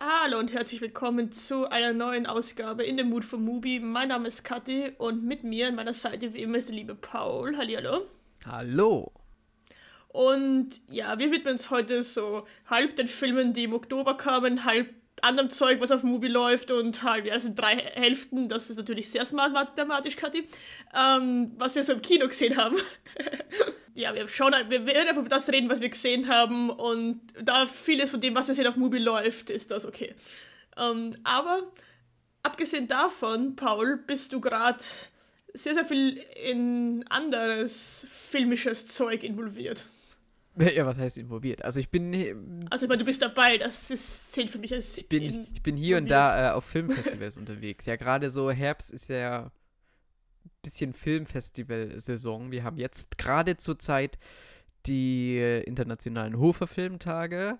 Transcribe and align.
Hallo 0.00 0.38
und 0.38 0.52
herzlich 0.52 0.80
willkommen 0.80 1.32
zu 1.32 1.68
einer 1.68 1.92
neuen 1.92 2.26
Ausgabe 2.26 2.84
in 2.84 2.96
dem 2.96 3.08
Mood 3.08 3.24
for 3.24 3.40
Movie. 3.40 3.80
Mein 3.80 4.10
Name 4.10 4.28
ist 4.28 4.44
Kathi 4.44 4.92
und 4.96 5.24
mit 5.24 5.42
mir 5.42 5.66
an 5.66 5.74
meiner 5.74 5.92
Seite 5.92 6.34
wie 6.34 6.42
immer 6.42 6.58
ist 6.58 6.68
der 6.68 6.76
liebe 6.76 6.94
Paul. 6.94 7.56
Hallihallo. 7.56 8.06
Hallo. 8.46 9.10
Und 10.06 10.80
ja, 10.86 11.18
wir 11.18 11.32
widmen 11.32 11.54
uns 11.54 11.70
heute 11.70 12.04
so 12.04 12.46
halb 12.66 12.94
den 12.94 13.08
Filmen, 13.08 13.54
die 13.54 13.64
im 13.64 13.72
Oktober 13.72 14.16
kamen, 14.16 14.64
halb 14.64 14.88
anderem 15.22 15.50
Zeug, 15.50 15.80
was 15.80 15.90
auf 15.90 16.02
Movie 16.02 16.28
läuft 16.28 16.70
und 16.70 17.02
halb, 17.02 17.26
ja, 17.26 17.34
es 17.34 17.44
sind 17.44 17.58
drei 17.58 17.76
Hälften, 17.76 18.48
das 18.48 18.70
ist 18.70 18.76
natürlich 18.76 19.10
sehr 19.10 19.24
smart 19.24 19.52
mathematisch, 19.52 20.16
Kathi, 20.16 20.48
ähm, 20.94 21.52
was 21.56 21.74
wir 21.74 21.82
so 21.82 21.92
im 21.92 22.02
Kino 22.02 22.26
gesehen 22.26 22.56
haben. 22.56 22.76
ja, 23.94 24.14
wir 24.14 24.28
schauen, 24.28 24.54
wir 24.68 24.86
werden 24.86 25.08
einfach 25.08 25.20
über 25.20 25.28
das 25.28 25.48
reden, 25.50 25.70
was 25.70 25.80
wir 25.80 25.88
gesehen 25.88 26.28
haben 26.28 26.70
und 26.70 27.20
da 27.40 27.66
vieles 27.66 28.10
von 28.10 28.20
dem, 28.20 28.34
was 28.34 28.48
wir 28.48 28.54
sehen 28.54 28.66
auf 28.66 28.76
Movie 28.76 28.98
läuft, 28.98 29.50
ist 29.50 29.70
das 29.70 29.86
okay. 29.86 30.14
Ähm, 30.76 31.16
aber 31.24 31.72
abgesehen 32.42 32.88
davon, 32.88 33.56
Paul, 33.56 33.96
bist 33.96 34.32
du 34.32 34.40
gerade 34.40 34.84
sehr, 35.54 35.74
sehr 35.74 35.84
viel 35.84 36.24
in 36.42 37.04
anderes 37.08 38.06
filmisches 38.10 38.86
Zeug 38.86 39.24
involviert. 39.24 39.86
Ja, 40.74 40.86
was 40.86 40.98
heißt 40.98 41.18
involviert? 41.18 41.64
Also 41.64 41.80
ich 41.80 41.90
bin. 41.90 42.66
Also 42.70 42.86
ich 42.86 42.88
meine, 42.88 42.98
du 42.98 43.04
bist 43.04 43.22
dabei, 43.22 43.58
das 43.58 43.90
ist, 43.90 44.32
zählt 44.32 44.50
für 44.50 44.58
mich 44.58 44.72
als. 44.72 44.98
Ich 44.98 45.08
bin, 45.08 45.46
ich 45.52 45.62
bin 45.62 45.76
hier 45.76 45.96
und 45.98 46.10
da 46.10 46.50
äh, 46.50 46.52
auf 46.52 46.64
Filmfestivals 46.64 47.36
unterwegs. 47.38 47.86
Ja, 47.86 47.96
gerade 47.96 48.30
so 48.30 48.50
Herbst 48.50 48.92
ist 48.92 49.08
ja 49.08 49.44
ein 49.44 49.50
bisschen 50.62 50.92
Filmfestival-Saison. 50.92 52.50
Wir 52.50 52.64
haben 52.64 52.78
jetzt 52.78 53.18
gerade 53.18 53.56
zur 53.56 53.78
Zeit 53.78 54.18
die 54.86 55.38
äh, 55.38 55.62
internationalen 55.62 56.38
Hofer 56.38 56.66
Filmtage. 56.66 57.58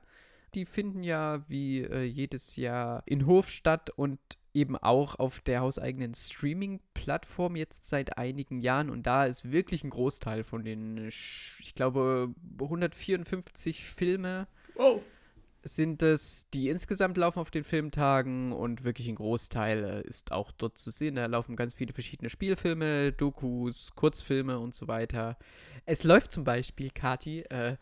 Die 0.55 0.65
finden 0.65 1.03
ja 1.03 1.45
wie 1.49 1.83
äh, 1.83 2.05
jedes 2.05 2.57
Jahr 2.57 3.03
in 3.07 3.27
Hof 3.27 3.51
statt 3.51 3.91
und 3.91 4.19
eben 4.55 4.77
auch 4.77 5.17
auf 5.17 5.41
der 5.41 5.61
hauseigenen 5.61 6.15
Streaming-Plattform 6.15 7.57
jetzt 7.57 7.89
seit 7.89 8.19
einigen 8.19 8.61
Jahren 8.61 8.91
und 8.91 9.07
da 9.07 9.27
ist 9.27 9.51
wirklich 9.51 9.85
ein 9.85 9.91
Großteil 9.91 10.43
von 10.43 10.65
den, 10.65 11.09
ich 11.09 11.73
glaube, 11.75 12.35
154 12.61 13.85
Filme 13.85 14.47
oh. 14.77 15.01
sind 15.63 16.03
es, 16.03 16.49
die 16.51 16.69
insgesamt 16.69 17.17
laufen 17.17 17.41
auf 17.41 17.51
den 17.51 17.65
Filmtagen 17.65 18.53
und 18.53 18.85
wirklich 18.85 19.09
ein 19.09 19.17
Großteil 19.17 19.85
äh, 19.85 20.09
ist 20.09 20.33
auch 20.33 20.53
dort 20.53 20.79
zu 20.79 20.91
sehen. 20.91 21.17
Da 21.17 21.27
laufen 21.27 21.57
ganz 21.57 21.75
viele 21.75 21.93
verschiedene 21.93 22.31
Spielfilme, 22.31 23.13
Dokus, 23.13 23.93
Kurzfilme 23.95 24.59
und 24.59 24.75
so 24.75 24.89
weiter. 24.89 25.37
Es 25.85 26.05
läuft 26.05 26.33
zum 26.33 26.45
Beispiel, 26.45 26.91
Kati, 26.91 27.41
äh, 27.43 27.77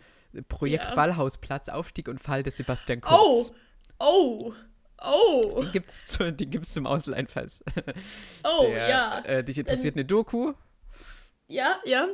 Projekt 0.48 0.90
ja. 0.90 0.94
Ballhausplatz, 0.94 1.68
Aufstieg 1.68 2.08
und 2.08 2.20
Fall 2.20 2.42
des 2.42 2.56
Sebastian 2.56 3.00
Kurz. 3.00 3.50
Oh! 3.50 3.54
Oh! 3.98 4.52
Oh. 5.02 5.60
Den 5.62 5.72
gibt's, 5.72 6.16
den 6.18 6.50
gibt's 6.50 6.72
zum 6.72 6.86
Ausleihen, 6.86 7.26
falls. 7.26 7.62
Oh, 8.44 8.66
der, 8.66 8.88
ja. 8.88 9.18
Äh, 9.20 9.44
dich 9.44 9.58
interessiert 9.58 9.94
eine 9.94 10.04
Doku? 10.04 10.54
Ja, 11.48 11.78
ja. 11.84 12.08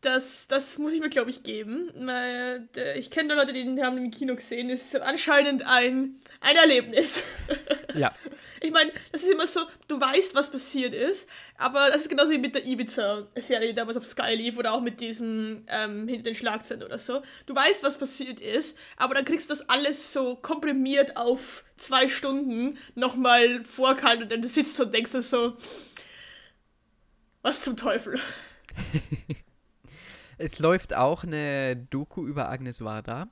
Das, 0.00 0.46
das 0.46 0.78
muss 0.78 0.92
ich 0.92 1.00
mir, 1.00 1.08
glaube 1.08 1.30
ich, 1.30 1.42
geben. 1.42 1.90
Ich 2.96 3.10
kenne 3.10 3.34
Leute, 3.34 3.52
die 3.52 3.64
den 3.64 3.82
haben 3.82 3.98
im 3.98 4.10
Kino 4.12 4.36
gesehen. 4.36 4.70
Es 4.70 4.94
ist 4.94 5.00
anscheinend 5.00 5.66
ein, 5.66 6.20
ein 6.40 6.56
Erlebnis. 6.56 7.24
Ja. 7.94 8.14
Ich 8.60 8.72
meine, 8.72 8.92
das 9.12 9.22
ist 9.22 9.30
immer 9.30 9.46
so, 9.46 9.60
du 9.86 10.00
weißt, 10.00 10.34
was 10.34 10.50
passiert 10.50 10.94
ist, 10.94 11.28
aber 11.58 11.90
das 11.90 12.02
ist 12.02 12.08
genauso 12.08 12.32
wie 12.32 12.38
mit 12.38 12.54
der 12.54 12.66
Ibiza-Serie, 12.66 13.68
die 13.68 13.74
damals 13.74 13.96
auf 13.96 14.04
Sky 14.04 14.34
lief 14.34 14.58
oder 14.58 14.72
auch 14.72 14.80
mit 14.80 15.00
diesem 15.00 15.64
ähm, 15.68 16.08
Hinter 16.08 16.24
den 16.24 16.34
Schlagzeilen 16.34 16.82
oder 16.82 16.98
so. 16.98 17.22
Du 17.46 17.54
weißt, 17.54 17.82
was 17.84 17.96
passiert 17.98 18.40
ist, 18.40 18.76
aber 18.96 19.14
dann 19.14 19.24
kriegst 19.24 19.48
du 19.48 19.54
das 19.54 19.68
alles 19.68 20.12
so 20.12 20.36
komprimiert 20.36 21.16
auf 21.16 21.64
zwei 21.76 22.08
Stunden 22.08 22.78
nochmal 22.94 23.62
vorkalt 23.62 24.22
und 24.22 24.32
dann 24.32 24.42
sitzt 24.42 24.78
du 24.78 24.84
und 24.84 24.94
denkst 24.94 25.12
du 25.12 25.22
so, 25.22 25.56
was 27.42 27.62
zum 27.62 27.76
Teufel. 27.76 28.18
es 30.38 30.58
läuft 30.58 30.94
auch 30.94 31.24
eine 31.24 31.76
Doku 31.76 32.26
über 32.26 32.48
Agnes 32.48 32.80
Varda 32.80 33.28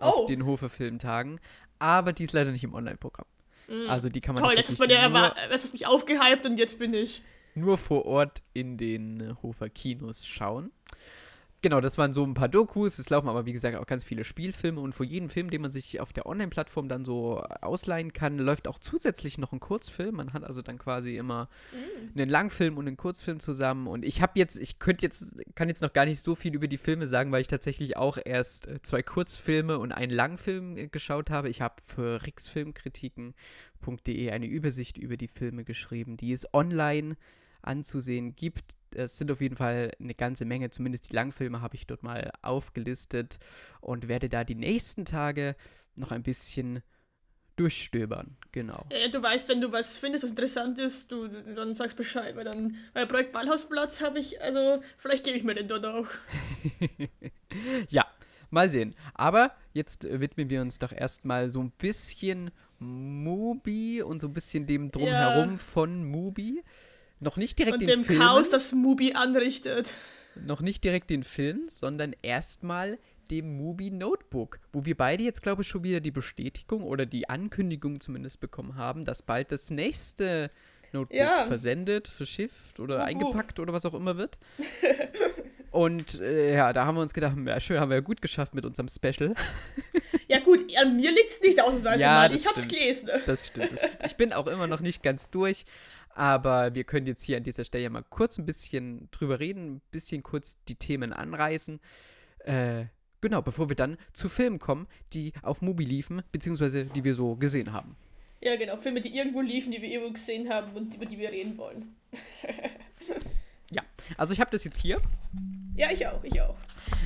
oh. 0.00 0.04
auf 0.04 0.26
den 0.26 0.44
Hofer 0.44 0.68
Filmtagen, 0.68 1.40
aber 1.78 2.12
die 2.12 2.24
ist 2.24 2.32
leider 2.32 2.50
nicht 2.52 2.64
im 2.64 2.74
Online-Programm. 2.74 3.26
Mm. 3.68 3.88
Also 3.88 4.08
die 4.08 4.20
kann 4.20 4.34
man 4.34 4.44
Toll, 4.44 4.54
das 4.56 4.68
ist, 4.68 4.80
der, 4.80 5.08
das 5.48 5.64
ist 5.64 5.72
mich 5.72 5.86
aufgehypt 5.86 6.44
und 6.44 6.58
jetzt 6.58 6.78
bin 6.78 6.92
ich 6.92 7.22
nur 7.54 7.78
vor 7.78 8.04
Ort 8.04 8.42
in 8.52 8.76
den 8.76 9.36
Hofer 9.42 9.68
Kinos 9.68 10.26
schauen. 10.26 10.72
Genau, 11.64 11.80
das 11.80 11.96
waren 11.96 12.12
so 12.12 12.22
ein 12.22 12.34
paar 12.34 12.50
Dokus. 12.50 12.98
Es 12.98 13.08
laufen 13.08 13.26
aber, 13.26 13.46
wie 13.46 13.54
gesagt, 13.54 13.74
auch 13.78 13.86
ganz 13.86 14.04
viele 14.04 14.24
Spielfilme. 14.24 14.82
Und 14.82 14.94
vor 14.94 15.06
jedem 15.06 15.30
Film, 15.30 15.48
den 15.48 15.62
man 15.62 15.72
sich 15.72 15.98
auf 15.98 16.12
der 16.12 16.26
Online-Plattform 16.26 16.90
dann 16.90 17.06
so 17.06 17.42
ausleihen 17.62 18.12
kann, 18.12 18.36
läuft 18.36 18.68
auch 18.68 18.78
zusätzlich 18.78 19.38
noch 19.38 19.54
ein 19.54 19.60
Kurzfilm. 19.60 20.16
Man 20.16 20.34
hat 20.34 20.44
also 20.44 20.60
dann 20.60 20.76
quasi 20.76 21.16
immer 21.16 21.48
mm. 21.72 22.18
einen 22.18 22.28
Langfilm 22.28 22.76
und 22.76 22.86
einen 22.86 22.98
Kurzfilm 22.98 23.40
zusammen. 23.40 23.86
Und 23.86 24.04
ich 24.04 24.20
habe 24.20 24.32
jetzt, 24.34 24.58
ich 24.58 24.78
könnte 24.78 25.06
jetzt, 25.06 25.42
kann 25.54 25.70
jetzt 25.70 25.80
noch 25.80 25.94
gar 25.94 26.04
nicht 26.04 26.20
so 26.20 26.34
viel 26.34 26.54
über 26.54 26.68
die 26.68 26.76
Filme 26.76 27.08
sagen, 27.08 27.32
weil 27.32 27.40
ich 27.40 27.48
tatsächlich 27.48 27.96
auch 27.96 28.18
erst 28.22 28.68
äh, 28.68 28.82
zwei 28.82 29.02
Kurzfilme 29.02 29.78
und 29.78 29.92
einen 29.92 30.12
Langfilm 30.12 30.76
äh, 30.76 30.88
geschaut 30.88 31.30
habe. 31.30 31.48
Ich 31.48 31.62
habe 31.62 31.76
für 31.86 32.26
rixfilmkritiken.de 32.26 34.32
eine 34.32 34.46
Übersicht 34.46 34.98
über 34.98 35.16
die 35.16 35.28
Filme 35.28 35.64
geschrieben. 35.64 36.18
Die 36.18 36.32
ist 36.32 36.52
online 36.52 37.16
anzusehen 37.64 38.36
gibt. 38.36 38.76
Es 38.94 39.18
sind 39.18 39.30
auf 39.30 39.40
jeden 39.40 39.56
Fall 39.56 39.92
eine 39.98 40.14
ganze 40.14 40.44
Menge, 40.44 40.70
zumindest 40.70 41.10
die 41.10 41.14
Langfilme 41.14 41.60
habe 41.60 41.74
ich 41.76 41.86
dort 41.86 42.02
mal 42.02 42.30
aufgelistet 42.42 43.38
und 43.80 44.08
werde 44.08 44.28
da 44.28 44.44
die 44.44 44.54
nächsten 44.54 45.04
Tage 45.04 45.56
noch 45.96 46.12
ein 46.12 46.22
bisschen 46.22 46.82
durchstöbern, 47.56 48.36
genau. 48.52 48.84
Ja, 48.90 49.08
du 49.08 49.22
weißt, 49.22 49.48
wenn 49.48 49.60
du 49.60 49.70
was 49.70 49.96
findest, 49.96 50.24
was 50.24 50.30
interessant 50.30 50.78
ist, 50.78 51.10
du, 51.12 51.28
dann 51.28 51.74
sagst 51.74 51.96
Bescheid, 51.96 52.34
weil 52.36 52.44
dann 52.44 52.76
bei 52.92 53.04
Projekt 53.04 53.32
Ballhausplatz 53.32 54.00
habe 54.00 54.18
ich, 54.18 54.40
also 54.42 54.82
vielleicht 54.98 55.24
gebe 55.24 55.36
ich 55.36 55.44
mir 55.44 55.54
den 55.54 55.68
dort 55.68 55.86
auch. 55.86 56.08
ja, 57.90 58.06
mal 58.50 58.70
sehen. 58.70 58.94
Aber 59.14 59.54
jetzt 59.72 60.04
widmen 60.04 60.50
wir 60.50 60.62
uns 60.62 60.78
doch 60.78 60.92
erstmal 60.92 61.48
so 61.48 61.60
ein 61.60 61.70
bisschen 61.70 62.50
Mubi 62.78 64.02
und 64.02 64.20
so 64.20 64.28
ein 64.28 64.32
bisschen 64.32 64.66
dem 64.66 64.90
Drumherum 64.90 65.52
ja. 65.52 65.56
von 65.56 66.04
Mubi. 66.04 66.64
Noch 67.24 67.38
nicht 67.38 67.58
direkt 67.58 67.78
Und 67.78 67.80
den 67.80 68.00
dem 68.00 68.04
Film. 68.04 68.20
Chaos, 68.20 68.50
das 68.50 68.72
Mubi 68.72 69.14
anrichtet. 69.14 69.94
Noch 70.34 70.60
nicht 70.60 70.84
direkt 70.84 71.08
den 71.08 71.22
Film, 71.22 71.68
sondern 71.68 72.14
erstmal 72.20 72.98
dem 73.30 73.56
Mubi 73.56 73.90
Notebook, 73.90 74.58
wo 74.74 74.84
wir 74.84 74.94
beide 74.94 75.22
jetzt, 75.24 75.40
glaube 75.40 75.62
ich, 75.62 75.68
schon 75.68 75.82
wieder 75.84 76.00
die 76.00 76.10
Bestätigung 76.10 76.82
oder 76.82 77.06
die 77.06 77.30
Ankündigung 77.30 77.98
zumindest 77.98 78.40
bekommen 78.40 78.76
haben, 78.76 79.06
dass 79.06 79.22
bald 79.22 79.52
das 79.52 79.70
nächste 79.70 80.50
Notebook 80.92 81.18
ja. 81.18 81.46
versendet, 81.46 82.08
verschifft 82.08 82.78
oder 82.78 82.98
uh, 82.98 83.02
eingepackt 83.02 83.58
oder 83.58 83.72
was 83.72 83.86
auch 83.86 83.94
immer 83.94 84.18
wird. 84.18 84.36
Und 85.70 86.20
äh, 86.20 86.54
ja, 86.54 86.74
da 86.74 86.84
haben 86.84 86.96
wir 86.96 87.00
uns 87.00 87.14
gedacht, 87.14 87.36
ja, 87.46 87.58
schön, 87.58 87.80
haben 87.80 87.88
wir 87.88 87.96
ja 87.96 88.02
gut 88.02 88.20
geschafft 88.20 88.54
mit 88.54 88.66
unserem 88.66 88.88
Special. 88.88 89.34
Ja, 90.26 90.40
gut, 90.40 90.64
an 90.78 90.96
mir 90.96 91.10
liegt 91.10 91.30
es 91.30 91.40
nicht 91.42 91.60
ausnahmsweise 91.60 92.00
ja, 92.00 92.14
mal. 92.14 92.34
Ich 92.34 92.46
hab's 92.46 92.66
gelesen. 92.66 93.10
Das 93.26 93.46
stimmt, 93.46 93.72
das 93.72 93.80
stimmt. 93.80 93.98
Ich 94.06 94.16
bin 94.16 94.32
auch 94.32 94.46
immer 94.46 94.66
noch 94.66 94.80
nicht 94.80 95.02
ganz 95.02 95.28
durch, 95.28 95.66
aber 96.14 96.74
wir 96.74 96.84
können 96.84 97.06
jetzt 97.06 97.22
hier 97.22 97.36
an 97.36 97.42
dieser 97.42 97.64
Stelle 97.64 97.90
mal 97.90 98.04
kurz 98.08 98.38
ein 98.38 98.46
bisschen 98.46 99.08
drüber 99.10 99.40
reden, 99.40 99.76
ein 99.76 99.82
bisschen 99.90 100.22
kurz 100.22 100.62
die 100.64 100.76
Themen 100.76 101.12
anreißen. 101.12 101.80
Äh, 102.40 102.86
genau, 103.20 103.42
bevor 103.42 103.68
wir 103.68 103.76
dann 103.76 103.96
zu 104.12 104.28
Filmen 104.28 104.58
kommen, 104.58 104.86
die 105.12 105.32
auf 105.42 105.62
Mubi 105.62 105.84
liefen, 105.84 106.22
beziehungsweise 106.32 106.84
die 106.84 107.04
wir 107.04 107.14
so 107.14 107.36
gesehen 107.36 107.72
haben. 107.72 107.96
Ja, 108.40 108.56
genau, 108.56 108.76
Filme, 108.76 109.00
die 109.00 109.16
irgendwo 109.16 109.40
liefen, 109.40 109.72
die 109.72 109.80
wir 109.80 109.88
irgendwo 109.88 110.12
gesehen 110.12 110.50
haben 110.50 110.72
und 110.76 110.94
über 110.94 111.06
die 111.06 111.18
wir 111.18 111.30
reden 111.30 111.56
wollen. 111.56 111.96
ja, 113.70 113.82
also 114.18 114.34
ich 114.34 114.40
habe 114.40 114.50
das 114.50 114.64
jetzt 114.64 114.80
hier. 114.80 115.00
Ja, 115.76 115.90
ich 115.90 116.06
auch, 116.06 116.22
ich 116.22 116.40
auch. 116.40 116.56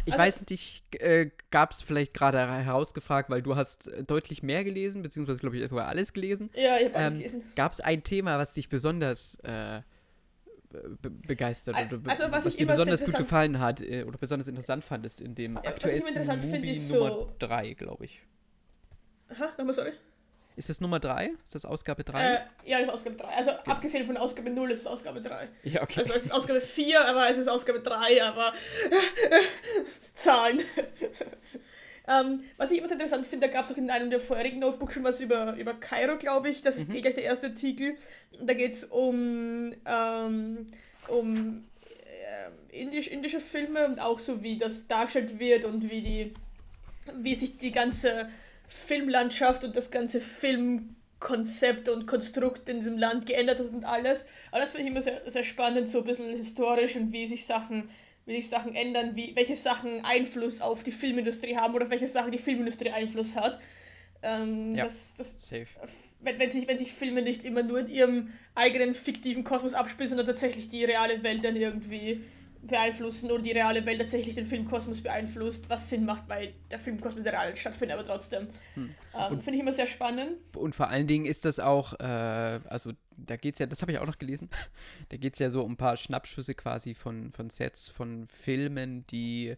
Ich 0.05 0.13
also, 0.13 0.25
weiß 0.25 0.49
nicht, 0.49 0.83
äh, 1.01 1.31
gab 1.51 1.71
es 1.73 1.81
vielleicht 1.81 2.15
gerade 2.15 2.39
herausgefragt, 2.39 3.31
weil 3.31 3.43
du 3.43 3.57
hast 3.57 3.89
äh, 3.89 4.05
deutlich 4.05 4.43
mehr 4.43 4.65
gelesen, 4.65 5.03
beziehungsweise 5.03 5.41
glaube 5.41 5.57
ich 5.57 5.69
sogar 5.69 5.89
alles 5.89 6.13
gelesen. 6.13 6.51
Ja, 6.55 6.77
ich 6.79 6.87
habe 6.87 6.97
alles 6.97 7.13
ähm, 7.13 7.19
gelesen. 7.19 7.43
Gab 7.55 7.73
es 7.73 7.81
ein 7.81 8.03
Thema, 8.03 8.39
was 8.39 8.53
dich 8.55 8.69
besonders 8.69 9.39
äh, 9.41 9.83
be 10.71 11.11
begeistert 11.11 11.77
oder 11.77 12.11
also, 12.11 12.25
was, 12.31 12.45
was 12.45 12.57
dir 12.57 12.67
besonders 12.67 13.05
gut 13.05 13.17
gefallen 13.17 13.59
hat 13.59 13.81
äh, 13.81 14.05
oder 14.05 14.19
besonders 14.19 14.49
interessant 14.49 14.85
fandest 14.85 15.21
in 15.21 15.35
dem 15.35 15.57
aktuellsten 15.57 16.27
Movie 16.27 16.79
Nummer 16.93 17.27
3, 17.39 17.75
glaube 17.75 18.05
ich. 18.05 18.21
Aha, 19.31 19.51
nochmal 19.57 19.73
sorry. 19.75 19.93
Ist 20.59 20.69
das 20.69 20.81
Nummer 20.81 20.99
3? 20.99 21.31
Ist 21.45 21.55
das 21.55 21.65
Ausgabe 21.65 22.03
3? 22.03 22.21
Äh, 22.21 22.41
ja, 22.65 22.79
das 22.81 22.89
ist 22.89 22.95
Ausgabe 22.95 23.15
3. 23.15 23.29
Also 23.29 23.51
okay. 23.53 23.71
abgesehen 23.71 24.07
von 24.07 24.17
Ausgabe 24.17 24.51
0 24.51 24.73
ist 24.73 24.81
es 24.81 24.87
Ausgabe 24.89 25.21
3. 25.21 25.49
Ja, 25.63 25.83
okay. 25.83 26.01
Also 26.01 26.15
es 26.15 26.25
ist 26.25 26.33
Ausgabe 26.33 26.61
4, 26.61 27.01
aber 27.07 27.31
es 27.31 27.39
ist 27.39 27.47
Ausgabe 27.47 27.79
3, 27.79 28.25
aber 28.25 28.53
Zahlen. 30.15 30.59
ähm, 32.09 32.43
was 32.57 32.73
ich 32.73 32.79
immer 32.79 32.89
sehr 32.89 32.97
interessant 32.97 33.29
finde, 33.29 33.47
da 33.47 33.53
gab 33.53 33.67
es 33.67 33.71
auch 33.71 33.77
in 33.77 33.89
einem 33.89 34.11
der 34.11 34.19
vorherigen 34.19 34.59
Notebooks 34.59 34.95
schon 34.95 35.05
was 35.05 35.21
über, 35.21 35.55
über 35.55 35.75
Kairo, 35.75 36.19
glaube 36.19 36.51
ich. 36.51 36.61
Das 36.61 36.75
ist 36.75 36.89
mhm. 36.89 36.97
eh 36.97 37.01
gleich 37.03 37.15
der 37.15 37.25
erste 37.25 37.47
Artikel. 37.47 37.97
Und 38.41 38.51
da 38.51 38.55
geht 38.55 38.73
es 38.73 38.83
um, 38.83 39.73
ähm, 39.87 40.67
um 41.07 41.69
äh, 41.87 42.77
indisch, 42.77 43.07
indische 43.07 43.39
Filme 43.39 43.87
und 43.87 44.01
auch 44.01 44.19
so, 44.19 44.43
wie 44.43 44.59
das 44.59 44.89
dargestellt 44.89 45.39
wird 45.39 45.65
und 45.65 45.89
wie 45.89 46.03
die 46.03 46.35
wie 47.15 47.35
sich 47.35 47.57
die 47.57 47.73
ganze 47.73 48.29
Filmlandschaft 48.69 49.65
und 49.65 49.75
das 49.75 49.91
ganze 49.91 50.21
Filmkonzept 50.21 51.89
und 51.89 52.07
Konstrukt 52.07 52.69
in 52.69 52.79
diesem 52.79 52.99
Land 52.99 53.27
geändert 53.27 53.59
hat 53.59 53.67
und 53.67 53.85
alles. 53.85 54.27
Aber 54.51 54.61
das 54.61 54.73
finde 54.73 54.85
ich 54.85 54.91
immer 54.91 55.03
sehr, 55.03 55.29
sehr 55.29 55.45
spannend, 55.45 55.89
so 55.89 55.99
ein 55.99 56.05
bisschen 56.05 56.37
historisch 56.37 56.95
und 56.97 57.13
wie 57.13 57.27
sich 57.27 57.47
Sachen, 57.47 57.91
wie 58.27 58.37
sich 58.37 58.49
Sachen 58.49 58.75
ändern, 58.75 59.17
wie, 59.17 59.35
welche 59.35 59.57
Sachen 59.57 60.05
Einfluss 60.05 60.61
auf 60.61 60.83
die 60.83 60.93
Filmindustrie 60.93 61.57
haben 61.57 61.75
oder 61.75 61.91
welche 61.91 62.07
Sachen 62.07 62.31
die 62.31 62.39
Filmindustrie 62.39 62.91
Einfluss 62.91 63.35
hat. 63.35 63.59
Ähm, 64.23 64.75
ja, 64.75 64.85
das, 64.85 65.15
das, 65.17 65.35
safe. 65.39 65.67
Wenn, 66.21 66.39
wenn, 66.39 66.51
sich, 66.51 66.69
wenn 66.69 66.79
sich 66.79 66.93
Filme 66.93 67.23
nicht 67.23 67.45
immer 67.45 67.63
nur 67.63 67.81
in 67.81 67.89
ihrem 67.89 68.33
eigenen 68.55 68.95
fiktiven 68.95 69.45
Kosmos 69.45 69.75
abspielen, 69.75 70.09
sondern 70.09 70.27
tatsächlich 70.27 70.69
die 70.69 70.85
reale 70.85 71.23
Welt 71.23 71.45
dann 71.45 71.57
irgendwie 71.57 72.25
beeinflussen 72.63 73.31
oder 73.31 73.43
die 73.43 73.53
reale 73.53 73.85
Welt 73.87 74.01
tatsächlich 74.01 74.35
den 74.35 74.47
Filmkosmos 74.47 75.03
beeinflusst, 75.03 75.69
was 75.69 75.89
Sinn 75.89 76.05
macht, 76.05 76.29
weil 76.29 76.55
der 76.71 76.79
Filmkosmos 76.79 77.23
der 77.23 77.33
real 77.33 77.57
stattfindet, 77.57 77.97
aber 77.97 78.07
trotzdem. 78.07 78.49
Hm. 78.75 78.95
Ähm, 79.15 79.41
Finde 79.41 79.55
ich 79.55 79.61
immer 79.61 79.73
sehr 79.73 79.87
spannend. 79.87 80.37
Und 80.57 80.75
vor 80.75 80.89
allen 80.89 81.07
Dingen 81.07 81.25
ist 81.25 81.45
das 81.45 81.61
auch, 81.61 81.99
äh, 82.01 82.03
also 82.05 82.93
da 83.17 83.37
geht 83.37 83.55
es 83.55 83.59
ja, 83.59 83.67
das 83.67 83.83
habe 83.83 83.93
ich 83.93 83.99
auch 83.99 84.07
noch 84.07 84.19
gelesen, 84.19 84.51
da 85.09 85.17
geht 85.17 85.35
es 85.35 85.39
ja 85.39 85.51
so 85.51 85.63
um 85.63 85.73
ein 85.73 85.77
paar 85.77 85.97
Schnappschüsse 85.97 86.55
quasi 86.55 86.95
von, 86.95 87.33
von 87.33 87.51
Sets, 87.51 87.89
von 87.89 88.27
Filmen, 88.29 89.07
die, 89.07 89.57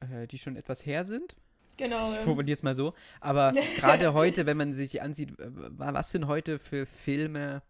äh, 0.00 0.26
die 0.28 0.38
schon 0.38 0.56
etwas 0.56 0.86
her 0.86 1.04
sind. 1.04 1.36
Genau. 1.76 2.12
Ich 2.12 2.18
formuliere 2.20 2.54
es 2.54 2.62
mal 2.62 2.74
so. 2.74 2.94
Aber 3.20 3.52
gerade 3.76 4.12
heute, 4.12 4.46
wenn 4.46 4.56
man 4.56 4.72
sich 4.72 5.00
ansieht, 5.00 5.34
was 5.38 6.10
sind 6.10 6.26
heute 6.26 6.58
für 6.58 6.86
Filme 6.86 7.62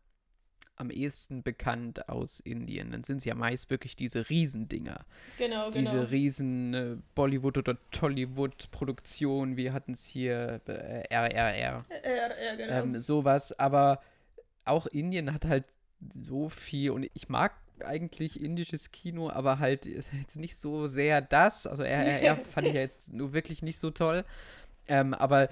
am 0.78 0.90
ehesten 0.90 1.42
bekannt 1.42 2.08
aus 2.08 2.40
Indien, 2.40 2.90
dann 2.92 3.04
sind 3.04 3.18
es 3.18 3.24
ja 3.24 3.34
meist 3.34 3.70
wirklich 3.70 3.96
diese 3.96 4.28
Riesendinger. 4.28 5.04
Genau, 5.38 5.70
diese 5.70 5.92
genau. 5.92 6.04
riesen 6.04 6.74
äh, 6.74 6.96
Bollywood- 7.14 7.58
oder 7.58 7.76
Tollywood-Produktionen. 7.90 9.56
Wir 9.56 9.72
hatten 9.72 9.92
es 9.92 10.04
hier 10.04 10.60
äh, 10.66 11.14
RRR. 11.14 11.84
RRR, 11.90 12.56
genau. 12.56 12.72
Ähm, 12.82 13.00
sowas. 13.00 13.58
Aber 13.58 14.00
auch 14.64 14.86
Indien 14.86 15.32
hat 15.32 15.44
halt 15.46 15.64
so 16.10 16.48
viel 16.48 16.90
und 16.92 17.10
ich 17.14 17.28
mag 17.28 17.52
eigentlich 17.84 18.40
indisches 18.40 18.90
Kino, 18.90 19.30
aber 19.30 19.58
halt 19.58 19.86
jetzt 19.86 20.36
nicht 20.36 20.56
so 20.56 20.86
sehr 20.86 21.20
das. 21.20 21.66
Also 21.66 21.82
RRR 21.82 22.36
fand 22.52 22.66
ich 22.66 22.74
ja 22.74 22.80
jetzt 22.80 23.12
nur 23.12 23.32
wirklich 23.32 23.62
nicht 23.62 23.78
so 23.78 23.90
toll. 23.90 24.24
Ähm, 24.88 25.14
aber 25.14 25.48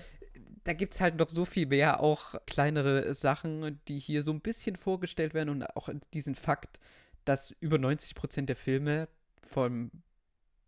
da 0.65 0.73
gibt 0.73 0.95
es 0.95 1.01
halt 1.01 1.17
noch 1.17 1.29
so 1.29 1.45
viel 1.45 1.67
mehr, 1.67 2.01
auch 2.01 2.35
kleinere 2.47 3.15
Sachen, 3.15 3.81
die 3.89 3.99
hier 3.99 4.23
so 4.23 4.33
ein 4.33 4.41
bisschen 4.41 4.77
vorgestellt 4.77 5.35
werden 5.35 5.51
und 5.51 5.77
auch 5.77 5.89
diesen 6.13 6.35
Fakt, 6.35 6.79
dass 7.25 7.53
über 7.61 7.79
90 7.79 8.15
Prozent 8.15 8.49
der 8.49 8.57
Filme 8.57 9.09
vom 9.43 9.91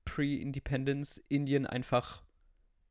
Pre-Independence 0.04 1.22
Indien 1.28 1.66
einfach 1.66 2.22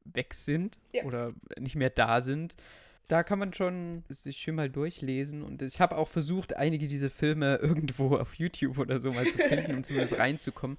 weg 0.06 0.34
sind 0.34 0.78
ja. 0.94 1.04
oder 1.04 1.34
nicht 1.60 1.76
mehr 1.76 1.90
da 1.90 2.22
sind 2.22 2.56
da 3.08 3.24
kann 3.24 3.40
man 3.40 3.54
schon 3.54 4.04
sich 4.10 4.38
schön 4.38 4.56
mal 4.56 4.70
durchlesen. 4.70 5.42
Und 5.42 5.62
ich 5.62 5.80
habe 5.80 5.98
auch 5.98 6.08
versucht, 6.08 6.56
einige 6.56 6.88
dieser 6.88 7.10
Filme 7.10 7.56
irgendwo 7.62 8.18
auf 8.18 8.36
YouTube 8.36 8.78
oder 8.78 9.00
so 9.00 9.12
mal 9.12 9.26
zu 9.28 9.38
finden, 9.38 9.76
um 9.76 9.84
zumindest 9.84 10.14
reinzukommen. 10.20 10.78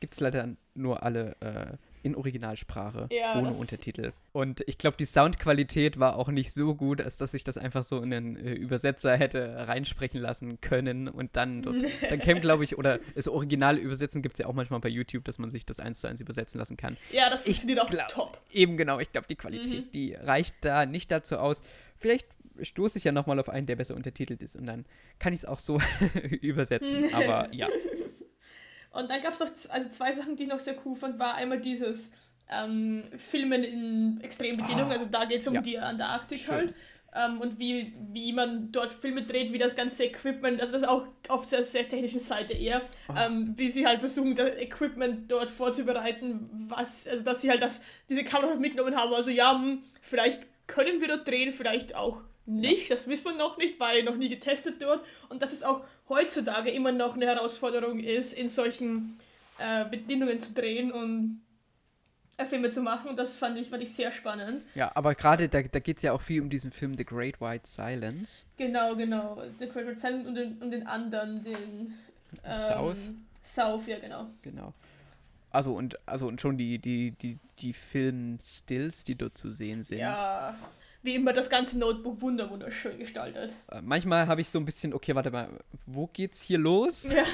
Gibt 0.00 0.14
es 0.14 0.20
leider 0.20 0.54
nur 0.74 1.02
alle 1.02 1.36
äh, 1.40 1.76
in 2.02 2.14
Originalsprache, 2.14 3.08
ja, 3.10 3.38
ohne 3.38 3.52
Untertitel. 3.52 4.12
Und 4.32 4.62
ich 4.66 4.78
glaube, 4.78 4.96
die 4.96 5.04
Soundqualität 5.04 5.98
war 5.98 6.16
auch 6.16 6.28
nicht 6.28 6.52
so 6.52 6.74
gut, 6.74 7.00
als 7.00 7.16
dass 7.16 7.34
ich 7.34 7.44
das 7.44 7.56
einfach 7.56 7.82
so 7.82 8.00
in 8.00 8.10
den 8.10 8.36
äh, 8.36 8.52
Übersetzer 8.52 9.16
hätte 9.16 9.68
reinsprechen 9.68 10.20
lassen 10.20 10.60
können 10.60 11.08
und 11.08 11.36
dann 11.36 11.62
dort, 11.62 11.76
dann 12.08 12.18
käme, 12.18 12.40
glaube 12.40 12.64
ich, 12.64 12.78
oder 12.78 12.98
das 13.14 13.28
Original 13.28 13.78
übersetzen 13.78 14.22
gibt 14.22 14.34
es 14.34 14.38
ja 14.40 14.46
auch 14.46 14.54
manchmal 14.54 14.80
bei 14.80 14.88
YouTube, 14.88 15.24
dass 15.24 15.38
man 15.38 15.50
sich 15.50 15.64
das 15.64 15.80
eins 15.80 16.00
zu 16.00 16.08
eins 16.08 16.20
übersetzen 16.20 16.58
lassen 16.58 16.76
kann. 16.76 16.96
Ja, 17.10 17.30
das 17.30 17.44
funktioniert 17.44 17.80
auch 17.80 17.90
glaub, 17.90 18.08
top. 18.08 18.40
Eben 18.50 18.76
genau, 18.76 18.98
ich 18.98 19.12
glaube, 19.12 19.26
die 19.28 19.36
Qualität, 19.36 19.86
mhm. 19.86 19.92
die 19.92 20.14
reicht 20.14 20.56
da 20.62 20.86
nicht 20.86 21.10
dazu 21.10 21.38
aus. 21.38 21.62
Vielleicht 21.96 22.26
stoße 22.60 22.98
ich 22.98 23.04
ja 23.04 23.12
nochmal 23.12 23.38
auf 23.38 23.48
einen, 23.48 23.66
der 23.66 23.76
besser 23.76 23.94
untertitelt 23.94 24.42
ist 24.42 24.56
und 24.56 24.66
dann 24.66 24.84
kann 25.18 25.32
ich 25.32 25.40
es 25.40 25.44
auch 25.44 25.58
so 25.58 25.80
übersetzen. 26.40 27.14
Aber 27.14 27.48
ja. 27.52 27.68
Und 28.92 29.10
dann 29.10 29.22
gab 29.22 29.32
es 29.32 29.40
noch 29.40 29.50
also 29.70 29.88
zwei 29.88 30.12
Sachen, 30.12 30.36
die 30.36 30.44
ich 30.44 30.48
noch 30.48 30.60
sehr 30.60 30.76
cool 30.84 30.96
fand, 30.96 31.18
war 31.18 31.34
einmal 31.34 31.60
dieses 31.60 32.10
ähm, 32.50 33.04
Filmen 33.16 33.64
in 33.64 34.20
extremen 34.20 34.58
Bedingungen, 34.58 34.90
ah, 34.90 34.94
also 34.94 35.06
da 35.06 35.24
geht 35.24 35.40
es 35.40 35.48
um 35.48 35.54
ja. 35.54 35.60
die 35.60 35.78
Antarktik 35.78 36.40
Schön. 36.40 36.54
halt. 36.54 36.74
Ähm, 37.14 37.40
und 37.40 37.58
wie, 37.58 37.94
wie 38.10 38.32
man 38.32 38.72
dort 38.72 38.90
Filme 38.90 39.22
dreht, 39.22 39.52
wie 39.52 39.58
das 39.58 39.76
ganze 39.76 40.04
Equipment, 40.04 40.60
also 40.60 40.72
das 40.72 40.82
ist 40.82 40.88
auch 40.88 41.06
auf 41.28 41.46
der 41.48 41.62
sehr 41.62 41.86
technischen 41.86 42.20
Seite 42.20 42.54
eher, 42.54 42.80
ähm, 43.14 43.52
wie 43.56 43.68
sie 43.68 43.86
halt 43.86 44.00
versuchen, 44.00 44.34
das 44.34 44.56
Equipment 44.56 45.30
dort 45.30 45.50
vorzubereiten, 45.50 46.48
was, 46.68 47.06
also 47.06 47.22
dass 47.22 47.42
sie 47.42 47.50
halt 47.50 47.62
das, 47.62 47.82
diese 48.08 48.24
Kamera 48.24 48.54
mitgenommen 48.54 48.96
haben, 48.96 49.12
also 49.12 49.28
ja, 49.28 49.52
hm, 49.52 49.82
vielleicht 50.00 50.46
können 50.66 51.02
wir 51.02 51.08
dort 51.08 51.28
drehen, 51.28 51.52
vielleicht 51.52 51.94
auch 51.94 52.22
nicht, 52.46 52.90
das 52.90 53.06
wissen 53.06 53.26
wir 53.26 53.36
noch 53.36 53.56
nicht, 53.56 53.78
weil 53.78 54.02
noch 54.02 54.16
nie 54.16 54.28
getestet 54.28 54.80
dort 54.80 55.04
und 55.28 55.42
dass 55.42 55.52
es 55.52 55.62
auch 55.62 55.84
heutzutage 56.08 56.70
immer 56.70 56.92
noch 56.92 57.14
eine 57.14 57.26
Herausforderung 57.26 58.00
ist, 58.00 58.32
in 58.32 58.48
solchen 58.48 59.18
äh, 59.58 59.84
Bedingungen 59.88 60.40
zu 60.40 60.52
drehen 60.52 60.92
und 60.92 61.40
äh, 62.36 62.44
Filme 62.44 62.70
zu 62.70 62.82
machen 62.82 63.10
und 63.10 63.18
das 63.18 63.36
fand 63.36 63.58
ich, 63.58 63.68
fand 63.68 63.82
ich 63.82 63.94
sehr 63.94 64.10
spannend. 64.10 64.64
Ja, 64.74 64.90
aber 64.94 65.14
gerade 65.14 65.48
da, 65.48 65.62
da 65.62 65.78
geht 65.78 65.98
es 65.98 66.02
ja 66.02 66.12
auch 66.12 66.22
viel 66.22 66.42
um 66.42 66.50
diesen 66.50 66.72
Film 66.72 66.96
The 66.96 67.04
Great 67.04 67.40
White 67.40 67.66
Silence. 67.66 68.42
Genau, 68.56 68.96
genau. 68.96 69.42
The 69.58 69.68
Great 69.68 69.86
White 69.86 70.00
Silence 70.00 70.28
und 70.28 70.34
den, 70.34 70.58
und 70.58 70.70
den 70.70 70.86
anderen, 70.86 71.42
den 71.44 71.94
ähm, 72.44 72.60
South? 72.70 72.96
South, 73.42 73.86
ja 73.86 73.98
genau. 73.98 74.30
Genau. 74.42 74.72
Also 75.50 75.74
und 75.74 75.98
also 76.06 76.26
und 76.26 76.40
schon 76.40 76.56
die, 76.56 76.78
die, 76.78 77.10
die, 77.10 77.38
die 77.58 77.72
Film-Stills, 77.72 79.04
die 79.04 79.14
dort 79.14 79.36
zu 79.36 79.52
sehen 79.52 79.84
sind. 79.84 79.98
Ja, 79.98 80.56
wie 81.02 81.16
immer 81.16 81.32
das 81.32 81.50
ganze 81.50 81.78
Notebook 81.78 82.20
wunderschön 82.20 82.98
gestaltet. 82.98 83.52
Äh, 83.70 83.80
manchmal 83.82 84.28
habe 84.28 84.40
ich 84.40 84.48
so 84.48 84.58
ein 84.58 84.64
bisschen, 84.64 84.94
okay, 84.94 85.14
warte 85.14 85.30
mal, 85.30 85.48
wo 85.86 86.06
geht's 86.06 86.40
hier 86.40 86.58
los? 86.58 87.08
Ja, 87.12 87.24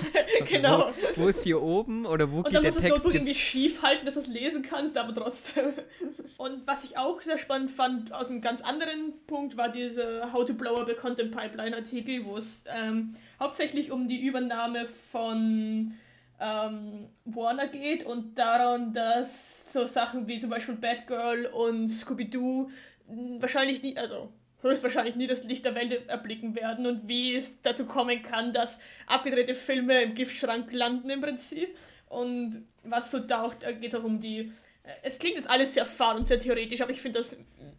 genau. 0.44 0.92
wo, 1.14 1.22
wo, 1.22 1.28
ist 1.28 1.44
hier 1.44 1.62
oben 1.62 2.06
oder 2.06 2.30
wo 2.30 2.38
Und 2.38 2.44
geht 2.44 2.54
der 2.54 2.62
Text 2.62 2.76
Und 2.76 2.84
dann 2.84 2.84
musst 2.84 2.84
du 2.84 2.88
das 2.88 3.04
Notebook 3.04 3.14
irgendwie 3.14 3.34
schief 3.34 3.82
halten, 3.82 4.06
dass 4.06 4.14
du 4.14 4.20
es 4.20 4.26
lesen 4.26 4.62
kannst, 4.62 4.96
aber 4.96 5.14
trotzdem. 5.14 5.72
Und 6.38 6.66
was 6.66 6.84
ich 6.84 6.96
auch 6.96 7.20
sehr 7.20 7.38
spannend 7.38 7.70
fand, 7.70 8.12
aus 8.12 8.28
einem 8.28 8.40
ganz 8.40 8.62
anderen 8.62 9.12
Punkt, 9.26 9.56
war 9.56 9.70
dieser 9.70 10.32
How 10.32 10.44
to 10.44 10.54
Blow 10.54 10.80
Up 10.80 10.88
a 10.88 10.94
Content 10.94 11.32
Pipeline 11.36 11.76
Artikel, 11.76 12.24
wo 12.24 12.36
es 12.36 12.62
ähm, 12.74 13.12
hauptsächlich 13.40 13.90
um 13.90 14.08
die 14.08 14.20
Übernahme 14.20 14.86
von 14.86 15.94
ähm, 16.40 17.08
Warner 17.24 17.66
geht 17.66 18.06
und 18.06 18.38
daran, 18.38 18.92
dass 18.92 19.72
so 19.72 19.86
Sachen 19.86 20.28
wie 20.28 20.38
zum 20.38 20.50
Beispiel 20.50 20.76
Batgirl 20.76 21.46
und 21.46 21.88
Scooby-Doo 21.88 22.70
wahrscheinlich 23.40 23.82
nie, 23.82 23.96
also 23.96 24.32
höchstwahrscheinlich 24.62 25.16
nie 25.16 25.26
das 25.26 25.44
Licht 25.44 25.64
der 25.64 25.74
Welt 25.74 26.08
erblicken 26.08 26.54
werden 26.54 26.86
und 26.86 27.08
wie 27.08 27.34
es 27.34 27.62
dazu 27.62 27.86
kommen 27.86 28.22
kann, 28.22 28.52
dass 28.52 28.78
abgedrehte 29.06 29.54
Filme 29.54 30.02
im 30.02 30.14
Giftschrank 30.14 30.72
landen 30.72 31.10
im 31.10 31.20
Prinzip. 31.20 31.76
Und 32.08 32.66
was 32.82 33.10
so 33.10 33.20
taucht, 33.20 33.60
geht 33.80 33.92
es 33.92 34.00
auch 34.00 34.04
um 34.04 34.18
die. 34.20 34.52
Äh, 34.82 34.92
es 35.02 35.18
klingt 35.18 35.36
jetzt 35.36 35.50
alles 35.50 35.74
sehr 35.74 35.86
fahr 35.86 36.16
und 36.16 36.26
sehr 36.26 36.40
theoretisch, 36.40 36.80
aber 36.80 36.90
ich 36.90 37.00
finde 37.00 37.18
das 37.18 37.36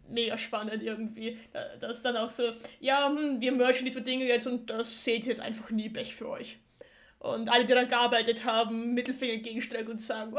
mega 0.08 0.38
spannend 0.38 0.82
irgendwie. 0.82 1.38
Dass 1.80 2.02
dann 2.02 2.16
auch 2.16 2.30
so, 2.30 2.52
ja, 2.80 3.08
hm, 3.08 3.40
wir 3.40 3.52
merchen 3.52 3.84
diese 3.84 4.02
Dinge 4.02 4.24
jetzt 4.24 4.46
und 4.46 4.70
das 4.70 5.04
seht 5.04 5.24
ihr 5.24 5.30
jetzt 5.30 5.42
einfach 5.42 5.70
nie 5.70 5.90
Pech 5.90 6.14
für 6.14 6.28
euch. 6.28 6.58
Und 7.18 7.50
alle, 7.50 7.66
die 7.66 7.74
daran 7.74 7.88
gearbeitet 7.88 8.44
haben, 8.44 8.94
Mittelfinger 8.94 9.34
entgegenstrecken 9.34 9.90
und 9.90 10.00
sagen, 10.00 10.34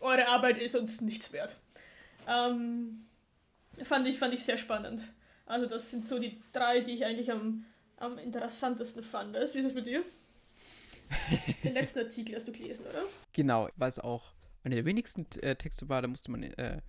eure 0.00 0.28
Arbeit 0.28 0.58
ist 0.58 0.76
uns 0.76 1.00
nichts 1.00 1.32
wert. 1.32 1.56
Ähm, 2.28 3.06
Fand 3.84 4.06
ich, 4.06 4.18
fand 4.18 4.34
ich 4.34 4.42
sehr 4.44 4.58
spannend. 4.58 5.02
Also 5.46 5.66
das 5.66 5.90
sind 5.90 6.04
so 6.04 6.18
die 6.18 6.40
drei, 6.52 6.80
die 6.80 6.92
ich 6.92 7.04
eigentlich 7.04 7.30
am, 7.30 7.64
am 7.98 8.18
interessantesten 8.18 9.04
fand. 9.04 9.34
Wie 9.34 9.38
ist 9.38 9.54
es 9.54 9.74
mit 9.74 9.86
dir? 9.86 10.02
Den 11.64 11.74
letzten 11.74 12.00
Artikel 12.00 12.34
hast 12.34 12.48
du 12.48 12.52
gelesen, 12.52 12.86
oder? 12.86 13.04
Genau, 13.32 13.68
weil 13.76 13.88
es 13.88 13.98
auch 13.98 14.32
einer 14.64 14.74
der 14.74 14.84
wenigsten 14.84 15.26
äh, 15.42 15.54
Texte 15.54 15.88
war, 15.88 16.02
da 16.02 16.08
musste 16.08 16.30
man 16.32 16.42
äh, 16.42 16.80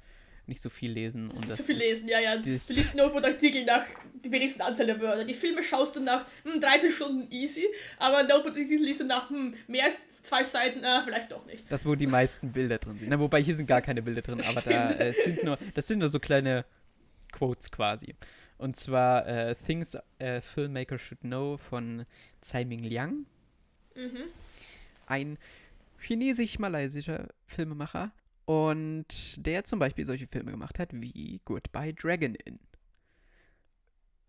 nicht 0.47 0.61
so 0.61 0.69
viel 0.69 0.91
lesen. 0.91 1.29
Und 1.29 1.49
das 1.49 1.59
so 1.59 1.63
viel 1.65 1.77
lesen, 1.77 2.07
ja, 2.07 2.19
ja. 2.19 2.37
Du 2.37 2.49
liest 2.49 2.95
Notebook-Artikel 2.95 3.65
nach 3.65 3.83
die 4.23 4.31
wenigsten 4.31 4.61
Anzahl 4.61 4.87
der 4.87 4.99
Wörter. 4.99 5.25
Die 5.25 5.33
Filme 5.33 5.61
schaust 5.61 5.95
du 5.95 5.99
nach 5.99 6.25
hm, 6.43 6.59
13 6.59 6.91
Stunden 6.91 7.31
easy, 7.31 7.65
aber 7.99 8.23
Notebook-Artikel 8.23 8.83
liest 8.83 9.01
du 9.01 9.05
nach 9.05 9.29
hm, 9.29 9.53
mehr 9.67 9.85
als 9.85 9.97
zwei 10.23 10.43
Seiten, 10.43 10.83
äh, 10.83 11.01
vielleicht 11.03 11.31
doch 11.31 11.45
nicht. 11.45 11.69
Das, 11.69 11.85
wo 11.85 11.95
die 11.95 12.07
meisten 12.07 12.51
Bilder 12.51 12.77
drin 12.79 12.97
sind. 12.97 13.09
Na, 13.09 13.19
wobei 13.19 13.41
hier 13.41 13.55
sind 13.55 13.67
gar 13.67 13.81
keine 13.81 14.01
Bilder 14.01 14.21
drin, 14.21 14.41
aber 14.41 14.61
da 14.61 14.89
äh, 14.99 15.13
sind 15.13 15.43
nur, 15.43 15.57
das 15.75 15.87
sind 15.87 15.99
nur 15.99 16.09
so 16.09 16.19
kleine 16.19 16.65
Quotes 17.31 17.71
quasi. 17.71 18.15
Und 18.57 18.75
zwar 18.75 19.27
äh, 19.27 19.55
Things 19.55 19.95
a 20.19 20.41
Filmmaker 20.41 20.97
Should 20.97 21.21
Know 21.21 21.57
von 21.57 22.05
Tsai 22.41 22.65
Ming 22.65 22.83
Liang. 22.83 23.25
Mhm. 23.95 24.23
Ein 25.05 25.37
chinesisch-malaysischer 25.99 27.27
Filmemacher. 27.45 28.11
Und 28.45 29.45
der 29.45 29.65
zum 29.65 29.79
Beispiel 29.79 30.05
solche 30.05 30.25
Filme 30.25 30.51
gemacht 30.51 30.79
hat 30.79 30.89
wie 30.93 31.41
Goodbye 31.43 31.93
Dragon 31.93 32.33
Inn. 32.35 32.59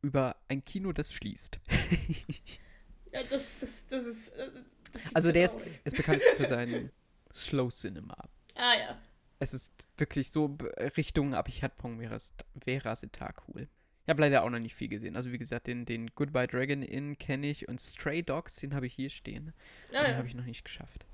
Über 0.02 0.36
ein 0.48 0.64
Kino, 0.64 0.92
das 0.92 1.12
schließt. 1.12 1.60
ja, 3.12 3.20
das, 3.30 3.58
das, 3.60 3.86
das 3.88 4.04
ist. 4.06 4.28
Äh, 4.30 4.50
das 4.92 5.14
also 5.14 5.32
der 5.32 5.44
ist, 5.44 5.60
ist 5.84 5.96
bekannt 5.96 6.22
für 6.36 6.46
sein 6.46 6.90
Slow 7.32 7.68
Cinema. 7.70 8.16
Ah 8.54 8.74
ja. 8.76 8.98
Es 9.38 9.54
ist 9.54 9.72
wirklich 9.96 10.30
so 10.30 10.56
Richtung 10.96 11.34
Abichatpong 11.34 12.00
total 12.00 13.34
cool. 13.48 13.68
Ich 14.04 14.10
habe 14.10 14.22
leider 14.22 14.42
auch 14.42 14.50
noch 14.50 14.58
nicht 14.58 14.74
viel 14.74 14.88
gesehen. 14.88 15.16
Also 15.16 15.32
wie 15.32 15.38
gesagt, 15.38 15.66
den, 15.66 15.84
den 15.84 16.08
Goodbye 16.14 16.46
Dragon 16.46 16.82
Inn 16.82 17.18
kenne 17.18 17.48
ich 17.48 17.68
und 17.68 17.80
Stray 17.80 18.22
Dogs, 18.22 18.56
den 18.56 18.74
habe 18.74 18.86
ich 18.86 18.94
hier 18.94 19.10
stehen. 19.10 19.52
Ah, 19.92 20.02
den 20.02 20.12
ja. 20.12 20.16
habe 20.16 20.26
ich 20.26 20.34
noch 20.34 20.46
nicht 20.46 20.64
geschafft. 20.64 21.04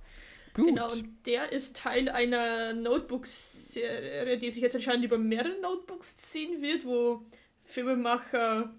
Gut. 0.55 0.69
Genau, 0.69 0.93
und 0.93 1.27
der 1.27 1.51
ist 1.51 1.77
Teil 1.77 2.09
einer 2.09 2.73
Notebook-Serie, 2.73 4.39
die 4.39 4.53
sich 4.53 4.63
jetzt 4.63 4.77
anscheinend 4.77 5.05
über 5.05 5.19
mehrere 5.19 5.61
Notebooks 5.61 6.17
ziehen 6.17 6.63
wird, 6.63 6.85
wo 6.85 7.27
Filmemacher 7.65 8.73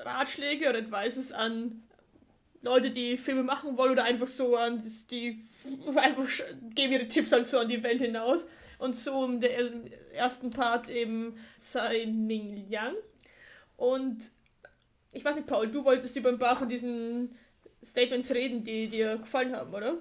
Ratschläge 0.00 0.68
oder 0.68 0.78
Advices 0.78 1.30
an 1.30 1.84
Leute, 2.62 2.90
die 2.90 3.16
Filme 3.16 3.44
machen 3.44 3.76
wollen 3.78 3.92
oder 3.92 4.04
einfach 4.04 4.26
so 4.26 4.56
an 4.56 4.82
die 5.10 5.44
einfach 5.94 6.28
geben 6.74 6.92
ihre 6.92 7.08
Tipps 7.08 7.32
halt 7.32 7.46
so 7.46 7.58
an 7.58 7.68
die 7.68 7.82
Welt 7.82 8.00
hinaus. 8.00 8.46
Und 8.80 8.96
so 8.96 9.26
im 9.26 9.42
ersten 10.12 10.50
Part 10.50 10.88
eben 10.88 11.36
Tsai 11.58 12.06
Ming 12.06 12.54
Liang. 12.54 12.94
Und 13.76 14.32
ich 15.12 15.22
weiß 15.22 15.36
nicht, 15.36 15.46
Paul, 15.46 15.68
du 15.68 15.84
wolltest 15.84 16.16
über 16.16 16.30
ein 16.30 16.38
paar 16.38 16.56
von 16.56 16.68
diesen 16.68 17.36
Statements 17.84 18.30
reden, 18.30 18.64
die 18.64 18.88
dir 18.88 19.18
gefallen 19.18 19.54
haben, 19.54 19.74
oder? 19.74 19.98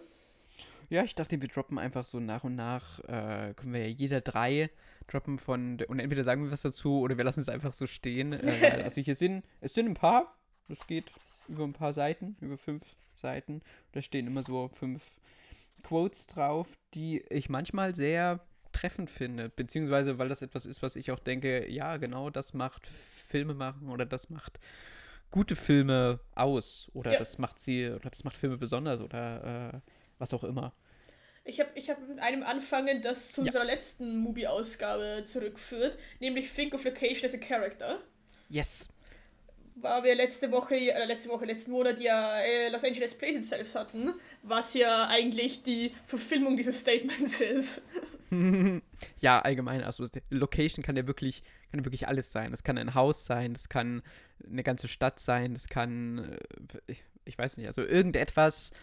Ja, 0.90 1.04
ich 1.04 1.14
dachte, 1.14 1.42
wir 1.42 1.50
droppen 1.50 1.78
einfach 1.78 2.06
so 2.06 2.22
nach 2.22 2.46
und 2.46 2.56
nach, 2.56 3.00
äh, 3.02 3.54
können 3.54 3.74
wir 3.74 3.82
ja 3.82 3.94
jeder 3.94 4.22
drei 4.22 4.70
droppen 5.08 5.38
von, 5.40 5.82
und 5.88 6.00
entweder 6.00 6.24
sagen 6.24 6.44
wir 6.44 6.52
was 6.52 6.62
dazu 6.62 7.02
oder 7.02 7.18
wir 7.18 7.26
lassen 7.26 7.42
es 7.42 7.50
einfach 7.50 7.74
so 7.74 7.86
stehen. 7.86 8.32
Äh, 8.32 8.82
also 8.84 9.02
hier 9.02 9.16
sind, 9.16 9.44
es 9.60 9.74
sind 9.74 9.88
ein 9.88 9.94
paar, 9.94 10.38
das 10.70 10.88
geht 10.88 11.12
über 11.50 11.66
ein 11.66 11.74
paar 11.74 11.92
Seiten, 11.92 12.38
über 12.40 12.58
fünf 12.58 12.96
Seiten. 13.14 13.62
Da 13.92 14.02
stehen 14.02 14.28
immer 14.28 14.44
so 14.44 14.70
fünf 14.70 15.04
Quotes 15.84 16.28
drauf, 16.28 16.80
die 16.94 17.24
ich 17.30 17.50
manchmal 17.50 17.94
sehr 17.94 18.40
treffend 18.72 19.10
finde, 19.10 19.50
beziehungsweise 19.50 20.18
weil 20.18 20.30
das 20.30 20.42
etwas 20.42 20.66
ist, 20.66 20.82
was 20.82 20.96
ich 20.96 21.12
auch 21.12 21.20
denke, 21.20 21.70
ja, 21.70 21.98
genau, 21.98 22.30
das 22.30 22.54
macht 22.54 22.88
Filme 22.88 23.54
machen 23.54 23.90
oder 23.90 24.06
das 24.06 24.30
macht 24.30 24.60
gute 25.32 25.56
Filme 25.56 26.20
aus 26.36 26.90
oder 26.94 27.14
ja. 27.14 27.20
das 27.20 27.38
macht 27.38 27.60
sie 27.60 27.90
oder 27.90 28.10
das 28.10 28.24
macht 28.24 28.36
Filme 28.36 28.58
besonders 28.58 29.02
oder 29.02 29.74
äh, 29.74 29.80
was 30.18 30.34
auch 30.34 30.44
immer. 30.44 30.74
Ich 31.46 31.60
habe 31.60 31.70
ich 31.76 31.90
hab 31.90 32.00
mit 32.08 32.20
einem 32.20 32.44
anfangen, 32.44 33.02
das 33.02 33.32
zu 33.32 33.42
ja. 33.42 33.48
unserer 33.48 33.66
letzten 33.66 34.18
Movie-Ausgabe 34.18 35.24
zurückführt, 35.26 35.98
nämlich 36.20 36.52
Think 36.52 36.74
of 36.74 36.84
Location 36.84 37.26
as 37.26 37.34
a 37.34 37.38
Character. 37.38 38.00
Yes. 38.50 38.90
War 39.76 40.04
wir 40.04 40.14
letzte 40.16 40.52
Woche, 40.52 40.76
äh, 40.76 41.06
letzte 41.06 41.30
Woche, 41.30 41.46
letzten 41.46 41.72
Monat 41.72 42.00
ja 42.00 42.40
äh, 42.42 42.70
Los 42.70 42.84
Angeles 42.84 43.18
Place 43.18 43.38
itself 43.38 43.76
hatten, 43.76 44.14
was 44.44 44.74
ja 44.74 45.08
eigentlich 45.08 45.64
die 45.64 45.94
Verfilmung 46.06 46.58
dieses 46.58 46.80
Statements 46.82 47.40
ist. 47.40 47.82
ja, 49.20 49.40
allgemein, 49.40 49.84
also 49.84 50.04
Location 50.30 50.84
kann 50.84 50.96
ja 50.96 51.08
wirklich, 51.08 51.44
kann 51.72 51.80
ja 51.80 51.86
wirklich 51.86 52.08
alles 52.08 52.32
sein. 52.32 52.54
Es 52.54 52.64
kann 52.64 52.78
ein 52.78 52.94
Haus 52.94 53.26
sein, 53.26 53.54
es 53.54 53.70
kann 53.70 54.02
eine 54.46 54.64
ganze 54.64 54.88
Stadt 54.88 55.20
sein, 55.20 55.54
es 55.54 55.68
kann, 55.68 56.20
äh, 56.20 56.80
ich, 56.88 57.04
ich 57.26 57.38
weiß 57.38 57.58
nicht, 57.58 57.68
also 57.68 57.84
irgendetwas 57.84 58.74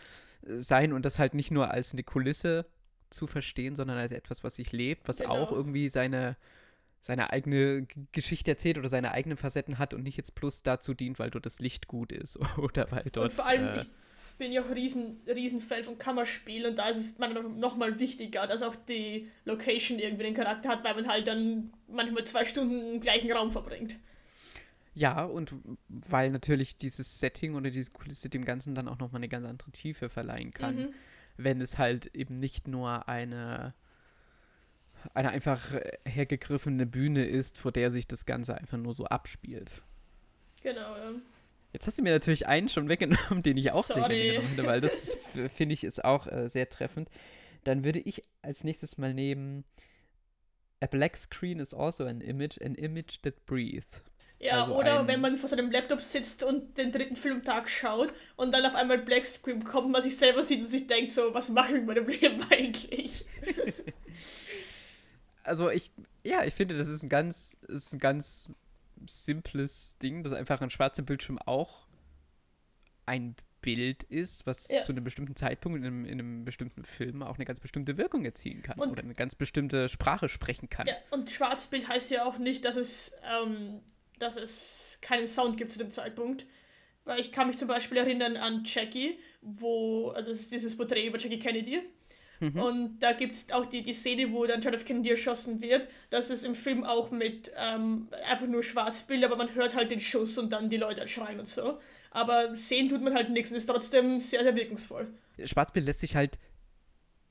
sein 0.43 0.93
und 0.93 1.05
das 1.05 1.19
halt 1.19 1.35
nicht 1.35 1.51
nur 1.51 1.71
als 1.71 1.93
eine 1.93 2.03
Kulisse 2.03 2.67
zu 3.11 3.27
verstehen, 3.27 3.77
sondern 3.77 3.99
als 3.99 4.13
etwas, 4.13 4.45
was 4.45 4.57
sich 4.57 4.73
lebt, 4.73 5.09
was 5.09 5.19
genau. 5.19 5.31
auch 5.31 5.53
irgendwie 5.53 5.89
seine, 5.89 6.37
seine 7.01 7.31
eigene 7.31 7.87
Geschichte 8.13 8.51
erzählt 8.51 8.79
oder 8.79 8.89
seine 8.89 9.13
eigenen 9.13 9.37
Facetten 9.37 9.79
hat 9.79 9.95
und 9.95 10.03
nicht 10.03 10.17
jetzt 10.17 10.35
bloß 10.35 10.63
dazu 10.63 10.95
dient, 10.95 11.19
weil 11.19 11.31
dort 11.31 11.47
das 11.47 11.61
Licht 11.61 11.89
gut 11.89 12.13
ist 12.13 12.39
oder 12.59 12.91
weil 12.91 13.05
dort. 13.13 13.31
Und 13.31 13.33
vor 13.33 13.47
allem, 13.47 13.69
äh, 13.69 13.83
ich 13.83 13.89
bin 14.39 14.53
ja 14.53 14.63
auch 14.63 14.71
riesen, 14.71 15.21
riesen 15.27 15.61
Fan 15.61 15.83
von 15.83 15.99
Kammerspiel 15.99 16.67
und 16.67 16.77
da 16.77 16.89
ist 16.89 16.97
es 16.97 17.19
manchmal 17.19 17.45
nochmal 17.45 17.99
wichtiger, 17.99 18.47
dass 18.47 18.63
auch 18.63 18.77
die 18.77 19.29
Location 19.45 19.99
irgendwie 19.99 20.25
den 20.25 20.35
Charakter 20.35 20.69
hat, 20.69 20.85
weil 20.85 20.95
man 20.95 21.09
halt 21.09 21.27
dann 21.27 21.73
manchmal 21.89 22.25
zwei 22.25 22.45
Stunden 22.45 22.95
im 22.95 23.01
gleichen 23.01 23.33
Raum 23.33 23.51
verbringt. 23.51 23.97
Ja, 24.95 25.25
und 25.25 25.55
weil 25.89 26.31
natürlich 26.31 26.77
dieses 26.77 27.21
Setting 27.21 27.55
oder 27.55 27.71
diese 27.71 27.91
Kulisse 27.91 28.31
dem 28.31 28.45
Ganzen 28.45 28.75
dann 28.75 28.89
auch 28.89 28.99
nochmal 28.99 29.21
eine 29.21 29.29
ganz 29.29 29.47
andere 29.47 29.71
Tiefe 29.71 30.09
verleihen 30.09 30.53
kann, 30.53 30.77
mhm. 30.77 30.89
wenn 31.37 31.61
es 31.61 31.77
halt 31.77 32.07
eben 32.15 32.39
nicht 32.39 32.67
nur 32.67 33.07
eine, 33.07 33.75
eine 35.13 35.31
einfach 35.31 35.61
hergegriffene 36.07 36.87
Bühne 36.87 37.27
ist, 37.27 37.59
vor 37.59 37.73
der 37.73 37.91
sich 37.91 38.07
das 38.07 38.25
Ganze 38.25 38.57
einfach 38.57 38.79
nur 38.79 38.95
so 38.95 39.05
abspielt. 39.05 39.83
Genau, 40.63 40.97
ja. 40.97 41.13
Jetzt 41.77 41.87
hast 41.87 41.99
du 41.99 42.03
mir 42.03 42.13
natürlich 42.15 42.47
einen 42.47 42.71
schon 42.71 42.89
weggenommen, 42.89 43.43
den 43.45 43.59
ich 43.59 43.71
auch 43.71 43.85
Sorry. 43.85 44.01
sehr 44.01 44.09
gerne 44.09 44.29
genommen 44.29 44.49
hätte, 44.49 44.67
weil 44.67 44.81
das 44.81 45.15
finde 45.55 45.75
ich 45.75 45.85
ist 45.85 46.03
auch 46.03 46.27
äh, 46.27 46.49
sehr 46.49 46.71
treffend. 46.71 47.11
Dann 47.65 47.85
würde 47.85 47.99
ich 47.99 48.23
als 48.41 48.65
nächstes 48.65 48.97
mal 48.97 49.13
nehmen 49.13 49.63
A 50.81 50.87
black 50.87 51.19
screen 51.19 51.61
is 51.61 51.75
also 51.75 52.07
an 52.07 52.23
image, 52.23 52.59
an 52.63 52.77
image 52.77 53.21
that 53.25 53.45
breathes. 53.45 54.03
Ja, 54.39 54.63
also 54.63 54.79
oder 54.79 55.07
wenn 55.07 55.21
man 55.21 55.37
vor 55.37 55.51
seinem 55.51 55.71
Laptop 55.71 56.01
sitzt 56.01 56.43
und 56.43 56.79
den 56.79 56.93
dritten 56.93 57.17
Filmtag 57.17 57.69
schaut 57.69 58.11
und 58.37 58.55
dann 58.55 58.65
auf 58.65 58.75
einmal 58.75 58.97
Blackscreen 58.97 59.63
kommt, 59.63 59.91
man 59.91 60.01
sich 60.01 60.17
selber 60.17 60.45
sieht 60.45 60.61
und 60.61 60.69
sich 60.69 60.87
denkt 60.87 61.13
so, 61.13 61.35
was 61.35 61.51
mache 61.51 61.75
ich 61.75 61.75
mit 61.75 61.87
meinem 61.89 62.09
Leben 62.09 62.43
eigentlich? 62.49 63.27
also 65.43 65.69
ich, 65.69 65.91
ja, 66.25 66.43
ich 66.43 66.55
finde, 66.55 66.79
das 66.79 66.89
ist 66.89 67.03
ein 67.03 67.11
ganz, 67.11 67.59
ist 67.69 67.93
ein 67.93 67.99
ganz 67.99 68.49
simples 69.07 69.99
Ding, 69.99 70.23
dass 70.23 70.33
einfach 70.33 70.61
ein 70.61 70.71
schwarzer 70.71 71.03
Bildschirm 71.03 71.39
auch 71.39 71.87
ein 73.05 73.37
Bild 73.61 74.05
ist, 74.05 74.47
was 74.47 74.69
ja. 74.69 74.81
zu 74.81 74.93
einem 74.93 75.05
bestimmten 75.05 75.35
Zeitpunkt 75.35 75.79
in 75.79 75.85
einem, 75.85 76.05
in 76.05 76.21
einem, 76.21 76.45
bestimmten 76.45 76.85
Film 76.85 77.23
auch 77.23 77.37
eine 77.37 77.45
ganz 77.45 77.59
bestimmte 77.59 77.97
Wirkung 77.97 78.25
erzielen 78.25 78.63
kann 78.63 78.79
und 78.79 78.91
oder 78.91 79.03
eine 79.03 79.15
ganz 79.15 79.35
bestimmte 79.35 79.89
Sprache 79.89 80.29
sprechen 80.29 80.69
kann. 80.69 80.87
Ja, 80.87 80.95
und 81.11 81.31
Schwarzbild 81.31 81.89
heißt 81.89 82.11
ja 82.11 82.25
auch 82.25 82.39
nicht, 82.39 82.65
dass 82.65 82.77
es 82.77 83.13
ähm, 83.25 83.81
dass 84.19 84.37
es 84.37 84.99
keinen 85.01 85.27
Sound 85.27 85.57
gibt 85.57 85.73
zu 85.73 85.79
dem 85.79 85.91
Zeitpunkt. 85.91 86.47
Weil 87.05 87.21
ich 87.21 87.31
kann 87.31 87.47
mich 87.47 87.57
zum 87.57 87.69
Beispiel 87.69 87.99
erinnern 87.99 88.37
an 88.37 88.63
Jackie, 88.65 89.19
wo, 89.41 90.09
also 90.09 90.33
dieses 90.33 90.77
Porträt 90.77 91.07
über 91.07 91.19
Jackie 91.19 91.39
Kennedy. 91.39 91.81
Mhm. 92.41 92.61
Und 92.61 92.99
da 93.01 93.13
gibt 93.13 93.35
es 93.37 93.53
auch 93.53 93.67
die, 93.67 93.83
die 93.83 93.93
Szene, 93.93 94.33
wo 94.33 94.47
dann 94.47 94.61
John 94.61 94.75
F. 94.75 94.85
Kennedy 94.85 95.11
erschossen 95.11 95.61
wird. 95.61 95.89
Das 96.11 96.31
ist 96.31 96.45
im 96.45 96.55
Film 96.55 96.85
auch 96.85 97.11
mit 97.11 97.53
ähm, 97.57 98.09
einfach 98.29 98.47
nur 98.47 98.63
Schwarzbild, 98.63 99.25
aber 99.25 99.37
man 99.37 99.55
hört 99.55 99.75
halt 99.75 99.91
den 99.91 100.01
Schuss 100.01 100.37
und 100.39 100.53
dann 100.53 100.69
die 100.69 100.77
Leute 100.77 101.07
schreien 101.09 101.41
und 101.41 101.49
so. 101.49 101.79
Aber 102.11 102.55
sehen 102.55 102.89
tut 102.89 103.03
man 103.03 103.15
halt 103.15 103.31
nichts 103.31 103.51
und 103.51 103.57
ist 103.57 103.67
trotzdem 103.67 104.21
sehr, 104.21 104.43
sehr 104.43 104.55
wirkungsvoll. 104.55 105.09
Schwarzbild 105.43 105.87
lässt 105.87 106.01
sich 106.01 106.17
halt 106.17 106.39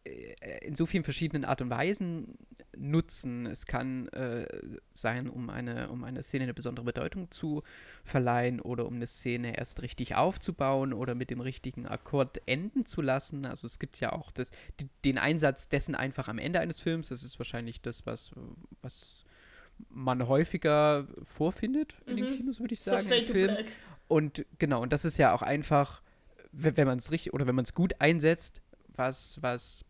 äh, 0.03 0.65
in 0.65 0.75
so 0.75 0.85
vielen 0.85 1.03
verschiedenen 1.03 1.45
Art 1.45 1.62
und 1.62 1.69
Weisen 1.69 2.38
nutzen. 2.77 3.46
Es 3.46 3.65
kann 3.65 4.08
äh, 4.10 4.48
sein, 4.91 5.29
um 5.29 5.50
eine, 5.50 5.89
um 5.89 6.03
eine 6.03 6.24
Szene 6.24 6.44
eine 6.44 6.53
besondere 6.53 6.86
Bedeutung 6.86 7.32
zu 7.32 7.63
verleihen 8.03 8.60
oder 8.60 8.86
um 8.86 8.96
eine 8.96 9.08
Szene 9.08 9.58
erst 9.58 9.82
richtig 9.82 10.15
aufzubauen 10.15 10.94
oder 10.94 11.15
mit 11.15 11.29
dem 11.29 11.41
richtigen 11.41 11.86
Akkord 11.86 12.41
enden 12.46 12.86
zu 12.86 13.01
lassen. 13.01 13.46
Also 13.46 13.67
es 13.67 13.79
gibt 13.79 14.00
ja 14.00 14.13
auch 14.13 14.32
das, 14.32 14.51
den 15.03 15.17
Einsatz 15.17 15.70
dessen 15.70 15.96
einfach 15.96 16.27
am 16.27 16.38
Ende 16.38 16.60
eines 16.60 16.79
Films. 16.79 17.10
Das 17.10 17.24
ist 17.24 17.39
wahrscheinlich 17.39 17.82
das, 17.82 18.05
was, 18.05 18.32
was 18.82 19.25
man 19.89 20.27
häufiger 20.27 21.08
vorfindet 21.24 21.96
in 22.05 22.15
mhm. 22.15 22.22
den 22.22 22.38
Kinos, 22.38 22.60
würde 22.60 22.74
ich 22.74 22.82
sagen. 22.82 23.08
So 23.08 23.34
Film. 23.34 23.58
Und 24.08 24.46
genau, 24.60 24.82
und 24.82 24.94
das 24.94 25.05
ist 25.05 25.17
ja 25.17 25.34
auch 25.34 25.41
einfach, 25.41 26.01
wenn 26.51 26.88
man 26.88 27.00
es 27.00 27.12
richtig 27.12 27.34
oder 27.34 27.48
wenn 27.48 27.55
man 27.55 27.65
es 27.65 27.74
gut 27.74 28.00
einsetzt, 28.00 28.62
was, 28.96 29.41
was 29.41 29.84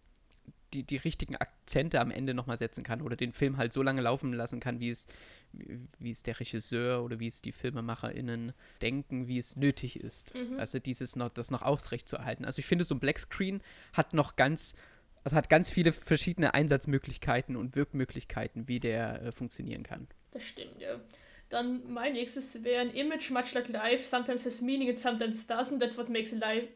die, 0.75 0.83
die 0.83 0.97
richtigen 0.97 1.35
Akzente 1.35 1.99
am 2.01 2.11
Ende 2.11 2.33
nochmal 2.33 2.57
setzen 2.57 2.83
kann 2.83 3.01
oder 3.01 3.15
den 3.15 3.31
Film 3.31 3.57
halt 3.57 3.73
so 3.73 3.81
lange 3.81 4.01
laufen 4.01 4.33
lassen 4.33 4.59
kann, 4.59 4.79
wie 4.79 4.89
es, 4.89 5.07
wie 5.53 6.11
es 6.11 6.23
der 6.23 6.39
Regisseur 6.39 7.03
oder 7.03 7.19
wie 7.19 7.27
es 7.27 7.41
die 7.41 7.51
FilmemacherInnen 7.51 8.53
denken, 8.81 9.27
wie 9.27 9.37
es 9.37 9.55
nötig 9.55 9.99
ist. 9.99 10.35
Mhm. 10.35 10.59
Also 10.59 10.79
dieses 10.79 11.15
noch, 11.15 11.29
das 11.29 11.51
noch 11.51 11.61
aufrecht 11.61 12.07
zu 12.07 12.17
erhalten. 12.17 12.45
Also 12.45 12.59
ich 12.59 12.65
finde, 12.65 12.83
so 12.83 12.95
ein 12.95 12.99
Blackscreen 12.99 13.61
hat 13.93 14.13
noch 14.13 14.35
ganz, 14.35 14.75
also 15.23 15.35
hat 15.35 15.49
ganz 15.49 15.69
viele 15.69 15.93
verschiedene 15.93 16.53
Einsatzmöglichkeiten 16.53 17.55
und 17.55 17.75
Wirkmöglichkeiten, 17.75 18.67
wie 18.67 18.79
der 18.79 19.21
äh, 19.21 19.31
funktionieren 19.31 19.83
kann. 19.83 20.07
Das 20.31 20.43
stimmt, 20.43 20.81
ja. 20.81 20.99
Dann 21.49 21.93
mein 21.93 22.13
nächstes 22.13 22.63
wäre 22.63 22.81
ein 22.81 22.89
Image, 22.89 23.29
much 23.29 23.53
like 23.53 23.69
life, 23.69 24.03
sometimes 24.03 24.45
has 24.45 24.61
meaning 24.61 24.89
and 24.89 24.97
sometimes 24.97 25.47
doesn't. 25.47 25.79
That's 25.79 25.97
what 25.97 26.09
makes 26.09 26.33
a 26.33 26.37
life, 26.37 26.67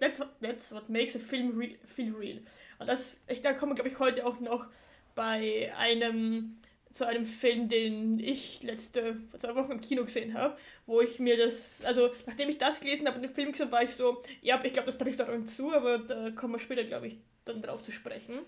that's 0.00 0.20
what, 0.20 0.28
that's 0.40 0.70
what 0.70 0.88
makes 0.90 1.16
a 1.16 1.18
film 1.18 1.58
re 1.58 1.78
feel 1.86 2.14
real. 2.14 2.38
Das, 2.84 3.22
ich, 3.28 3.42
da 3.42 3.52
komme, 3.52 3.74
glaube 3.74 3.88
ich, 3.88 3.98
heute 3.98 4.26
auch 4.26 4.40
noch 4.40 4.66
bei 5.14 5.72
einem, 5.76 6.56
zu 6.92 7.06
einem 7.06 7.24
Film, 7.24 7.68
den 7.68 8.18
ich 8.18 8.62
letzte, 8.62 9.16
vor 9.30 9.40
zwei 9.40 9.54
Wochen 9.54 9.72
im 9.72 9.80
Kino 9.80 10.04
gesehen 10.04 10.34
habe, 10.34 10.56
wo 10.86 11.00
ich 11.00 11.18
mir 11.18 11.36
das, 11.36 11.82
also 11.84 12.10
nachdem 12.26 12.48
ich 12.48 12.58
das 12.58 12.80
gelesen 12.80 13.06
habe 13.06 13.16
und 13.16 13.22
den 13.22 13.34
Film 13.34 13.52
gesehen 13.52 13.72
war 13.72 13.82
ich 13.82 13.90
so, 13.90 14.22
ja, 14.40 14.60
ich 14.62 14.72
glaube, 14.72 14.86
das 14.86 14.98
trifft 14.98 15.20
daran 15.20 15.46
zu, 15.48 15.72
aber 15.72 15.98
da 15.98 16.30
kommen 16.30 16.54
wir 16.54 16.58
später, 16.58 16.84
glaube 16.84 17.08
ich, 17.08 17.16
dann 17.44 17.62
drauf 17.62 17.82
zu 17.82 17.92
sprechen. 17.92 18.40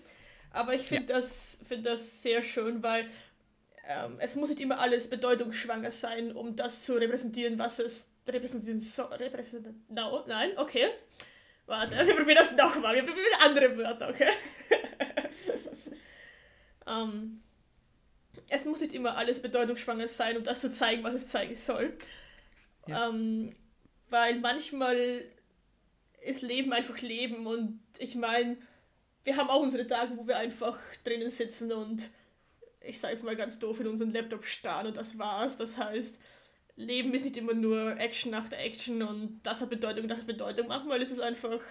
Aber 0.51 0.73
ich 0.73 0.83
finde 0.83 1.11
ja. 1.11 1.19
das, 1.19 1.59
find 1.67 1.85
das 1.85 2.21
sehr 2.21 2.41
schön, 2.41 2.81
weil 2.81 3.09
ähm, 3.87 4.17
es 4.19 4.35
muss 4.35 4.49
nicht 4.49 4.61
immer 4.61 4.79
alles 4.79 5.09
bedeutungsschwanger 5.09 5.91
sein, 5.91 6.31
um 6.31 6.55
das 6.55 6.83
zu 6.83 6.93
repräsentieren, 6.95 7.59
was 7.59 7.79
es 7.79 8.07
repräsentieren 8.27 8.79
soll. 8.79 9.13
Repräsentieren, 9.13 9.83
no, 9.89 10.23
nein, 10.27 10.51
okay. 10.57 10.89
Warte, 11.65 11.95
wir 12.05 12.15
probieren 12.15 12.37
das 12.37 12.55
nochmal. 12.55 12.95
Wir 12.95 13.03
probieren 13.03 13.41
andere 13.41 13.77
Wörter, 13.77 14.09
okay? 14.09 14.29
Ähm, 16.87 17.41
es 18.47 18.65
muss 18.65 18.81
nicht 18.81 18.93
immer 18.93 19.17
alles 19.17 19.41
bedeutungsschwanger 19.41 20.07
sein, 20.07 20.37
um 20.37 20.43
das 20.43 20.61
zu 20.61 20.69
zeigen, 20.69 21.03
was 21.03 21.15
es 21.15 21.27
zeigen 21.27 21.55
soll. 21.55 21.97
Ja. 22.87 23.09
Ähm, 23.09 23.55
weil 24.09 24.39
manchmal 24.39 25.25
ist 26.21 26.41
Leben 26.41 26.73
einfach 26.73 27.01
Leben 27.01 27.47
und 27.47 27.79
ich 27.97 28.15
meine, 28.15 28.57
wir 29.23 29.37
haben 29.37 29.49
auch 29.49 29.61
unsere 29.61 29.87
Tage, 29.87 30.15
wo 30.17 30.27
wir 30.27 30.37
einfach 30.37 30.77
drinnen 31.03 31.29
sitzen 31.29 31.71
und 31.71 32.09
ich 32.81 32.99
sage 32.99 33.15
es 33.15 33.23
mal 33.23 33.35
ganz 33.35 33.57
doof, 33.57 33.79
in 33.79 33.87
unseren 33.87 34.13
Laptop 34.13 34.45
starren 34.45 34.87
und 34.87 34.97
das 34.97 35.17
war's. 35.17 35.57
Das 35.57 35.77
heißt, 35.77 36.19
Leben 36.75 37.13
ist 37.13 37.23
nicht 37.23 37.37
immer 37.37 37.53
nur 37.53 37.97
Action 37.99 38.31
nach 38.31 38.49
der 38.49 38.63
Action 38.63 39.01
und 39.01 39.39
das 39.43 39.61
hat 39.61 39.69
Bedeutung, 39.69 40.07
das 40.07 40.19
hat 40.19 40.27
Bedeutung. 40.27 40.67
Manchmal 40.67 41.01
ist 41.01 41.11
es 41.11 41.19
einfach, 41.19 41.61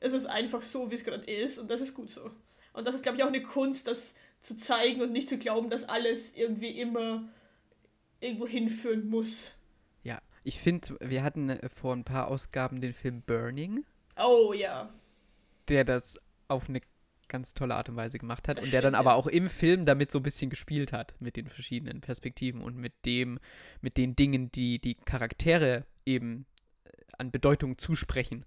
es 0.00 0.12
ist 0.12 0.26
einfach 0.26 0.62
so, 0.62 0.90
wie 0.90 0.94
es 0.94 1.04
gerade 1.04 1.30
ist 1.30 1.58
und 1.58 1.70
das 1.70 1.80
ist 1.80 1.94
gut 1.94 2.10
so. 2.10 2.30
Und 2.72 2.86
das 2.86 2.94
ist, 2.94 3.02
glaube 3.02 3.18
ich, 3.18 3.24
auch 3.24 3.28
eine 3.28 3.42
Kunst, 3.42 3.86
das 3.88 4.14
zu 4.40 4.56
zeigen 4.56 5.02
und 5.02 5.12
nicht 5.12 5.28
zu 5.28 5.38
glauben, 5.38 5.68
dass 5.68 5.88
alles 5.88 6.34
irgendwie 6.34 6.80
immer 6.80 7.28
irgendwo 8.20 8.46
hinführen 8.46 9.08
muss. 9.08 9.54
Ja, 10.02 10.18
ich 10.44 10.60
finde, 10.60 10.96
wir 11.00 11.22
hatten 11.22 11.50
äh, 11.50 11.68
vor 11.68 11.94
ein 11.94 12.04
paar 12.04 12.28
Ausgaben 12.28 12.80
den 12.80 12.92
Film 12.92 13.22
Burning. 13.22 13.84
Oh 14.16 14.52
ja. 14.52 14.92
Der 15.68 15.84
das 15.84 16.20
auf 16.48 16.68
eine 16.68 16.80
ganz 17.28 17.54
tolle 17.54 17.74
Art 17.74 17.88
und 17.88 17.96
Weise 17.96 18.18
gemacht 18.18 18.48
hat 18.48 18.58
das 18.58 18.64
und 18.64 18.72
der 18.72 18.82
dann 18.82 18.94
aber 18.94 19.14
auch 19.14 19.26
im 19.26 19.48
Film 19.48 19.86
damit 19.86 20.10
so 20.10 20.18
ein 20.18 20.22
bisschen 20.22 20.50
gespielt 20.50 20.92
hat 20.92 21.14
mit 21.20 21.36
den 21.36 21.48
verschiedenen 21.48 22.00
Perspektiven 22.00 22.62
und 22.62 22.76
mit 22.76 22.92
dem, 23.04 23.38
mit 23.80 23.96
den 23.96 24.16
Dingen, 24.16 24.50
die 24.52 24.78
die 24.80 24.94
Charaktere 24.94 25.84
eben 26.04 26.46
äh, 26.84 26.90
an 27.18 27.30
Bedeutung 27.30 27.78
zusprechen. 27.78 28.44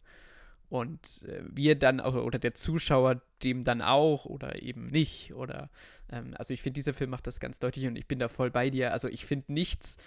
Und 0.70 1.22
äh, 1.28 1.44
wir 1.52 1.76
dann 1.76 2.00
auch, 2.00 2.16
oder 2.16 2.40
der 2.40 2.54
Zuschauer 2.54 3.22
dem 3.44 3.66
dann 3.66 3.82
auch 3.82 4.26
oder 4.26 4.62
eben 4.62 4.88
nicht. 4.88 5.34
Oder 5.34 5.70
ähm, 6.10 6.34
also 6.38 6.54
ich 6.54 6.62
finde, 6.62 6.76
dieser 6.76 6.94
Film 6.94 7.10
macht 7.10 7.28
das 7.28 7.42
ganz 7.42 7.60
deutlich 7.60 7.88
und 7.88 7.98
ich 7.98 8.08
bin 8.08 8.20
da 8.20 8.30
voll 8.30 8.52
bei 8.52 8.70
dir. 8.70 8.94
Also 8.94 9.10
ich 9.10 9.26
finde 9.26 9.52
nichts, 9.52 9.98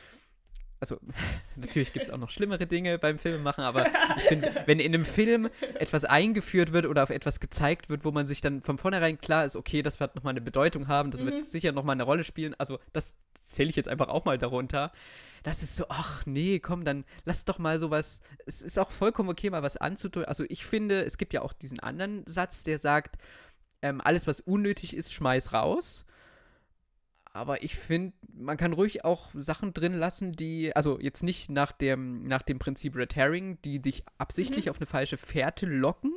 also 0.81 0.99
natürlich 1.57 1.93
gibt 1.93 2.07
es 2.07 2.11
auch 2.11 2.19
noch 2.19 2.31
schlimmere 2.31 2.67
Dinge 2.67 2.99
beim 2.99 3.19
Filmemachen, 3.19 3.65
aber 3.65 3.87
ich 4.17 4.25
finde, 4.25 4.63
wenn 4.67 4.81
in 4.81 4.95
einem 4.95 5.05
Film 5.05 5.49
etwas 5.75 6.05
eingeführt 6.05 6.73
wird 6.73 6.87
oder 6.87 7.03
auf 7.03 7.11
etwas 7.11 7.41
gezeigt 7.41 7.89
wird, 7.89 8.05
wo 8.05 8.11
man 8.11 8.27
sich 8.27 8.41
dann 8.41 8.63
von 8.63 8.79
vornherein 8.79 9.19
klar 9.19 9.45
ist, 9.45 9.57
okay, 9.57 9.83
das 9.83 10.01
wird 10.01 10.15
nochmal 10.15 10.33
eine 10.33 10.41
Bedeutung 10.41 10.89
haben, 10.89 11.11
das 11.11 11.23
mhm. 11.23 11.27
wird 11.27 11.51
sicher 11.51 11.73
nochmal 11.73 11.95
eine 11.95 12.03
Rolle 12.03 12.25
spielen, 12.25 12.55
also 12.59 12.79
das 12.93 13.19
zähle 13.35 13.71
ich 13.71 13.77
jetzt 13.77 13.89
einfach 13.89 14.09
auch 14.09 14.25
mal 14.25 14.39
darunter. 14.39 14.93
Das 15.43 15.63
ist 15.63 15.77
so, 15.77 15.85
ach 15.91 16.25
nee, 16.25 16.59
komm, 16.59 16.87
dann 16.87 17.05
lass 17.27 17.45
doch 17.45 17.59
mal 17.59 17.79
sowas. 17.79 18.23
Es 18.47 18.63
ist 18.63 18.79
auch 18.79 18.91
vollkommen 18.91 19.29
okay, 19.29 19.51
mal 19.51 19.63
was 19.63 19.77
anzutun. 19.77 20.25
Also 20.25 20.45
ich 20.49 20.65
finde, 20.65 21.05
es 21.05 21.19
gibt 21.19 21.35
ja 21.35 21.43
auch 21.43 21.53
diesen 21.53 21.81
anderen 21.81 22.27
Satz, 22.27 22.65
der 22.65 22.79
sagt, 22.79 23.17
ähm, 23.83 24.01
alles, 24.01 24.27
was 24.27 24.41
unnötig 24.41 24.97
ist, 24.97 25.13
schmeiß 25.13 25.53
raus. 25.53 26.07
Aber 27.37 27.65
ich 27.65 27.75
finde, 27.75 28.13
man 28.33 28.57
kann 28.57 28.73
ruhig 28.73 29.05
auch 29.05 29.31
Sachen 29.35 29.75
drin 29.75 29.93
lassen, 29.93 30.35
die, 30.35 30.75
also 30.77 31.01
jetzt 31.01 31.25
nicht 31.25 31.51
nach 31.51 31.73
dem, 31.73 32.29
nach 32.29 32.43
dem 32.43 32.61
Prinzip 32.61 32.95
Red 32.95 33.17
Herring, 33.17 33.59
die 33.65 33.83
dich 33.83 34.05
absichtlich 34.19 34.67
mhm. 34.67 34.71
auf 34.71 34.77
eine 34.77 34.87
falsche 34.87 35.17
Fährte 35.17 35.67
locken, 35.67 36.13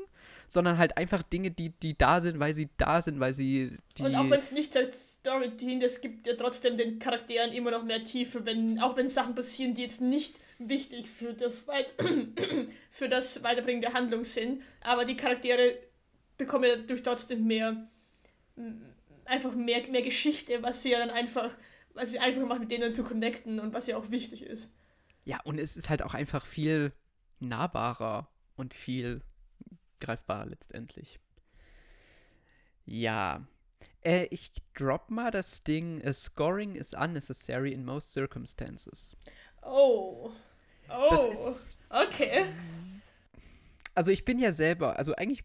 sondern 0.47 0.77
halt 0.77 0.95
einfach 0.95 1.24
Dinge, 1.24 1.50
die, 1.50 1.71
die 1.71 1.97
da 1.97 2.21
sind, 2.21 2.39
weil 2.39 2.53
sie 2.53 2.69
da 2.77 3.01
sind, 3.01 3.19
weil 3.19 3.33
sie. 3.33 3.75
Und 4.00 4.13
auch 4.13 4.29
wenn 4.29 4.38
es 4.38 4.51
nicht 4.51 4.77
als 4.77 5.15
Story 5.19 5.50
dient, 5.57 5.81
es 5.81 6.01
gibt 6.01 6.27
ja 6.27 6.36
trotzdem 6.36 6.77
den 6.77 7.00
Charakteren 7.00 7.51
immer 7.51 7.71
noch 7.71 7.83
mehr 7.83 8.03
Tiefe, 8.03 8.45
wenn, 8.45 8.79
auch 8.79 8.95
wenn 8.95 9.09
Sachen 9.09 9.33
passieren, 9.33 9.74
die 9.74 9.81
jetzt 9.81 10.01
nicht 10.01 10.36
wichtig 10.59 11.09
für 11.09 11.33
das, 11.33 11.67
Weit 11.67 11.95
für 12.91 13.09
das 13.09 13.41
Weiterbringen 13.41 13.81
der 13.81 13.93
Handlung 13.93 14.24
sind, 14.24 14.62
aber 14.81 15.03
die 15.03 15.17
Charaktere 15.17 15.79
bekommen 16.38 16.65
ja 16.65 16.75
durch 16.75 17.01
trotzdem 17.01 17.47
mehr 17.47 17.88
einfach 19.27 19.53
mehr, 19.53 19.88
mehr 19.89 20.01
Geschichte, 20.01 20.63
was 20.63 20.84
sie 20.84 20.91
ja 20.91 21.00
dann 21.00 21.10
einfach, 21.10 21.55
was 21.93 22.12
sie 22.12 22.19
einfach 22.19 22.46
macht, 22.46 22.60
mit 22.60 22.72
denen 22.72 22.93
zu 22.93 23.03
connecten 23.03 23.60
und 23.60 23.74
was 23.74 23.88
ja 23.88 23.98
auch 23.98 24.12
wichtig 24.12 24.43
ist. 24.43 24.69
Ja, 25.25 25.41
und 25.43 25.60
es 25.60 25.77
ist 25.77 25.89
halt 25.89 26.01
auch 26.01 26.13
einfach 26.13 26.46
viel 26.46 26.93
nahbarer 27.39 28.30
und 28.56 28.73
viel 28.73 29.21
greifbarer 29.99 30.45
letztendlich. 30.45 31.19
Ja. 32.86 33.45
Äh, 34.02 34.25
ich 34.32 34.52
drop 34.73 35.10
mal 35.10 35.32
das 35.32 35.63
Ding, 35.63 36.02
uh, 36.06 36.13
scoring 36.13 36.75
is 36.75 36.93
unnecessary 36.93 37.73
in 37.73 37.84
most 37.84 38.12
circumstances. 38.12 39.17
Oh. 39.62 40.32
Oh. 40.89 41.08
Das 41.10 41.25
ist, 41.25 41.80
okay. 41.89 42.45
Also 43.93 44.12
ich 44.12 44.23
bin 44.23 44.39
ja 44.39 44.52
selber, 44.52 44.97
also 44.97 45.13
eigentlich 45.15 45.43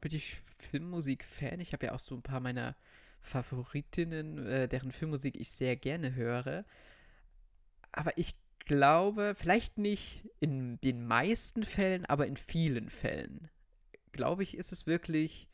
bin 0.00 0.12
ich 0.12 0.42
Filmmusik-Fan. 0.58 1.60
Ich 1.60 1.72
habe 1.72 1.86
ja 1.86 1.94
auch 1.94 2.00
so 2.00 2.14
ein 2.14 2.22
paar 2.22 2.40
meiner 2.40 2.74
Favoritinnen, 3.20 4.46
äh, 4.46 4.68
deren 4.68 4.92
Filmmusik 4.92 5.36
ich 5.36 5.50
sehr 5.50 5.76
gerne 5.76 6.14
höre. 6.14 6.64
Aber 7.92 8.16
ich 8.16 8.34
glaube, 8.66 9.34
vielleicht 9.36 9.78
nicht 9.78 10.28
in 10.40 10.80
den 10.80 11.06
meisten 11.06 11.62
Fällen, 11.62 12.04
aber 12.04 12.26
in 12.26 12.36
vielen 12.36 12.90
Fällen, 12.90 13.48
glaube 14.12 14.42
ich, 14.42 14.56
ist 14.56 14.72
es 14.72 14.86
wirklich 14.86 15.48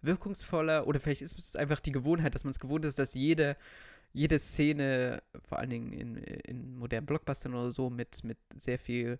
wirkungsvoller 0.00 0.86
oder 0.86 1.00
vielleicht 1.00 1.22
ist 1.22 1.38
es 1.38 1.56
einfach 1.56 1.80
die 1.80 1.92
Gewohnheit, 1.92 2.34
dass 2.34 2.44
man 2.44 2.50
es 2.50 2.58
gewohnt 2.58 2.84
ist, 2.84 2.98
dass 2.98 3.14
jede, 3.14 3.56
jede 4.12 4.38
Szene, 4.38 5.22
vor 5.44 5.58
allen 5.58 5.70
Dingen 5.70 5.92
in, 5.92 6.16
in 6.16 6.76
modernen 6.76 7.06
Blockbustern 7.06 7.54
oder 7.54 7.70
so, 7.70 7.90
mit, 7.90 8.24
mit 8.24 8.38
sehr 8.56 8.78
viel 8.78 9.18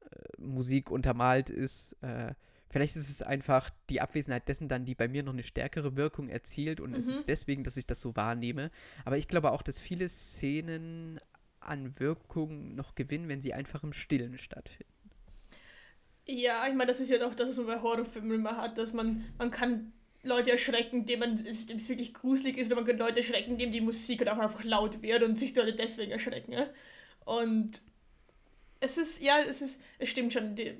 äh, 0.00 0.40
Musik 0.40 0.90
untermalt 0.90 1.50
ist. 1.50 1.96
Äh, 2.02 2.34
Vielleicht 2.70 2.94
ist 2.94 3.10
es 3.10 3.20
einfach 3.20 3.70
die 3.88 4.00
Abwesenheit 4.00 4.48
dessen 4.48 4.68
dann, 4.68 4.84
die 4.84 4.94
bei 4.94 5.08
mir 5.08 5.24
noch 5.24 5.32
eine 5.32 5.42
stärkere 5.42 5.96
Wirkung 5.96 6.28
erzielt 6.28 6.80
und 6.80 6.90
mhm. 6.90 6.96
es 6.96 7.08
ist 7.08 7.26
deswegen, 7.28 7.64
dass 7.64 7.76
ich 7.76 7.86
das 7.86 8.00
so 8.00 8.14
wahrnehme. 8.14 8.70
Aber 9.04 9.18
ich 9.18 9.26
glaube 9.26 9.50
auch, 9.50 9.62
dass 9.62 9.78
viele 9.78 10.08
Szenen 10.08 11.20
an 11.58 11.98
Wirkung 11.98 12.74
noch 12.76 12.94
gewinnen, 12.94 13.28
wenn 13.28 13.42
sie 13.42 13.52
einfach 13.52 13.82
im 13.82 13.92
Stillen 13.92 14.38
stattfinden. 14.38 14.92
Ja, 16.26 16.66
ich 16.68 16.74
meine, 16.74 16.86
das 16.86 17.00
ist 17.00 17.10
ja 17.10 17.18
doch 17.18 17.34
das, 17.34 17.48
was 17.48 17.56
man 17.56 17.66
bei 17.66 17.80
Horrorfilmen 17.80 18.32
immer 18.32 18.56
hat, 18.56 18.78
dass 18.78 18.92
man, 18.92 19.24
man 19.36 19.50
kann 19.50 19.92
Leute 20.22 20.52
erschrecken, 20.52 21.06
dem 21.06 21.20
man 21.20 21.34
es 21.34 21.88
wirklich 21.88 22.14
gruselig 22.14 22.56
ist, 22.56 22.66
oder 22.68 22.76
man 22.76 22.84
kann 22.84 22.98
Leute 22.98 23.18
erschrecken, 23.18 23.58
dem 23.58 23.72
die 23.72 23.80
Musik 23.80 24.20
halt 24.20 24.28
auch 24.28 24.38
einfach 24.38 24.62
laut 24.62 25.02
wird 25.02 25.22
und 25.22 25.38
sich 25.38 25.56
Leute 25.56 25.74
deswegen 25.74 26.12
erschrecken. 26.12 26.52
Ja? 26.52 26.68
Und 27.24 27.82
es 28.80 28.96
ist, 28.96 29.20
ja, 29.22 29.38
es 29.40 29.60
ist, 29.60 29.82
es 29.98 30.08
stimmt 30.08 30.32
schon, 30.32 30.54
die, 30.54 30.76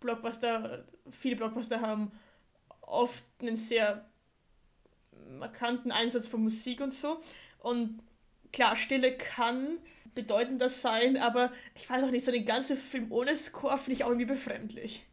Blockbuster, 0.00 0.84
viele 1.10 1.36
Blockbuster 1.36 1.80
haben 1.80 2.10
oft 2.80 3.24
einen 3.40 3.56
sehr 3.56 4.04
markanten 5.38 5.92
Einsatz 5.92 6.26
von 6.26 6.42
Musik 6.42 6.80
und 6.80 6.94
so. 6.94 7.20
Und 7.58 8.02
klar, 8.52 8.76
Stille 8.76 9.16
kann 9.16 9.78
bedeutender 10.14 10.68
sein, 10.68 11.16
aber 11.16 11.52
ich 11.74 11.88
weiß 11.88 12.02
auch 12.04 12.10
nicht, 12.10 12.24
so 12.24 12.32
den 12.32 12.44
ganzen 12.44 12.76
Film 12.76 13.06
ohne 13.10 13.36
Score 13.36 13.78
finde 13.78 13.92
ich 13.92 14.04
auch 14.04 14.08
irgendwie 14.08 14.26
befremdlich. 14.26 15.06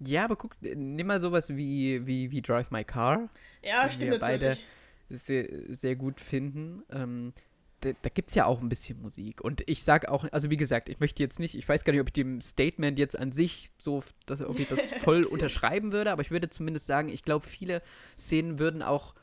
Ja, 0.00 0.24
aber 0.24 0.36
guck, 0.36 0.56
nimm 0.60 1.06
mal 1.06 1.18
sowas 1.18 1.56
wie, 1.56 2.06
wie, 2.06 2.30
wie 2.30 2.42
Drive 2.42 2.70
My 2.70 2.84
Car. 2.84 3.28
Ja, 3.62 3.88
stimmt 3.90 4.12
wir 4.12 4.18
natürlich. 4.18 4.64
beide 5.08 5.18
sehr, 5.18 5.48
sehr 5.76 5.96
gut 5.96 6.20
finden. 6.20 6.82
Ähm, 6.90 7.32
da, 7.80 7.90
da 8.02 8.08
gibt 8.08 8.30
es 8.30 8.34
ja 8.34 8.46
auch 8.46 8.60
ein 8.60 8.68
bisschen 8.68 9.00
Musik. 9.00 9.40
Und 9.40 9.62
ich 9.66 9.82
sage 9.82 10.10
auch, 10.10 10.24
also 10.32 10.50
wie 10.50 10.56
gesagt, 10.56 10.88
ich 10.88 11.00
möchte 11.00 11.22
jetzt 11.22 11.38
nicht, 11.38 11.54
ich 11.54 11.68
weiß 11.68 11.84
gar 11.84 11.92
nicht, 11.92 12.00
ob 12.00 12.08
ich 12.08 12.12
dem 12.12 12.40
Statement 12.40 12.98
jetzt 12.98 13.18
an 13.18 13.32
sich 13.32 13.70
so, 13.78 14.02
dass, 14.26 14.40
ob 14.40 14.58
ich 14.58 14.68
das 14.68 14.90
voll 15.00 15.24
unterschreiben 15.24 15.92
würde, 15.92 16.10
aber 16.10 16.22
ich 16.22 16.30
würde 16.30 16.50
zumindest 16.50 16.86
sagen, 16.86 17.08
ich 17.08 17.22
glaube, 17.22 17.46
viele 17.46 17.82
Szenen 18.16 18.58
würden 18.58 18.82
auch 18.82 19.14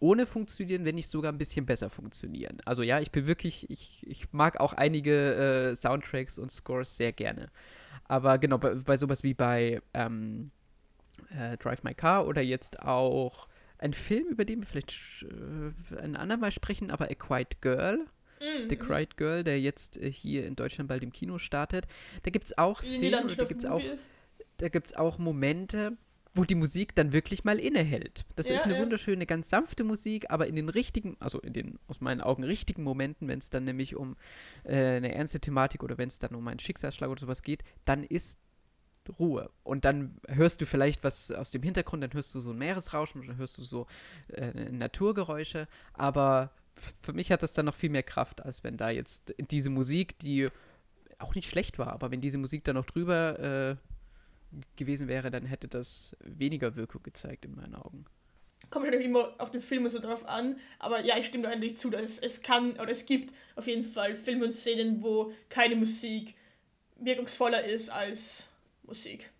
ohne 0.00 0.26
funktionieren, 0.26 0.84
wenn 0.84 0.94
nicht 0.94 1.08
sogar 1.08 1.30
ein 1.30 1.38
bisschen 1.38 1.66
besser 1.66 1.90
funktionieren. 1.90 2.58
Also 2.64 2.82
ja, 2.82 3.00
ich 3.00 3.10
bin 3.10 3.26
wirklich, 3.26 3.68
ich, 3.70 4.06
ich 4.06 4.32
mag 4.32 4.58
auch 4.60 4.72
einige 4.72 5.70
äh, 5.70 5.74
Soundtracks 5.76 6.38
und 6.38 6.50
Scores 6.50 6.96
sehr 6.96 7.12
gerne. 7.12 7.50
Aber 8.04 8.38
genau, 8.38 8.58
bei, 8.58 8.74
bei 8.74 8.96
sowas 8.96 9.22
wie 9.22 9.34
bei 9.34 9.82
ähm, 9.92 10.50
äh, 11.30 11.56
Drive 11.58 11.82
My 11.82 11.94
Car 11.94 12.26
oder 12.26 12.40
jetzt 12.40 12.82
auch 12.82 13.48
ein 13.78 13.92
Film, 13.92 14.26
über 14.28 14.44
den 14.44 14.60
wir 14.60 14.66
vielleicht 14.66 15.24
äh, 15.24 15.96
ein 16.02 16.16
andermal 16.16 16.52
sprechen, 16.52 16.90
aber 16.90 17.10
A 17.10 17.14
Quiet 17.14 17.60
Girl. 17.60 18.06
Mhm. 18.40 18.68
The 18.68 18.76
Quiet 18.76 19.16
Girl, 19.16 19.44
der 19.44 19.60
jetzt 19.60 20.00
äh, 20.00 20.10
hier 20.10 20.46
in 20.46 20.56
Deutschland 20.56 20.88
bald 20.88 21.02
im 21.02 21.12
Kino 21.12 21.38
startet. 21.38 21.86
Da 22.22 22.30
gibt 22.30 22.46
es 22.46 22.58
auch 22.58 22.80
Szenen, 22.80 23.28
da 23.36 23.44
gibt 23.44 23.62
es 23.62 23.66
auch, 23.66 23.82
da 24.58 24.68
gibt's 24.68 24.92
auch 24.94 25.18
Momente, 25.18 25.96
wo 26.34 26.44
die 26.44 26.54
Musik 26.54 26.94
dann 26.94 27.12
wirklich 27.12 27.44
mal 27.44 27.58
innehält. 27.58 28.24
Das 28.36 28.48
ja, 28.48 28.54
ist 28.54 28.64
eine 28.64 28.74
ja. 28.74 28.80
wunderschöne, 28.80 29.26
ganz 29.26 29.50
sanfte 29.50 29.84
Musik, 29.84 30.30
aber 30.30 30.46
in 30.46 30.56
den 30.56 30.68
richtigen, 30.68 31.16
also 31.20 31.40
in 31.40 31.52
den 31.52 31.78
aus 31.88 32.00
meinen 32.00 32.20
Augen 32.20 32.44
richtigen 32.44 32.84
Momenten, 32.84 33.28
wenn 33.28 33.38
es 33.38 33.50
dann 33.50 33.64
nämlich 33.64 33.96
um 33.96 34.16
äh, 34.64 34.96
eine 34.96 35.14
ernste 35.14 35.40
Thematik 35.40 35.82
oder 35.82 35.98
wenn 35.98 36.08
es 36.08 36.18
dann 36.18 36.34
um 36.34 36.46
einen 36.46 36.60
Schicksalsschlag 36.60 37.10
oder 37.10 37.20
sowas 37.20 37.42
geht, 37.42 37.64
dann 37.84 38.04
ist 38.04 38.40
Ruhe. 39.18 39.50
Und 39.64 39.84
dann 39.84 40.18
hörst 40.26 40.60
du 40.60 40.66
vielleicht 40.66 41.04
was 41.04 41.30
aus 41.30 41.50
dem 41.50 41.62
Hintergrund, 41.62 42.02
dann 42.02 42.12
hörst 42.12 42.34
du 42.34 42.40
so 42.40 42.50
ein 42.50 42.58
Meeresrauschen 42.58 43.22
oder 43.22 43.36
hörst 43.36 43.58
du 43.58 43.62
so 43.62 43.86
äh, 44.28 44.70
Naturgeräusche. 44.70 45.68
Aber 45.94 46.50
für 47.02 47.12
mich 47.12 47.32
hat 47.32 47.42
das 47.42 47.52
dann 47.52 47.66
noch 47.66 47.74
viel 47.74 47.90
mehr 47.90 48.02
Kraft, 48.02 48.44
als 48.44 48.64
wenn 48.64 48.76
da 48.76 48.90
jetzt 48.90 49.34
diese 49.38 49.70
Musik, 49.70 50.18
die 50.18 50.48
auch 51.18 51.34
nicht 51.34 51.48
schlecht 51.48 51.78
war, 51.78 51.92
aber 51.92 52.10
wenn 52.10 52.20
diese 52.20 52.38
Musik 52.38 52.64
dann 52.64 52.76
noch 52.76 52.86
drüber 52.86 53.38
äh, 53.38 53.76
gewesen 54.76 55.08
wäre, 55.08 55.30
dann 55.30 55.44
hätte 55.44 55.68
das 55.68 56.16
weniger 56.20 56.76
Wirkung 56.76 57.02
gezeigt 57.02 57.44
in 57.44 57.54
meinen 57.54 57.74
Augen. 57.74 58.06
kommt 58.70 58.84
wahrscheinlich 58.84 59.08
immer 59.08 59.34
auf 59.38 59.50
den 59.50 59.60
Film 59.60 59.88
so 59.88 59.98
drauf 59.98 60.24
an, 60.26 60.56
aber 60.78 61.04
ja, 61.04 61.18
ich 61.18 61.26
stimme 61.26 61.44
da 61.44 61.50
eigentlich 61.50 61.76
zu, 61.76 61.90
dass 61.90 62.18
es 62.18 62.42
kann 62.42 62.72
oder 62.72 62.90
es 62.90 63.04
gibt 63.04 63.34
auf 63.56 63.66
jeden 63.66 63.84
Fall 63.84 64.16
Filme 64.16 64.46
und 64.46 64.54
Szenen, 64.54 65.02
wo 65.02 65.32
keine 65.48 65.76
Musik 65.76 66.34
wirkungsvoller 66.96 67.64
ist 67.64 67.90
als 67.90 68.46
Musik. 68.88 69.30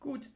Gut, 0.00 0.30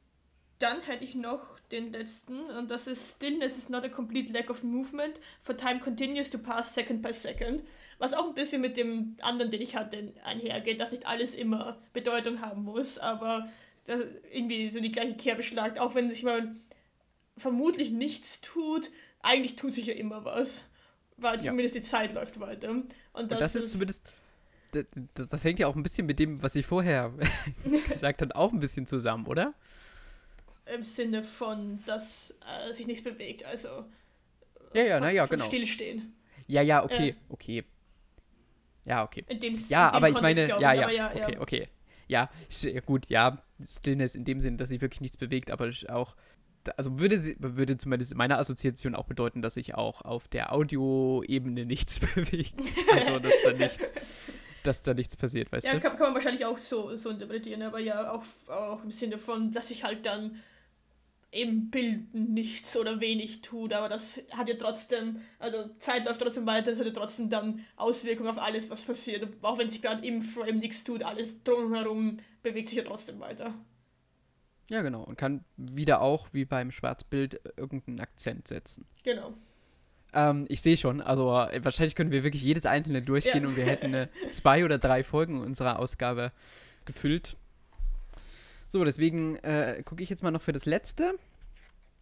dann 0.59 0.83
hätte 0.83 1.05
ich 1.05 1.15
noch 1.15 1.59
den 1.73 1.93
letzten 1.93 2.43
und 2.51 2.71
das 2.71 2.87
ist 2.87 3.17
Stillness 3.17 3.57
is 3.57 3.69
not 3.69 3.85
a 3.85 3.89
complete 3.89 4.33
lack 4.33 4.51
of 4.51 4.63
movement, 4.63 5.19
for 5.43 5.57
time 5.57 5.81
continues 5.81 6.29
to 6.29 6.39
pass 6.39 6.75
second 6.75 7.01
by 7.01 7.13
second, 7.13 7.63
was 7.99 8.13
auch 8.13 8.29
ein 8.29 8.35
bisschen 8.35 8.61
mit 8.61 8.77
dem 8.77 9.17
anderen, 9.23 9.51
den 9.51 9.63
ich 9.63 9.75
hatte, 9.75 10.13
einhergeht, 10.23 10.81
dass 10.81 10.93
nicht 10.93 11.07
alles 11.07 11.35
immer 11.35 11.79
Bedeutung 11.93 12.41
haben 12.41 12.65
muss, 12.65 12.99
aber 12.99 13.49
das 13.87 14.01
irgendwie 14.33 14.69
so 14.69 14.81
die 14.81 14.93
gleiche 14.93 15.17
Kerbe 15.17 15.43
schlagt, 15.43 15.79
auch 15.79 15.95
wenn 15.95 16.11
sich 16.11 16.23
mal 16.23 16.55
vermutlich 17.37 17.91
nichts 17.91 18.41
tut, 18.41 18.91
eigentlich 19.21 19.57
tut 19.57 19.75
sich 19.75 19.87
ja 19.87 19.95
immer 19.95 20.25
was, 20.25 20.63
weil 21.17 21.39
ja. 21.39 21.51
zumindest 21.51 21.75
die 21.75 21.83
Zeit 21.83 22.13
läuft 22.13 22.39
weiter. 22.41 22.71
Und 22.71 22.93
das, 23.13 23.23
und 23.23 23.31
das 23.33 23.55
ist, 23.55 23.65
ist 23.65 23.71
zumindest 23.73 24.05
das, 24.75 25.29
das, 25.29 25.45
hängt 25.45 25.59
ja 25.59 25.67
auch 25.67 25.77
ein 25.77 25.83
bisschen 25.83 26.07
mit 26.07 26.19
dem, 26.19 26.43
was 26.43 26.55
ich 26.55 26.67
vorher 26.67 27.13
gesagt 27.87 28.23
habe, 28.23 28.35
auch 28.35 28.53
ein 28.53 28.61
bisschen 28.61 28.87
zusammen, 28.87 29.27
oder? 29.27 29.55
Im 30.75 30.83
Sinne 30.83 31.23
von, 31.23 31.83
dass 31.87 32.35
äh, 32.41 32.73
sich 32.73 32.87
nichts 32.87 33.05
bewegt, 33.05 33.45
also. 33.45 33.85
Ja, 34.75 34.83
ja, 34.83 35.01
naja, 35.01 35.27
genau. 35.27 35.45
Stillstehen. 35.45 36.15
Ja, 36.47 36.63
ja, 36.63 36.85
okay, 36.85 37.11
äh, 37.11 37.15
okay. 37.29 37.65
Ja, 38.85 39.05
okay. 39.05 39.25
In 39.29 39.41
dem, 39.41 39.55
ja, 39.69 39.87
in 39.87 39.93
dem 39.93 39.97
aber 39.97 40.09
ich 40.09 40.21
meine, 40.21 40.43
ich, 40.43 40.49
ja, 40.49 40.73
ja, 40.73 40.91
ja, 40.91 41.11
okay, 41.11 41.35
ja. 41.35 41.41
okay. 41.41 41.69
Ja, 42.07 42.31
gut, 42.85 43.09
ja, 43.09 43.43
Stillness 43.63 44.15
in 44.15 44.25
dem 44.25 44.41
Sinn, 44.41 44.57
dass 44.57 44.69
sich 44.69 44.81
wirklich 44.81 45.01
nichts 45.01 45.17
bewegt, 45.17 45.51
aber 45.51 45.71
auch, 45.89 46.15
also 46.77 46.99
würde, 46.99 47.19
würde 47.39 47.77
zumindest 47.77 48.13
in 48.13 48.19
meiner 48.19 48.39
Assoziation 48.39 48.95
auch 48.95 49.07
bedeuten, 49.07 49.43
dass 49.43 49.55
sich 49.55 49.75
auch 49.75 50.03
auf 50.03 50.29
der 50.29 50.53
Audioebene 50.53 51.65
nichts 51.65 52.01
bewegt. 52.15 52.55
Also, 52.93 53.19
dass 53.19 53.33
da 53.43 53.53
nichts, 53.53 53.95
dass 54.67 54.83
da 54.83 54.95
nichts 54.95 55.17
passiert, 55.17 55.53
weißt 55.53 55.67
ja, 55.67 55.73
du? 55.73 55.77
Ja, 55.77 55.83
kann, 55.83 55.97
kann, 55.97 56.07
man 56.07 56.15
wahrscheinlich 56.15 56.45
auch 56.45 56.59
so, 56.59 56.97
so 56.97 57.11
interpretieren, 57.11 57.63
aber 57.63 57.79
ja, 57.79 58.13
auch, 58.13 58.25
auch 58.49 58.83
im 58.83 58.91
Sinne 58.91 59.19
von, 59.19 59.53
dass 59.53 59.69
sich 59.69 59.85
halt 59.85 60.05
dann 60.07 60.41
im 61.31 61.69
Bild 61.71 62.15
nichts 62.15 62.77
oder 62.77 63.01
wenig 63.01 63.43
tut, 63.43 63.73
aber 63.73 63.89
das 63.89 64.23
hat 64.31 64.49
ja 64.49 64.55
trotzdem, 64.55 65.21
also 65.41 65.69
Zeit 65.81 66.05
läuft 66.05 66.21
trotzdem 66.21 66.47
weiter, 66.47 66.71
es 66.71 66.79
hat 66.79 66.87
ja 66.87 66.93
trotzdem 66.93 67.29
dann 67.29 67.65
Auswirkungen 67.77 68.29
auf 68.29 68.39
alles, 68.39 68.71
was 68.71 68.85
passiert. 68.85 69.27
Auch 69.43 69.59
wenn 69.59 69.69
sich 69.69 69.83
gerade 69.83 70.07
im 70.07 70.23
Frame 70.23 70.59
nichts 70.59 70.85
tut, 70.85 71.03
alles 71.03 71.43
drumherum 71.43 72.19
bewegt 72.43 72.69
sich 72.69 72.79
ja 72.79 72.85
trotzdem 72.85 73.19
weiter. 73.19 73.53
Ja, 74.69 74.83
genau. 74.83 75.03
Und 75.03 75.19
kann 75.19 75.45
wieder 75.57 76.01
auch, 76.01 76.29
wie 76.33 76.45
beim 76.45 76.71
Schwarzbild, 76.71 77.41
irgendeinen 77.57 78.01
Akzent 78.01 78.47
setzen. 78.47 78.87
Genau. 79.03 79.35
Ähm, 80.15 80.47
ich 80.49 80.63
sehe 80.63 80.77
schon, 80.77 81.01
also 81.01 81.31
äh, 81.33 81.65
wahrscheinlich 81.65 81.97
können 81.97 82.13
wir 82.13 82.23
wirklich 82.23 82.43
jedes 82.43 82.67
einzelne 82.67 83.03
durchgehen 83.03 83.43
ja. 83.43 83.49
und 83.49 83.57
wir 83.57 83.65
hätten 83.65 83.95
äh, 83.95 84.09
zwei 84.31 84.65
oder 84.65 84.79
drei 84.79 85.03
Folgen 85.03 85.41
unserer 85.41 85.79
Ausgabe 85.79 86.33
gefüllt. 86.85 87.37
So, 88.69 88.85
deswegen 88.85 89.37
äh, 89.39 89.83
gucke 89.85 90.03
ich 90.03 90.11
jetzt 90.11 90.23
mal 90.23 90.31
noch 90.31 90.43
für 90.43 90.53
das 90.53 90.67
letzte. 90.67 91.19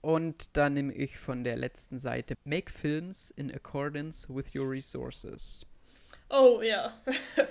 Und 0.02 0.56
dann 0.56 0.74
nehme 0.74 0.92
ich 0.92 1.16
von 1.16 1.44
der 1.44 1.56
letzten 1.56 1.96
Seite 1.96 2.34
Make 2.44 2.72
Films 2.72 3.30
in 3.30 3.52
Accordance 3.52 4.28
with 4.28 4.54
Your 4.54 4.68
Resources. 4.68 5.64
Oh, 6.28 6.60
ja. 6.60 7.00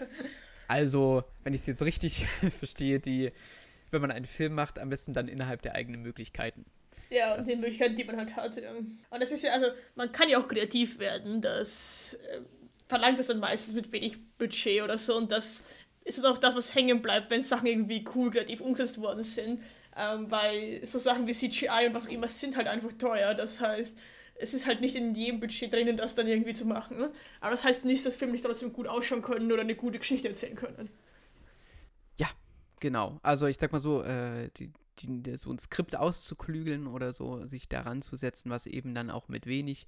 also, 0.68 1.24
wenn 1.44 1.54
ich 1.54 1.62
es 1.62 1.68
jetzt 1.68 1.82
richtig 1.82 2.26
verstehe, 2.50 3.00
die, 3.00 3.32
wenn 3.90 4.02
man 4.02 4.12
einen 4.12 4.26
Film 4.26 4.54
macht, 4.54 4.80
am 4.80 4.90
besten 4.90 5.14
dann 5.14 5.28
innerhalb 5.30 5.62
der 5.62 5.76
eigenen 5.76 6.02
Möglichkeiten. 6.02 6.66
Ja, 7.12 7.36
und 7.36 7.46
den 7.46 7.60
Möglichkeiten, 7.60 7.98
die 7.98 8.06
man 8.06 8.16
halt 8.16 8.36
hat. 8.38 8.58
Und 8.58 9.22
das 9.22 9.32
ist 9.32 9.44
ja, 9.44 9.52
also, 9.52 9.68
man 9.96 10.12
kann 10.14 10.30
ja 10.30 10.40
auch 10.40 10.48
kreativ 10.48 10.98
werden. 10.98 11.42
Das 11.42 12.14
äh, 12.14 12.40
verlangt 12.88 13.20
es 13.20 13.28
dann 13.28 13.40
meistens 13.40 13.74
mit 13.74 13.92
wenig 13.92 14.18
Budget 14.38 14.82
oder 14.82 14.98
so. 14.98 15.18
Und 15.18 15.32
das 15.32 15.64
ist 16.06 16.18
es 16.18 16.24
auch 16.24 16.38
das, 16.38 16.56
was 16.56 16.74
hängen 16.74 17.02
bleibt, 17.02 17.30
wenn 17.30 17.42
Sachen 17.42 17.68
irgendwie 17.68 18.06
cool 18.16 18.32
kreativ 18.32 18.62
umgesetzt 18.62 19.00
worden 19.02 19.24
sind. 19.24 19.62
Ähm, 19.98 20.32
weil 20.32 20.86
so 20.86 21.00
Sachen 21.00 21.28
wie 21.28 21.34
CGI 21.34 21.88
und 21.88 21.94
was 21.94 22.08
auch 22.08 22.12
immer 22.12 22.30
sind 22.30 22.56
halt 22.56 22.68
einfach 22.68 22.94
teuer. 22.94 23.34
Das 23.34 23.60
heißt, 23.60 23.98
es 24.36 24.54
ist 24.54 24.66
halt 24.66 24.80
nicht 24.80 24.96
in 24.96 25.14
jedem 25.14 25.42
Budget 25.42 25.72
drinnen, 25.74 25.98
das 25.98 26.16
dann 26.16 26.28
irgendwie 26.28 26.54
zu 26.54 26.66
machen. 26.66 26.98
Ne? 26.98 27.12
Aber 27.42 27.52
das 27.52 27.66
heißt 27.66 27.84
nicht, 27.84 28.06
dass 28.06 28.16
Filme 28.16 28.32
nicht 28.32 28.46
trotzdem 28.46 28.72
gut 28.72 28.88
ausschauen 28.88 29.22
können 29.22 29.52
oder 29.52 29.62
eine 29.62 29.76
gute 29.76 30.00
Geschichte 30.00 30.30
erzählen 30.30 30.56
können. 30.56 30.90
Ja, 32.18 32.30
genau. 32.80 33.20
Also 33.22 33.48
ich 33.48 33.58
sag 33.58 33.74
mal 33.74 33.80
so, 33.80 34.02
äh, 34.02 34.50
die, 34.56 34.72
die, 35.00 35.36
so 35.38 35.52
ein 35.52 35.60
Skript 35.60 35.96
auszuklügeln 35.96 36.88
oder 36.88 37.14
so, 37.14 37.46
sich 37.46 37.70
daran 37.70 38.02
zu 38.02 38.16
setzen, 38.16 38.50
was 38.50 38.66
eben 38.66 38.94
dann 38.94 39.10
auch 39.10 39.28
mit 39.28 39.46
wenig 39.46 39.88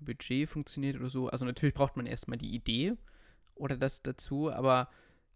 Budget 0.00 0.48
funktioniert 0.48 0.96
oder 0.96 1.08
so. 1.08 1.28
Also 1.28 1.44
natürlich 1.44 1.74
braucht 1.74 1.96
man 1.96 2.06
erstmal 2.06 2.38
die 2.38 2.54
Idee 2.54 2.94
oder 3.54 3.76
das 3.76 4.02
dazu, 4.02 4.50
aber 4.50 4.88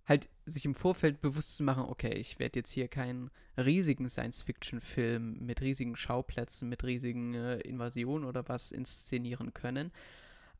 halt 0.06 0.28
sich 0.44 0.64
im 0.64 0.74
Vorfeld 0.74 1.20
bewusst 1.20 1.56
zu 1.56 1.64
machen, 1.64 1.84
okay, 1.84 2.14
ich 2.14 2.38
werde 2.38 2.60
jetzt 2.60 2.70
hier 2.70 2.88
keinen 2.88 3.30
riesigen 3.56 4.08
Science-Fiction-Film 4.08 5.38
mit 5.40 5.60
riesigen 5.60 5.96
Schauplätzen, 5.96 6.68
mit 6.68 6.84
riesigen 6.84 7.34
äh, 7.34 7.58
Invasionen 7.60 8.24
oder 8.24 8.48
was 8.48 8.70
inszenieren 8.70 9.52
können, 9.52 9.90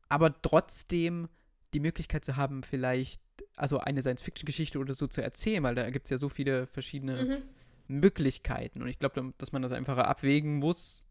aber 0.09 0.41
trotzdem 0.41 1.29
die 1.73 1.79
Möglichkeit 1.79 2.25
zu 2.25 2.35
haben, 2.35 2.63
vielleicht, 2.63 3.21
also 3.55 3.79
eine 3.79 4.01
Science-Fiction-Geschichte 4.01 4.79
oder 4.79 4.93
so 4.93 5.07
zu 5.07 5.21
erzählen, 5.21 5.63
weil 5.63 5.75
da 5.75 5.89
gibt 5.89 6.05
es 6.07 6.09
ja 6.11 6.17
so 6.17 6.29
viele 6.29 6.67
verschiedene 6.67 7.23
mhm. 7.23 7.56
Möglichkeiten 7.87 8.81
und 8.81 8.87
ich 8.87 8.99
glaube, 8.99 9.33
dass 9.37 9.51
man 9.51 9.61
das 9.61 9.71
einfach 9.71 9.97
abwägen 9.97 10.57
muss 10.57 11.05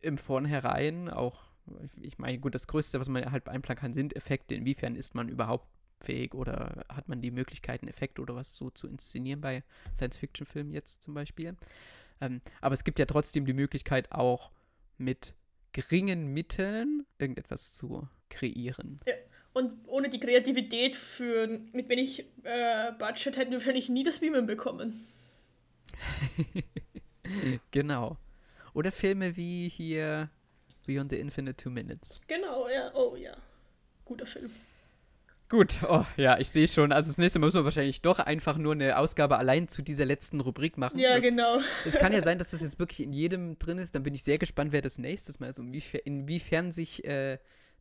im 0.00 0.18
Vornherein, 0.18 1.08
auch 1.08 1.50
ich 2.00 2.18
meine, 2.18 2.38
gut, 2.38 2.54
das 2.54 2.66
Größte, 2.66 3.00
was 3.00 3.08
man 3.08 3.30
halt 3.30 3.48
einplanen 3.48 3.80
kann, 3.80 3.92
sind 3.92 4.16
Effekte. 4.16 4.54
Inwiefern 4.54 4.96
ist 4.96 5.14
man 5.14 5.28
überhaupt 5.28 5.68
fähig 6.00 6.34
oder 6.34 6.84
hat 6.88 7.08
man 7.08 7.20
die 7.20 7.30
Möglichkeit, 7.30 7.82
einen 7.82 7.88
Effekt 7.90 8.18
oder 8.18 8.34
was 8.34 8.56
so 8.56 8.70
zu 8.70 8.88
inszenieren 8.88 9.40
bei 9.40 9.62
Science-Fiction-Filmen 9.94 10.72
jetzt 10.72 11.02
zum 11.02 11.14
Beispiel. 11.14 11.56
Ähm, 12.20 12.40
aber 12.60 12.74
es 12.74 12.84
gibt 12.84 12.98
ja 12.98 13.06
trotzdem 13.06 13.44
die 13.44 13.52
Möglichkeit, 13.52 14.10
auch 14.12 14.50
mit 14.98 15.34
geringen 15.72 16.32
Mitteln 16.32 17.06
irgendetwas 17.18 17.72
zu 17.74 18.08
kreieren. 18.28 19.00
Ja. 19.06 19.14
Und 19.52 19.72
ohne 19.88 20.08
die 20.08 20.20
Kreativität 20.20 20.94
für 20.94 21.60
mit 21.72 21.88
wenig 21.88 22.24
äh, 22.44 22.92
Budget 22.92 23.36
hätten 23.36 23.50
wir 23.50 23.58
wahrscheinlich 23.58 23.88
nie 23.88 24.04
das 24.04 24.20
Beamen 24.20 24.46
bekommen. 24.46 25.06
genau. 27.70 28.16
Oder 28.74 28.92
Filme 28.92 29.36
wie 29.36 29.68
hier 29.68 30.30
Beyond 30.86 31.10
the 31.10 31.18
Infinite 31.18 31.62
Two 31.62 31.70
Minutes. 31.70 32.20
Genau, 32.26 32.68
ja. 32.68 32.90
Oh 32.94 33.16
ja. 33.16 33.36
Guter 34.04 34.26
Film. 34.26 34.50
Gut, 35.50 35.78
oh 35.88 36.04
ja, 36.16 36.38
ich 36.38 36.48
sehe 36.48 36.68
schon. 36.68 36.92
Also 36.92 37.10
das 37.10 37.18
nächste 37.18 37.40
Mal 37.40 37.46
müssen 37.48 37.58
wir 37.58 37.64
wahrscheinlich 37.64 38.02
doch 38.02 38.20
einfach 38.20 38.56
nur 38.56 38.72
eine 38.72 38.96
Ausgabe 38.96 39.36
allein 39.36 39.66
zu 39.66 39.82
dieser 39.82 40.04
letzten 40.04 40.38
Rubrik 40.38 40.78
machen. 40.78 41.00
Ja, 41.00 41.16
das, 41.16 41.24
genau. 41.24 41.58
Es 41.84 41.94
kann 41.94 42.12
ja 42.12 42.22
sein, 42.22 42.38
dass 42.38 42.52
das 42.52 42.60
jetzt 42.60 42.78
wirklich 42.78 43.02
in 43.02 43.12
jedem 43.12 43.58
drin 43.58 43.78
ist. 43.78 43.96
Dann 43.96 44.04
bin 44.04 44.14
ich 44.14 44.22
sehr 44.22 44.38
gespannt, 44.38 44.70
wer 44.70 44.80
das 44.80 44.98
nächstes 44.98 45.40
Mal 45.40 45.48
ist 45.48 45.58
und 45.58 45.74
inwiefern, 45.74 46.70
sich 46.70 47.04
äh, 47.04 47.38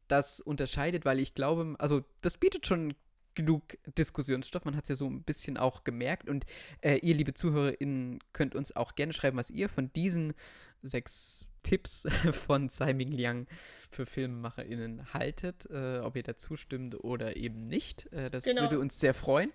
das 0.08 0.40
unterscheidet, 0.40 1.06
weil 1.06 1.20
ich 1.20 1.36
glaube, 1.36 1.76
also 1.78 2.04
das 2.22 2.38
bietet 2.38 2.66
schon 2.66 2.96
genug 3.40 3.78
Diskussionsstoff. 3.98 4.66
Man 4.66 4.76
hat 4.76 4.84
es 4.84 4.90
ja 4.90 4.96
so 4.96 5.08
ein 5.08 5.24
bisschen 5.24 5.58
auch 5.58 5.86
gemerkt. 5.86 6.30
Und 6.30 6.46
äh, 6.82 6.98
ihr, 6.98 7.16
liebe 7.16 7.34
ZuhörerInnen, 7.34 8.20
könnt 8.34 8.54
uns 8.54 8.76
auch 8.76 8.96
gerne 8.96 9.14
schreiben, 9.14 9.38
was 9.38 9.50
ihr 9.50 9.70
von 9.70 9.94
diesen 9.94 10.34
sechs 10.82 11.48
Tipps 11.64 12.06
von 12.32 12.68
Simon 12.68 13.12
Liang 13.12 13.48
für 13.90 14.06
FilmemacherInnen 14.06 15.14
haltet, 15.14 15.68
äh, 15.72 16.00
ob 16.00 16.18
ihr 16.18 16.24
dazu 16.24 16.58
stimmt 16.58 17.02
oder 17.02 17.38
eben 17.38 17.68
nicht. 17.68 18.12
Äh, 18.12 18.30
das 18.30 18.44
genau. 18.44 18.64
würde 18.64 18.80
uns 18.80 19.00
sehr 19.00 19.14
freuen. 19.14 19.54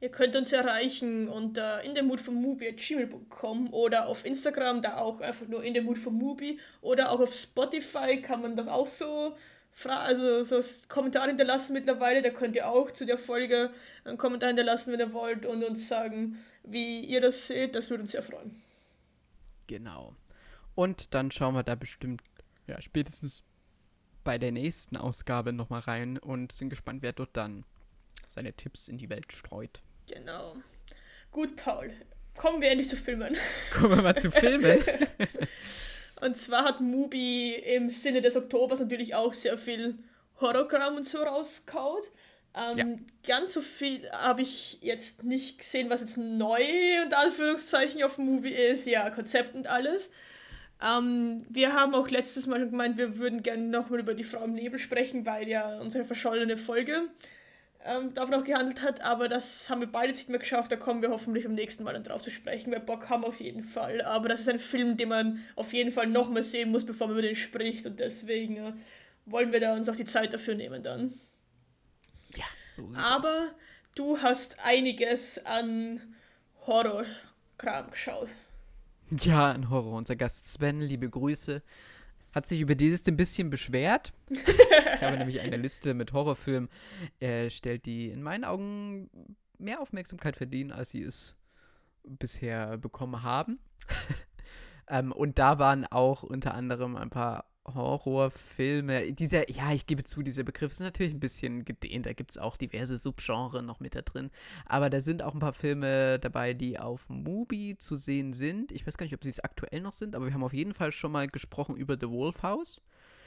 Ihr 0.00 0.10
könnt 0.10 0.34
uns 0.34 0.52
erreichen 0.52 1.28
unter 1.28 1.82
in 1.82 1.94
der 1.94 2.02
Mut 2.02 2.20
von 2.20 2.34
Mubi.gmail.com 2.34 3.72
oder 3.72 4.08
auf 4.08 4.26
Instagram, 4.26 4.82
da 4.82 4.98
auch 4.98 5.20
einfach 5.20 5.46
nur 5.46 5.62
in 5.62 5.72
der 5.72 5.84
Mut 5.84 5.98
von 5.98 6.14
Mubi 6.14 6.58
oder 6.82 7.12
auch 7.12 7.20
auf 7.20 7.32
Spotify 7.32 8.20
kann 8.20 8.42
man 8.42 8.56
doch 8.56 8.66
auch 8.66 8.88
so 8.88 9.36
also 9.82 10.44
so 10.44 10.60
Kommentare 10.88 11.28
hinterlassen 11.28 11.72
mittlerweile. 11.72 12.22
Da 12.22 12.30
könnt 12.30 12.56
ihr 12.56 12.68
auch 12.68 12.90
zu 12.90 13.06
der 13.06 13.18
Folge 13.18 13.70
einen 14.04 14.18
Kommentar 14.18 14.48
hinterlassen, 14.48 14.92
wenn 14.92 15.00
ihr 15.00 15.12
wollt 15.12 15.46
und 15.46 15.64
uns 15.64 15.88
sagen, 15.88 16.38
wie 16.62 17.00
ihr 17.00 17.20
das 17.20 17.46
seht. 17.46 17.74
Das 17.74 17.90
würde 17.90 18.02
uns 18.02 18.12
sehr 18.12 18.22
freuen. 18.22 18.62
Genau. 19.66 20.14
Und 20.74 21.14
dann 21.14 21.30
schauen 21.30 21.54
wir 21.54 21.62
da 21.62 21.74
bestimmt, 21.74 22.22
ja, 22.66 22.80
spätestens 22.80 23.42
bei 24.24 24.38
der 24.38 24.52
nächsten 24.52 24.96
Ausgabe 24.96 25.52
nochmal 25.52 25.80
rein 25.80 26.18
und 26.18 26.52
sind 26.52 26.70
gespannt, 26.70 27.02
wer 27.02 27.12
dort 27.12 27.36
dann 27.36 27.64
seine 28.26 28.52
Tipps 28.52 28.88
in 28.88 28.98
die 28.98 29.10
Welt 29.10 29.32
streut. 29.32 29.82
Genau. 30.06 30.56
Gut, 31.30 31.56
Paul. 31.56 31.92
Kommen 32.36 32.60
wir 32.60 32.70
endlich 32.70 32.88
zu 32.88 32.96
Filmen. 32.96 33.36
Kommen 33.72 33.96
wir 33.96 34.02
mal 34.02 34.16
zu 34.16 34.30
Filmen. 34.30 34.82
und 36.24 36.36
zwar 36.38 36.64
hat 36.64 36.80
Mubi 36.80 37.54
im 37.54 37.90
Sinne 37.90 38.22
des 38.22 38.36
Oktobers 38.36 38.80
natürlich 38.80 39.14
auch 39.14 39.34
sehr 39.34 39.58
viel 39.58 39.98
Horrorkram 40.40 40.96
und 40.96 41.06
so 41.06 41.22
rauskaut. 41.22 42.10
Ähm, 42.56 42.78
ja. 42.78 42.86
Ganz 43.26 43.54
so 43.54 43.60
viel 43.60 44.08
habe 44.10 44.42
ich 44.42 44.78
jetzt 44.80 45.24
nicht 45.24 45.58
gesehen, 45.58 45.90
was 45.90 46.00
jetzt 46.00 46.16
neu 46.16 46.62
und 47.04 47.12
Anführungszeichen 47.12 48.02
auf 48.04 48.16
Movie 48.16 48.54
ist. 48.54 48.86
Ja, 48.86 49.10
Konzept 49.10 49.54
und 49.54 49.66
alles. 49.66 50.12
Ähm, 50.82 51.44
wir 51.50 51.74
haben 51.74 51.94
auch 51.94 52.08
letztes 52.08 52.46
Mal 52.46 52.60
schon 52.60 52.70
gemeint, 52.70 52.96
wir 52.96 53.18
würden 53.18 53.42
gerne 53.42 53.64
nochmal 53.64 54.00
über 54.00 54.14
die 54.14 54.24
Frau 54.24 54.44
im 54.44 54.54
Nebel 54.54 54.78
sprechen, 54.78 55.26
weil 55.26 55.46
ja 55.46 55.78
unsere 55.78 56.04
verschollene 56.04 56.56
Folge 56.56 57.02
ähm, 57.84 58.14
davon 58.14 58.34
auch 58.34 58.44
gehandelt 58.44 58.82
hat. 58.82 59.00
Aber 59.02 59.28
das 59.28 59.68
haben 59.68 59.80
wir 59.80 59.90
beide 59.90 60.12
nicht 60.12 60.28
mehr 60.28 60.38
geschafft. 60.38 60.72
Da 60.72 60.76
kommen 60.76 61.02
wir 61.02 61.10
hoffentlich 61.10 61.44
beim 61.44 61.54
nächsten 61.54 61.84
Mal 61.84 61.92
dann 61.92 62.04
drauf 62.04 62.22
zu 62.22 62.30
sprechen. 62.30 62.72
Wir 62.72 62.80
Bock 62.80 63.08
haben 63.10 63.24
auf 63.24 63.40
jeden 63.40 63.62
Fall. 63.62 64.02
Aber 64.02 64.28
das 64.28 64.40
ist 64.40 64.48
ein 64.48 64.58
Film, 64.58 64.96
den 64.96 65.10
man 65.10 65.40
auf 65.56 65.72
jeden 65.72 65.92
Fall 65.92 66.06
nochmal 66.06 66.42
sehen 66.42 66.70
muss, 66.70 66.84
bevor 66.84 67.06
man 67.06 67.16
über 67.16 67.22
den 67.22 67.36
spricht. 67.36 67.86
Und 67.86 68.00
deswegen 68.00 68.56
äh, 68.56 68.72
wollen 69.26 69.52
wir 69.52 69.60
da 69.60 69.74
uns 69.74 69.88
auch 69.88 69.96
die 69.96 70.04
Zeit 70.04 70.32
dafür 70.32 70.54
nehmen 70.54 70.82
dann. 70.82 71.20
Ja, 72.34 72.44
so 72.72 72.90
Aber 72.96 73.50
du 73.94 74.18
hast 74.20 74.56
einiges 74.64 75.44
an 75.44 76.00
Horrorkram 76.66 77.90
geschaut. 77.90 78.28
Ja, 79.20 79.52
ein 79.52 79.70
Horror. 79.70 79.96
Unser 79.98 80.16
Gast 80.16 80.50
Sven, 80.50 80.80
liebe 80.80 81.08
Grüße, 81.08 81.62
hat 82.34 82.46
sich 82.46 82.60
über 82.60 82.74
dieses 82.74 83.06
ein 83.06 83.16
bisschen 83.16 83.48
beschwert. 83.48 84.12
ich 84.30 85.02
habe 85.02 85.18
nämlich 85.18 85.40
eine 85.40 85.56
Liste 85.56 85.94
mit 85.94 86.12
Horrorfilmen. 86.12 86.68
Er 87.20 87.48
stellt 87.50 87.86
die 87.86 88.08
in 88.08 88.22
meinen 88.22 88.44
Augen 88.44 89.08
mehr 89.58 89.80
Aufmerksamkeit 89.80 90.36
verdienen, 90.36 90.72
als 90.72 90.90
sie 90.90 91.02
es 91.02 91.36
bisher 92.02 92.76
bekommen 92.76 93.22
haben. 93.22 93.60
ähm, 94.88 95.12
und 95.12 95.38
da 95.38 95.58
waren 95.58 95.86
auch 95.86 96.22
unter 96.22 96.54
anderem 96.54 96.96
ein 96.96 97.10
paar 97.10 97.46
Horrorfilme, 97.66 99.12
dieser, 99.12 99.50
ja, 99.50 99.72
ich 99.72 99.86
gebe 99.86 100.04
zu, 100.04 100.22
dieser 100.22 100.42
Begriff 100.42 100.72
ist 100.72 100.80
natürlich 100.80 101.14
ein 101.14 101.20
bisschen 101.20 101.64
gedehnt, 101.64 102.06
da 102.06 102.12
gibt 102.12 102.32
es 102.32 102.38
auch 102.38 102.56
diverse 102.56 102.98
Subgenre 102.98 103.62
noch 103.62 103.80
mit 103.80 103.94
da 103.94 104.02
drin, 104.02 104.30
aber 104.66 104.90
da 104.90 105.00
sind 105.00 105.22
auch 105.22 105.34
ein 105.34 105.40
paar 105.40 105.52
Filme 105.52 106.18
dabei, 106.18 106.52
die 106.52 106.78
auf 106.78 107.08
Mubi 107.08 107.76
zu 107.78 107.96
sehen 107.96 108.32
sind. 108.32 108.72
Ich 108.72 108.86
weiß 108.86 108.96
gar 108.96 109.04
nicht, 109.04 109.14
ob 109.14 109.24
sie 109.24 109.30
es 109.30 109.40
aktuell 109.40 109.80
noch 109.80 109.92
sind, 109.92 110.14
aber 110.14 110.26
wir 110.26 110.34
haben 110.34 110.44
auf 110.44 110.52
jeden 110.52 110.74
Fall 110.74 110.92
schon 110.92 111.12
mal 111.12 111.26
gesprochen 111.26 111.76
über 111.76 111.96
The 111.98 112.10
Wolf 112.10 112.42
House. 112.42 112.80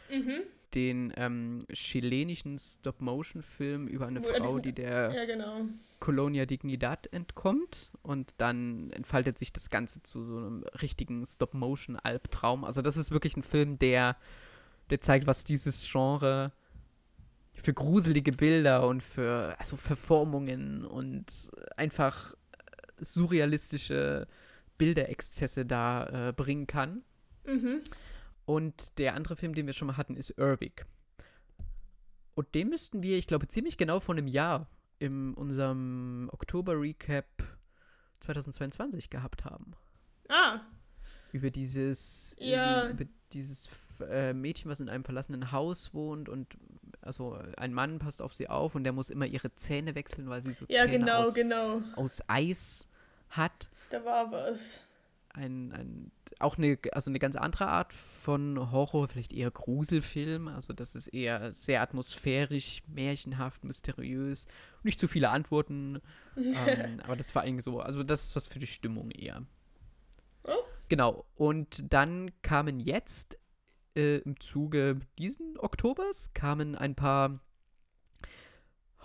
Mhm. 0.09 0.41
Den 0.73 1.13
ähm, 1.15 1.65
chilenischen 1.71 2.57
Stop-Motion-Film 2.57 3.87
über 3.87 4.07
eine 4.07 4.23
Wo 4.23 4.27
Frau, 4.27 4.59
die 4.59 4.73
der 4.73 5.13
ja, 5.13 5.25
genau. 5.25 5.61
Colonia 5.99 6.45
Dignidad 6.45 7.07
entkommt 7.11 7.89
und 8.03 8.35
dann 8.37 8.91
entfaltet 8.91 9.37
sich 9.37 9.53
das 9.53 9.69
Ganze 9.69 10.03
zu 10.03 10.23
so 10.23 10.37
einem 10.37 10.63
richtigen 10.81 11.25
Stop-Motion-Albtraum. 11.25 12.65
Also 12.65 12.81
das 12.81 12.97
ist 12.97 13.11
wirklich 13.11 13.37
ein 13.37 13.43
Film, 13.43 13.79
der, 13.79 14.17
der 14.89 14.99
zeigt, 14.99 15.25
was 15.25 15.43
dieses 15.43 15.89
Genre 15.89 16.51
für 17.53 17.73
gruselige 17.73 18.31
Bilder 18.31 18.87
und 18.87 19.01
für 19.01 19.55
also 19.57 19.77
Verformungen 19.77 20.85
und 20.85 21.25
einfach 21.75 22.35
surrealistische 22.99 24.27
Bilderexzesse 24.77 25.65
da 25.65 26.29
äh, 26.29 26.33
bringen 26.33 26.67
kann. 26.67 27.03
Mhm. 27.45 27.81
Und 28.47 28.97
der 28.97 29.13
andere 29.13 29.35
Film, 29.35 29.53
den 29.53 29.65
wir 29.65 29.73
schon 29.73 29.89
mal 29.89 29.97
hatten, 29.97 30.15
ist 30.15 30.29
Irvig. 30.37 30.85
Und 32.33 32.55
den 32.55 32.69
müssten 32.69 33.03
wir, 33.03 33.17
ich 33.17 33.27
glaube, 33.27 33.49
ziemlich 33.49 33.75
genau 33.75 33.99
vor 33.99 34.15
einem 34.15 34.25
Jahr 34.25 34.69
in 34.99 35.33
unserem 35.33 36.29
Oktober-Recap 36.31 37.25
2022 38.21 39.09
gehabt 39.09 39.43
haben. 39.43 39.73
Ah. 40.29 40.61
Über 41.33 41.51
dieses, 41.51 42.37
ja. 42.39 42.89
über 42.89 43.03
dieses 43.33 43.69
äh, 44.09 44.33
Mädchen, 44.33 44.71
was 44.71 44.79
in 44.79 44.87
einem 44.87 45.03
verlassenen 45.03 45.51
Haus 45.51 45.93
wohnt 45.93 46.29
und 46.29 46.55
also 47.01 47.37
ein 47.57 47.73
Mann 47.73 47.99
passt 47.99 48.21
auf 48.21 48.33
sie 48.33 48.47
auf 48.47 48.75
und 48.75 48.85
der 48.85 48.93
muss 48.93 49.09
immer 49.09 49.25
ihre 49.25 49.53
Zähne 49.55 49.93
wechseln, 49.93 50.29
weil 50.29 50.39
sie 50.39 50.53
so 50.53 50.65
ja, 50.69 50.83
Zähne 50.83 50.99
genau, 50.99 51.21
aus, 51.23 51.33
genau. 51.33 51.81
aus 51.97 52.21
Eis 52.27 52.87
hat. 53.27 53.67
Da 53.89 54.05
war 54.05 54.31
was. 54.31 54.86
Ein, 55.37 55.71
ein 55.71 56.11
auch 56.39 56.57
eine, 56.57 56.77
also 56.91 57.09
eine 57.09 57.19
ganz 57.19 57.35
andere 57.35 57.67
Art 57.67 57.93
von 57.93 58.71
Horror, 58.71 59.07
vielleicht 59.07 59.33
eher 59.33 59.49
Gruselfilm. 59.49 60.47
Also 60.47 60.73
das 60.73 60.95
ist 60.95 61.07
eher 61.07 61.51
sehr 61.51 61.81
atmosphärisch, 61.81 62.83
märchenhaft, 62.87 63.63
mysteriös. 63.63 64.47
Nicht 64.83 64.99
zu 64.99 65.07
viele 65.07 65.29
Antworten. 65.29 66.01
ähm, 66.37 66.99
aber 67.03 67.15
das 67.15 67.33
war 67.33 67.43
eigentlich 67.43 67.65
so, 67.65 67.79
also 67.79 68.03
das 68.03 68.25
ist 68.25 68.35
was 68.35 68.47
für 68.47 68.59
die 68.59 68.67
Stimmung 68.67 69.11
eher. 69.11 69.43
Oh. 70.43 70.51
Genau. 70.89 71.25
Und 71.35 71.91
dann 71.91 72.31
kamen 72.41 72.79
jetzt 72.79 73.39
äh, 73.95 74.17
im 74.17 74.39
Zuge 74.39 74.99
diesen 75.17 75.57
Oktobers 75.57 76.33
kamen 76.33 76.75
ein 76.75 76.95
paar 76.95 77.39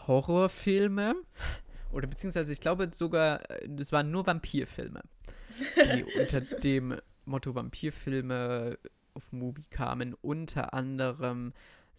Horrorfilme. 0.06 1.14
Oder 1.92 2.06
beziehungsweise 2.06 2.52
ich 2.52 2.60
glaube 2.60 2.90
sogar, 2.92 3.40
es 3.50 3.88
äh, 3.88 3.92
waren 3.92 4.10
nur 4.10 4.26
Vampirfilme, 4.26 5.02
die 5.76 6.04
unter 6.20 6.40
dem 6.40 6.96
Motto 7.24 7.54
Vampirfilme 7.54 8.78
auf 9.14 9.32
Mubi 9.32 9.62
kamen, 9.70 10.14
unter 10.14 10.74
anderem 10.74 11.52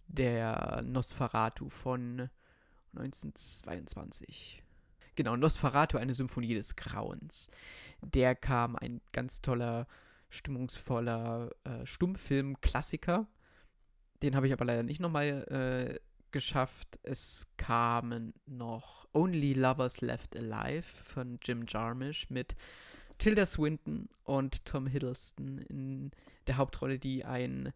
der 0.08 0.82
Nosferatu 0.82 1.68
von 1.68 2.28
1922. 2.96 4.62
Genau, 5.16 5.36
Nosferatu, 5.36 5.96
eine 5.96 6.14
Symphonie 6.14 6.54
des 6.54 6.76
Grauens. 6.76 7.50
Der 8.02 8.34
kam 8.34 8.76
ein 8.76 9.00
ganz 9.12 9.40
toller, 9.40 9.86
stimmungsvoller 10.28 11.50
äh, 11.64 11.86
Stummfilm-Klassiker. 11.86 13.28
Den 14.22 14.34
habe 14.34 14.46
ich 14.46 14.52
aber 14.52 14.64
leider 14.64 14.82
nicht 14.82 15.00
nochmal 15.00 15.44
äh, 15.48 16.00
geschafft. 16.32 16.98
Es 17.04 17.52
kamen 17.56 18.34
noch 18.46 19.06
Only 19.12 19.54
Lovers 19.54 20.00
Left 20.00 20.36
Alive 20.36 20.82
von 20.82 21.38
Jim 21.42 21.64
Jarmusch 21.68 22.28
mit 22.28 22.56
Tilda 23.24 23.46
Swinton 23.46 24.10
und 24.24 24.66
Tom 24.66 24.86
Hiddleston 24.86 25.56
in 25.56 26.10
der 26.46 26.58
Hauptrolle, 26.58 26.98
die 26.98 27.24
ein 27.24 27.72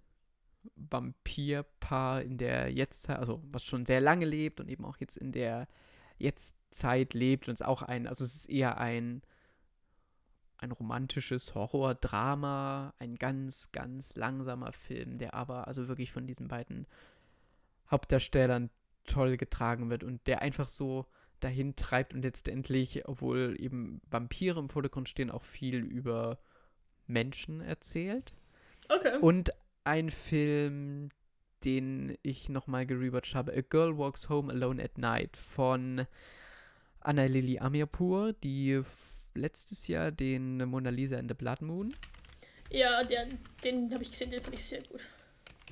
Vampirpaar 0.76 2.20
in 2.20 2.36
der 2.36 2.70
Jetztzeit, 2.70 3.18
also 3.18 3.42
was 3.50 3.64
schon 3.64 3.86
sehr 3.86 4.02
lange 4.02 4.26
lebt 4.26 4.60
und 4.60 4.68
eben 4.68 4.84
auch 4.84 4.98
jetzt 4.98 5.16
in 5.16 5.32
der 5.32 5.66
Jetztzeit 6.18 7.14
lebt 7.14 7.48
und 7.48 7.54
es 7.54 7.62
auch 7.62 7.80
ein, 7.80 8.06
also 8.06 8.24
es 8.24 8.34
ist 8.34 8.50
eher 8.50 8.76
ein 8.76 9.22
ein 10.58 10.70
romantisches 10.70 11.54
Horror-Drama, 11.54 12.92
ein 12.98 13.14
ganz, 13.16 13.72
ganz 13.72 14.16
langsamer 14.16 14.72
Film, 14.74 15.16
der 15.16 15.32
aber 15.32 15.66
also 15.66 15.88
wirklich 15.88 16.12
von 16.12 16.26
diesen 16.26 16.48
beiden 16.48 16.86
Hauptdarstellern 17.90 18.68
toll 19.06 19.38
getragen 19.38 19.88
wird 19.88 20.04
und 20.04 20.26
der 20.26 20.42
einfach 20.42 20.68
so 20.68 21.06
dahin 21.40 21.76
treibt 21.76 22.14
und 22.14 22.22
letztendlich, 22.22 23.06
obwohl 23.06 23.56
eben 23.58 24.00
Vampire 24.10 24.58
im 24.58 24.68
Vordergrund 24.68 25.08
stehen, 25.08 25.30
auch 25.30 25.44
viel 25.44 25.76
über 25.76 26.38
Menschen 27.06 27.60
erzählt. 27.60 28.34
Okay. 28.88 29.18
Und 29.20 29.50
ein 29.84 30.10
Film, 30.10 31.08
den 31.64 32.16
ich 32.22 32.48
nochmal 32.48 32.86
gerewatcht 32.86 33.34
habe, 33.34 33.52
A 33.52 33.60
Girl 33.60 33.96
Walks 33.98 34.28
Home 34.28 34.52
Alone 34.52 34.82
at 34.82 34.98
Night 34.98 35.36
von 35.36 36.06
Anna 37.00 37.24
Lili 37.24 37.58
Amirpur, 37.58 38.32
die 38.32 38.82
letztes 39.34 39.88
Jahr 39.88 40.10
den 40.10 40.58
Mona 40.68 40.90
Lisa 40.90 41.16
and 41.16 41.30
the 41.30 41.34
Blood 41.34 41.62
Moon. 41.62 41.94
Ja, 42.70 43.02
der, 43.02 43.28
den 43.64 43.92
habe 43.92 44.02
ich 44.02 44.10
gesehen, 44.10 44.30
den 44.30 44.42
fand 44.42 44.54
ich 44.54 44.64
sehr 44.64 44.82
gut 44.82 45.00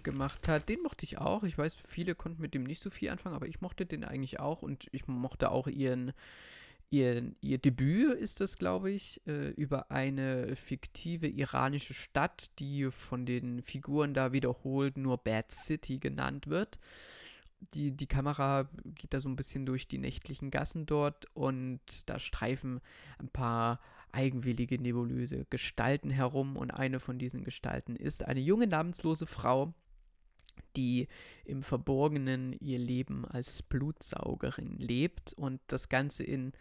gemacht 0.06 0.46
hat. 0.48 0.68
Den 0.70 0.80
mochte 0.82 1.04
ich 1.04 1.18
auch. 1.18 1.42
Ich 1.42 1.58
weiß, 1.58 1.74
viele 1.74 2.14
konnten 2.14 2.40
mit 2.40 2.54
dem 2.54 2.62
nicht 2.62 2.80
so 2.80 2.88
viel 2.88 3.10
anfangen, 3.10 3.34
aber 3.34 3.48
ich 3.48 3.60
mochte 3.60 3.84
den 3.84 4.04
eigentlich 4.04 4.38
auch 4.40 4.62
und 4.62 4.86
ich 4.92 5.06
mochte 5.08 5.50
auch 5.50 5.66
ihren, 5.66 6.12
ihr, 6.90 7.32
ihr 7.40 7.58
Debüt 7.58 8.14
ist 8.14 8.40
das, 8.40 8.56
glaube 8.56 8.92
ich, 8.92 9.20
äh, 9.26 9.50
über 9.50 9.90
eine 9.90 10.54
fiktive 10.54 11.26
iranische 11.26 11.92
Stadt, 11.92 12.50
die 12.60 12.88
von 12.90 13.26
den 13.26 13.62
Figuren 13.62 14.14
da 14.14 14.32
wiederholt 14.32 14.96
nur 14.96 15.18
Bad 15.18 15.50
City 15.50 15.98
genannt 15.98 16.46
wird. 16.46 16.78
Die, 17.74 17.90
die 17.90 18.06
Kamera 18.06 18.68
geht 18.84 19.12
da 19.12 19.18
so 19.18 19.28
ein 19.28 19.36
bisschen 19.36 19.66
durch 19.66 19.88
die 19.88 19.98
nächtlichen 19.98 20.52
Gassen 20.52 20.86
dort 20.86 21.26
und 21.34 21.80
da 22.06 22.20
streifen 22.20 22.80
ein 23.18 23.28
paar 23.28 23.80
eigenwillige, 24.12 24.80
nebulöse 24.80 25.46
Gestalten 25.50 26.10
herum 26.10 26.56
und 26.56 26.70
eine 26.70 27.00
von 27.00 27.18
diesen 27.18 27.42
Gestalten 27.42 27.96
ist 27.96 28.24
eine 28.24 28.40
junge 28.40 28.68
namenslose 28.68 29.26
Frau, 29.26 29.74
die 30.76 31.08
im 31.44 31.62
Verborgenen 31.62 32.52
ihr 32.52 32.78
Leben 32.78 33.24
als 33.24 33.62
Blutsaugerin 33.62 34.78
lebt 34.78 35.32
und 35.34 35.60
das 35.66 35.88
Ganze 35.88 36.24
in 36.24 36.52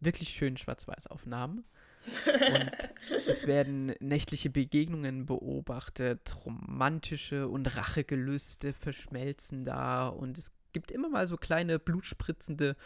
wirklich 0.00 0.30
schönen 0.30 0.56
Schwarz-Weiß-Aufnahmen. 0.56 1.64
und 2.06 2.72
es 3.26 3.46
werden 3.46 3.94
nächtliche 4.00 4.48
Begegnungen 4.50 5.26
beobachtet, 5.26 6.34
romantische 6.46 7.48
und 7.48 7.76
Rachegelüste 7.76 8.72
verschmelzen 8.72 9.64
da 9.64 10.08
und 10.08 10.38
es 10.38 10.52
gibt 10.72 10.90
immer 10.90 11.08
mal 11.08 11.26
so 11.26 11.36
kleine 11.36 11.78
blutspritzende 11.78 12.76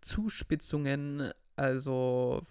Zuspitzungen. 0.00 1.32
Also 1.56 2.42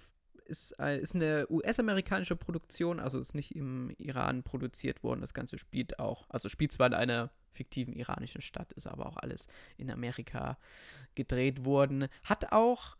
ist, 0.46 0.74
äh, 0.80 1.00
ist 1.00 1.16
eine 1.16 1.48
US-amerikanische 1.50 2.36
Produktion, 2.36 3.00
also 3.00 3.20
ist 3.20 3.36
nicht 3.36 3.56
im 3.56 3.92
Iran 3.98 4.44
produziert 4.44 5.04
worden. 5.04 5.22
Das 5.22 5.34
Ganze 5.34 5.58
spielt 5.58 6.00
auch, 6.00 6.26
also 6.30 6.50
spielt 6.50 6.72
zwar 6.72 6.88
in 6.88 6.94
einer 6.94 7.32
fiktiven 7.52 7.94
iranischen 7.94 8.42
Stadt, 8.42 8.74
ist 8.74 8.88
aber 8.88 9.06
auch 9.06 9.18
alles 9.18 9.48
in 9.78 9.92
Amerika 9.92 10.58
gedreht 11.16 11.66
worden. 11.66 12.08
Hat 12.24 12.52
auch 12.52 12.98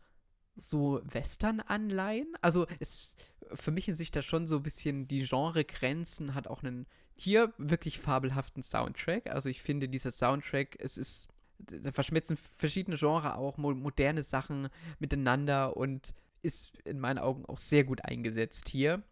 so 0.56 1.00
Western-Anleihen. 1.04 2.32
Also 2.40 2.66
es 2.78 3.16
vermischen 3.52 3.94
sich 3.94 4.10
da 4.10 4.22
schon 4.22 4.46
so 4.46 4.56
ein 4.56 4.62
bisschen 4.62 5.08
die 5.08 5.24
Genregrenzen, 5.24 6.34
hat 6.34 6.46
auch 6.46 6.62
einen 6.62 6.86
hier 7.14 7.52
wirklich 7.58 7.98
fabelhaften 7.98 8.62
Soundtrack. 8.62 9.28
Also 9.30 9.48
ich 9.48 9.62
finde, 9.62 9.88
dieser 9.88 10.10
Soundtrack, 10.10 10.76
es 10.80 10.98
ist, 10.98 11.28
da 11.58 11.92
verschmelzen 11.92 12.36
verschiedene 12.36 12.96
Genres 12.96 13.34
auch, 13.34 13.56
moderne 13.56 14.22
Sachen 14.22 14.68
miteinander 14.98 15.76
und 15.76 16.14
ist 16.44 16.76
in 16.84 17.00
meinen 17.00 17.18
Augen 17.18 17.44
auch 17.46 17.58
sehr 17.58 17.84
gut 17.84 18.04
eingesetzt 18.04 18.68
hier. 18.68 19.02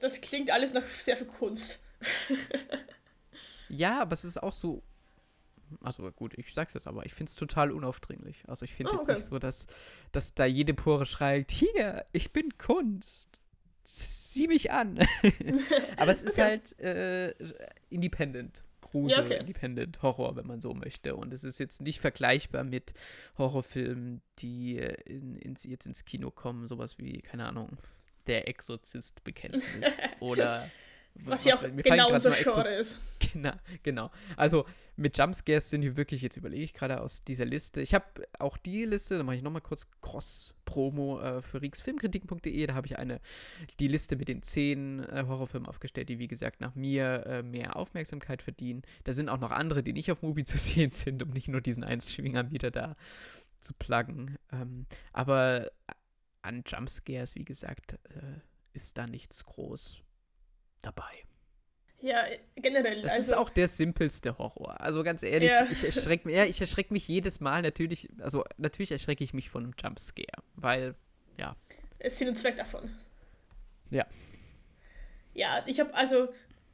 Das 0.00 0.20
klingt 0.20 0.50
alles 0.50 0.72
nach 0.72 0.86
sehr 0.86 1.16
viel 1.16 1.26
Kunst. 1.26 1.80
ja, 3.68 4.00
aber 4.00 4.12
es 4.12 4.24
ist 4.24 4.42
auch 4.42 4.52
so 4.52 4.82
also 5.82 6.10
gut, 6.10 6.36
ich 6.36 6.52
sag's 6.52 6.74
jetzt 6.74 6.86
aber, 6.86 7.06
ich 7.06 7.14
finde 7.14 7.30
es 7.30 7.36
total 7.36 7.70
unaufdringlich. 7.70 8.42
Also 8.46 8.64
ich 8.64 8.74
finde 8.74 8.92
oh, 8.92 8.96
okay. 8.96 9.12
jetzt 9.12 9.18
nicht 9.18 9.26
so, 9.28 9.38
dass, 9.38 9.66
dass 10.12 10.34
da 10.34 10.44
jede 10.44 10.74
Pore 10.74 11.06
schreit, 11.06 11.50
hier, 11.50 12.06
ich 12.12 12.32
bin 12.32 12.58
Kunst. 12.58 13.40
Sieh 13.82 14.48
mich 14.48 14.70
an. 14.70 14.98
aber 15.96 16.10
es 16.10 16.22
ist 16.22 16.38
okay. 16.38 16.42
halt 16.42 16.78
äh, 16.80 17.34
independent. 17.88 18.62
Grusel, 18.90 19.18
ja, 19.18 19.24
okay. 19.24 19.38
Independent 19.40 20.02
Horror, 20.02 20.36
wenn 20.36 20.46
man 20.46 20.60
so 20.60 20.74
möchte. 20.74 21.16
Und 21.16 21.32
es 21.32 21.44
ist 21.44 21.58
jetzt 21.58 21.80
nicht 21.82 22.00
vergleichbar 22.00 22.64
mit 22.64 22.92
Horrorfilmen, 23.38 24.20
die 24.38 24.76
in, 24.76 25.36
ins, 25.36 25.64
jetzt 25.64 25.86
ins 25.86 26.04
Kino 26.04 26.30
kommen, 26.30 26.68
sowas 26.68 26.98
wie, 26.98 27.18
keine 27.18 27.46
Ahnung, 27.46 27.78
Der 28.26 28.48
Exorzist-Bekenntnis 28.48 30.02
oder 30.20 30.68
was, 31.24 31.44
ja 31.44 31.56
auch 31.56 31.62
genau 31.76 32.12
unser 32.12 32.32
Genre 32.32 32.68
ist. 32.68 33.00
Genau, 33.32 33.52
genau. 33.82 34.10
Also 34.36 34.64
mit 34.96 35.18
Jumpscares 35.18 35.70
sind 35.70 35.82
die 35.82 35.96
wirklich, 35.96 36.22
jetzt 36.22 36.36
überlege 36.36 36.64
ich 36.64 36.72
gerade 36.72 37.00
aus 37.00 37.22
dieser 37.22 37.44
Liste. 37.44 37.82
Ich 37.82 37.94
habe 37.94 38.04
auch 38.38 38.56
die 38.56 38.84
Liste, 38.84 39.18
da 39.18 39.22
mache 39.22 39.36
ich 39.36 39.42
nochmal 39.42 39.60
kurz 39.60 39.86
Cross-Promo 40.00 41.20
äh, 41.20 41.42
für 41.42 41.60
rieksfilmkritiken.de. 41.60 42.66
Da 42.66 42.74
habe 42.74 42.86
ich 42.86 42.98
eine, 42.98 43.20
die 43.78 43.88
Liste 43.88 44.16
mit 44.16 44.28
den 44.28 44.42
zehn 44.42 45.00
äh, 45.04 45.24
Horrorfilmen 45.28 45.68
aufgestellt, 45.68 46.08
die 46.08 46.18
wie 46.18 46.28
gesagt 46.28 46.60
nach 46.60 46.74
mir 46.74 47.26
äh, 47.26 47.42
mehr 47.42 47.76
Aufmerksamkeit 47.76 48.42
verdienen. 48.42 48.82
Da 49.04 49.12
sind 49.12 49.28
auch 49.28 49.38
noch 49.38 49.50
andere, 49.50 49.82
die 49.82 49.92
nicht 49.92 50.10
auf 50.10 50.22
Mubi 50.22 50.44
zu 50.44 50.58
sehen 50.58 50.90
sind, 50.90 51.22
um 51.22 51.30
nicht 51.30 51.48
nur 51.48 51.60
diesen 51.60 51.84
einen 51.84 52.00
Streaming-Anbieter 52.00 52.70
da 52.70 52.96
zu 53.58 53.74
pluggen. 53.74 54.38
Ähm, 54.50 54.86
aber 55.12 55.70
an 56.42 56.64
Jumpscares, 56.66 57.34
wie 57.34 57.44
gesagt, 57.44 57.92
äh, 57.92 58.40
ist 58.72 58.96
da 58.96 59.06
nichts 59.06 59.44
groß 59.44 60.02
dabei. 60.82 61.24
Ja, 62.02 62.24
generell. 62.56 63.02
Das 63.02 63.12
also, 63.12 63.32
ist 63.32 63.38
auch 63.38 63.50
der 63.50 63.68
simpelste 63.68 64.38
Horror. 64.38 64.80
Also 64.80 65.02
ganz 65.02 65.22
ehrlich, 65.22 65.50
ja. 65.50 65.66
ich 65.70 65.84
erschrecke 65.84 66.30
ja, 66.32 66.44
ich 66.44 66.60
erschrecke 66.60 66.92
mich 66.92 67.06
jedes 67.06 67.40
Mal 67.40 67.62
natürlich, 67.62 68.08
also 68.20 68.44
natürlich 68.56 68.90
erschrecke 68.90 69.22
ich 69.22 69.34
mich 69.34 69.50
von 69.50 69.64
einem 69.64 69.74
Jumpscare, 69.78 70.42
weil, 70.54 70.94
ja. 71.36 71.56
Es 71.98 72.18
Sinn 72.18 72.28
und 72.28 72.38
Zweck 72.38 72.56
davon. 72.56 72.90
Ja. 73.90 74.06
Ja, 75.34 75.62
ich 75.66 75.78
habe 75.78 75.92
also 75.94 76.28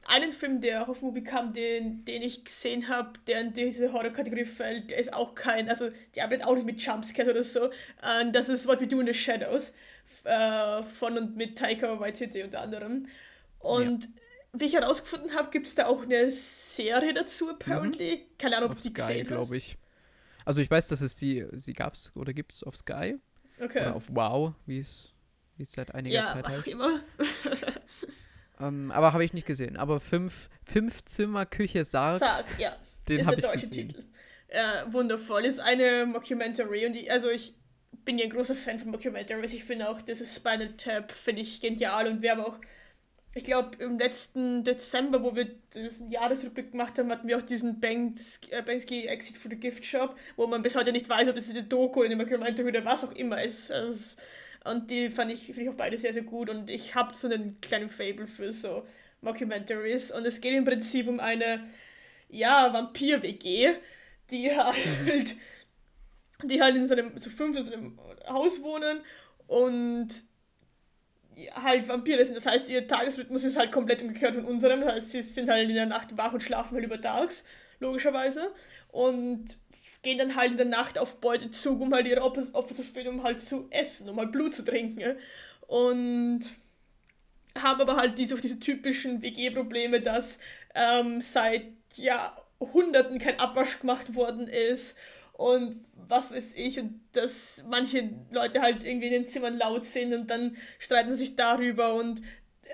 einen 0.07 0.33
Film, 0.33 0.61
der 0.61 0.89
auf 0.89 1.03
Movie 1.03 1.25
kam, 1.25 1.53
den, 1.53 2.05
den 2.05 2.23
ich 2.23 2.45
gesehen 2.45 2.89
habe, 2.89 3.19
der 3.27 3.41
in 3.41 3.53
diese 3.53 3.93
Horror-Kategorie 3.93 4.45
fällt, 4.45 4.91
der 4.91 4.99
ist 4.99 5.13
auch 5.13 5.35
kein, 5.35 5.69
also 5.69 5.91
der 6.15 6.25
arbeitet 6.25 6.47
auch 6.47 6.55
nicht 6.55 6.67
mit 6.67 6.81
Jumpscares 6.81 7.29
oder 7.29 7.43
so. 7.43 7.71
Und 8.21 8.33
das 8.33 8.49
ist 8.49 8.69
What 8.69 8.81
We 8.81 8.87
Do 8.87 9.01
in 9.01 9.07
the 9.07 9.15
Shadows 9.15 9.75
äh, 10.25 10.83
von 10.85 11.19
und 11.19 11.37
mit 11.37 11.59
Taika 11.59 11.99
Waititi 11.99 12.45
unter 12.45 12.61
anderem. 12.61 13.09
Und 13.67 14.05
ja. 14.05 14.11
wie 14.55 14.65
ich 14.67 14.75
herausgefunden 14.75 15.35
habe, 15.35 15.51
gibt 15.51 15.67
es 15.67 15.75
da 15.75 15.87
auch 15.87 16.03
eine 16.03 16.31
Serie 16.31 17.15
dazu, 17.15 17.51
apparently. 17.51 18.17
Mhm. 18.17 18.39
Keine 18.39 18.57
Ahnung, 18.59 18.71
ob 18.71 18.77
auf 18.77 18.83
die 18.83 18.89
Sky, 18.89 19.23
glaube 19.25 19.57
ich. 19.57 19.77
Also 20.45 20.61
ich 20.61 20.71
weiß, 20.71 20.89
dass 20.89 21.01
es 21.01 21.17
die, 21.17 21.45
sie 21.55 21.73
gab 21.73 21.95
es 21.95 22.15
oder 22.15 22.33
gibt 22.33 22.53
es 22.53 22.63
auf 22.63 22.77
Sky. 22.77 23.17
Okay. 23.61 23.81
Oder 23.81 23.97
auf 23.97 24.05
Wow, 24.11 24.55
wie 24.67 24.79
es 24.79 25.13
seit 25.59 25.95
einiger 25.95 26.15
ja, 26.17 26.25
Zeit 26.27 26.45
was 26.45 26.59
heißt. 26.59 26.69
auch 26.69 26.73
immer. 26.73 27.01
ähm, 28.61 28.91
aber 28.93 29.13
habe 29.13 29.25
ich 29.25 29.33
nicht 29.33 29.47
gesehen. 29.47 29.77
Aber 29.77 29.99
fünf, 29.99 30.49
fünf 30.65 31.05
Zimmer 31.05 31.47
Küche 31.47 31.85
Sarg. 31.85 32.21
Sarg, 32.21 32.47
ja. 32.59 32.77
Den 33.09 33.27
habe 33.27 33.37
ich 33.37 33.45
deutsche 33.45 33.69
gesehen. 33.69 33.89
Titel. 33.89 34.05
Ja, 34.53 34.93
wundervoll. 34.93 35.45
Ist 35.45 35.59
eine 35.59 36.07
Mockumentary 36.07 36.87
und 36.87 36.93
die, 36.93 37.11
also 37.11 37.29
ich 37.29 37.55
bin 38.05 38.19
ja 38.19 38.25
ein 38.25 38.31
großer 38.31 38.55
Fan 38.55 38.79
von 38.79 38.91
Mockumentaries. 38.91 39.53
Ich 39.53 39.65
finde 39.65 39.89
auch 39.89 40.01
dieses 40.01 40.35
Spinal 40.35 40.77
Tap 40.77 41.11
finde 41.13 41.43
ich 41.43 41.61
genial 41.61 42.07
und 42.07 42.23
wir 42.23 42.31
haben 42.31 42.41
auch 42.41 42.59
ich 43.37 43.45
glaube, 43.45 43.77
im 43.85 43.99
letzten 43.99 44.65
Dezember, 44.65 45.23
wo 45.23 45.37
wir 45.37 45.45
diesen 45.75 46.09
Jahresrückblick 46.09 46.73
gemacht 46.73 46.99
haben, 46.99 47.11
hatten 47.13 47.29
wir 47.29 47.37
auch 47.37 47.43
diesen 47.43 47.81
Banks, 47.81 48.41
äh, 48.49 48.63
Banksy 48.63 49.05
Exit 49.05 49.37
for 49.37 49.51
the 49.51 49.59
Gift 49.59 49.85
Shop, 49.85 50.17
wo 50.37 50.47
man 50.47 50.63
bis 50.63 50.75
heute 50.75 50.91
nicht 50.91 51.07
weiß, 51.07 51.29
ob 51.29 51.37
das 51.37 51.51
eine 51.51 51.63
Doku 51.63 52.01
oder 52.01 52.09
eine 52.09 52.25
Documentary 52.25 52.69
oder 52.69 52.87
was 52.87 53.05
auch 53.05 53.13
immer 53.13 53.43
ist. 53.43 53.71
Also, 53.71 54.17
und 54.65 54.91
die 54.91 55.11
fand 55.11 55.31
ich, 55.31 55.45
finde 55.45 55.65
ich 55.65 55.69
auch 55.69 55.75
beide 55.75 55.99
sehr, 55.99 56.15
sehr 56.15 56.23
gut. 56.23 56.49
Und 56.49 56.71
ich 56.71 56.95
habe 56.95 57.15
so 57.15 57.29
einen 57.29 57.61
kleinen 57.61 57.91
Fable 57.91 58.27
für 58.27 58.51
so 58.53 58.87
Mockumentaries. 59.21 60.13
Und 60.13 60.25
es 60.25 60.41
geht 60.41 60.55
im 60.55 60.65
Prinzip 60.65 61.07
um 61.07 61.21
eine, 61.21 61.63
ja, 62.31 62.73
Vampir-WG, 62.73 63.75
die 64.31 64.57
halt, 64.57 65.35
die 66.43 66.63
halt 66.63 66.75
in 66.75 66.87
so 66.87 66.95
einem, 66.95 67.21
zu 67.21 67.29
fünf 67.29 67.55
in 67.55 67.65
so 67.65 67.75
einem 67.75 68.01
Haus 68.27 68.63
wohnen 68.63 69.03
und 69.47 70.09
halt 71.55 71.89
Vampire 71.89 72.25
sind. 72.25 72.37
Das 72.37 72.47
heißt, 72.47 72.69
ihr 72.71 72.87
Tagesrhythmus 72.87 73.45
ist 73.45 73.59
halt 73.59 73.73
komplett 73.73 74.03
umgekehrt 74.03 74.35
von 74.35 74.45
unserem. 74.45 74.81
Das 74.81 74.95
heißt, 74.95 75.13
sie 75.13 75.23
sind 75.23 75.51
halt 75.51 75.69
in 75.69 75.75
der 75.75 75.87
Nacht 75.87 76.17
wach 76.17 76.33
und 76.33 76.43
schlafen 76.43 76.75
halt 76.75 76.85
über 76.85 77.01
Tags, 77.01 77.45
logischerweise. 77.79 78.53
Und 78.91 79.59
gehen 80.03 80.19
dann 80.19 80.37
halt 80.37 80.53
in 80.53 80.57
der 80.57 80.67
Nacht 80.67 80.99
auf 80.99 81.21
Beutezug, 81.21 81.81
um 81.81 81.93
halt 81.93 82.07
ihre 82.07 82.23
Opfer, 82.23 82.43
Opfer 82.53 82.75
zu 82.75 82.85
finden, 82.85 83.19
um 83.19 83.23
halt 83.23 83.41
zu 83.41 83.67
essen, 83.71 84.09
um 84.09 84.19
halt 84.19 84.33
Blut 84.33 84.55
zu 84.55 84.65
trinken. 84.65 85.17
Und 85.67 86.41
haben 87.59 87.81
aber 87.81 87.97
halt 87.97 88.19
diese, 88.19 88.37
diese 88.41 88.61
typischen 88.61 89.23
WG-Probleme, 89.23 90.01
dass 90.01 90.39
ähm, 90.75 91.21
seit 91.21 91.65
Jahrhunderten 91.97 93.19
kein 93.19 93.41
Abwasch 93.41 93.81
gemacht 93.81 94.15
worden 94.15 94.47
ist 94.49 94.97
und 95.37 95.85
was 96.09 96.33
weiß 96.33 96.55
ich 96.57 96.79
und 96.79 97.01
dass 97.13 97.63
manche 97.69 98.11
Leute 98.31 98.63
halt 98.63 98.85
irgendwie 98.85 99.09
in 99.09 99.13
den 99.13 99.27
Zimmern 99.27 99.59
laut 99.59 99.85
sind 99.85 100.15
und 100.15 100.31
dann 100.31 100.57
streiten 100.79 101.15
sich 101.15 101.37
darüber 101.37 101.95
und 101.95 102.23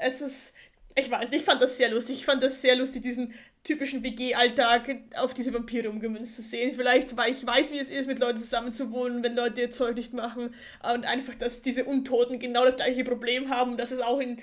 es 0.01 0.21
ist, 0.21 0.55
ich 0.95 1.11
weiß 1.11 1.31
nicht, 1.31 1.41
ich 1.41 1.45
fand 1.45 1.61
das 1.61 1.77
sehr 1.77 1.91
lustig. 1.91 2.19
Ich 2.19 2.25
fand 2.25 2.43
das 2.43 2.63
sehr 2.63 2.77
lustig, 2.77 3.03
diesen 3.03 3.35
typischen 3.65 4.03
WG-Alltag 4.03 4.97
auf 5.17 5.35
diese 5.35 5.53
Vampire 5.53 5.89
umgemünzt 5.89 6.37
zu 6.37 6.43
sehen. 6.43 6.75
Vielleicht, 6.75 7.17
weil 7.17 7.33
ich 7.33 7.47
weiß, 7.47 7.73
wie 7.73 7.79
es 7.79 7.91
ist, 7.91 8.07
mit 8.07 8.19
Leuten 8.19 8.39
zusammenzuwohnen, 8.39 9.23
wenn 9.23 9.37
Leute 9.37 9.61
ihr 9.61 9.71
Zeug 9.71 9.97
nicht 9.97 10.13
machen 10.13 10.55
und 10.95 11.05
einfach, 11.05 11.35
dass 11.35 11.63
diese 11.63 11.85
Untoten 11.85 12.39
genau 12.39 12.65
das 12.65 12.77
gleiche 12.77 13.05
Problem 13.05 13.51
haben, 13.51 13.77
dass 13.77 13.91
es 13.91 14.01
auch 14.01 14.21
in 14.21 14.39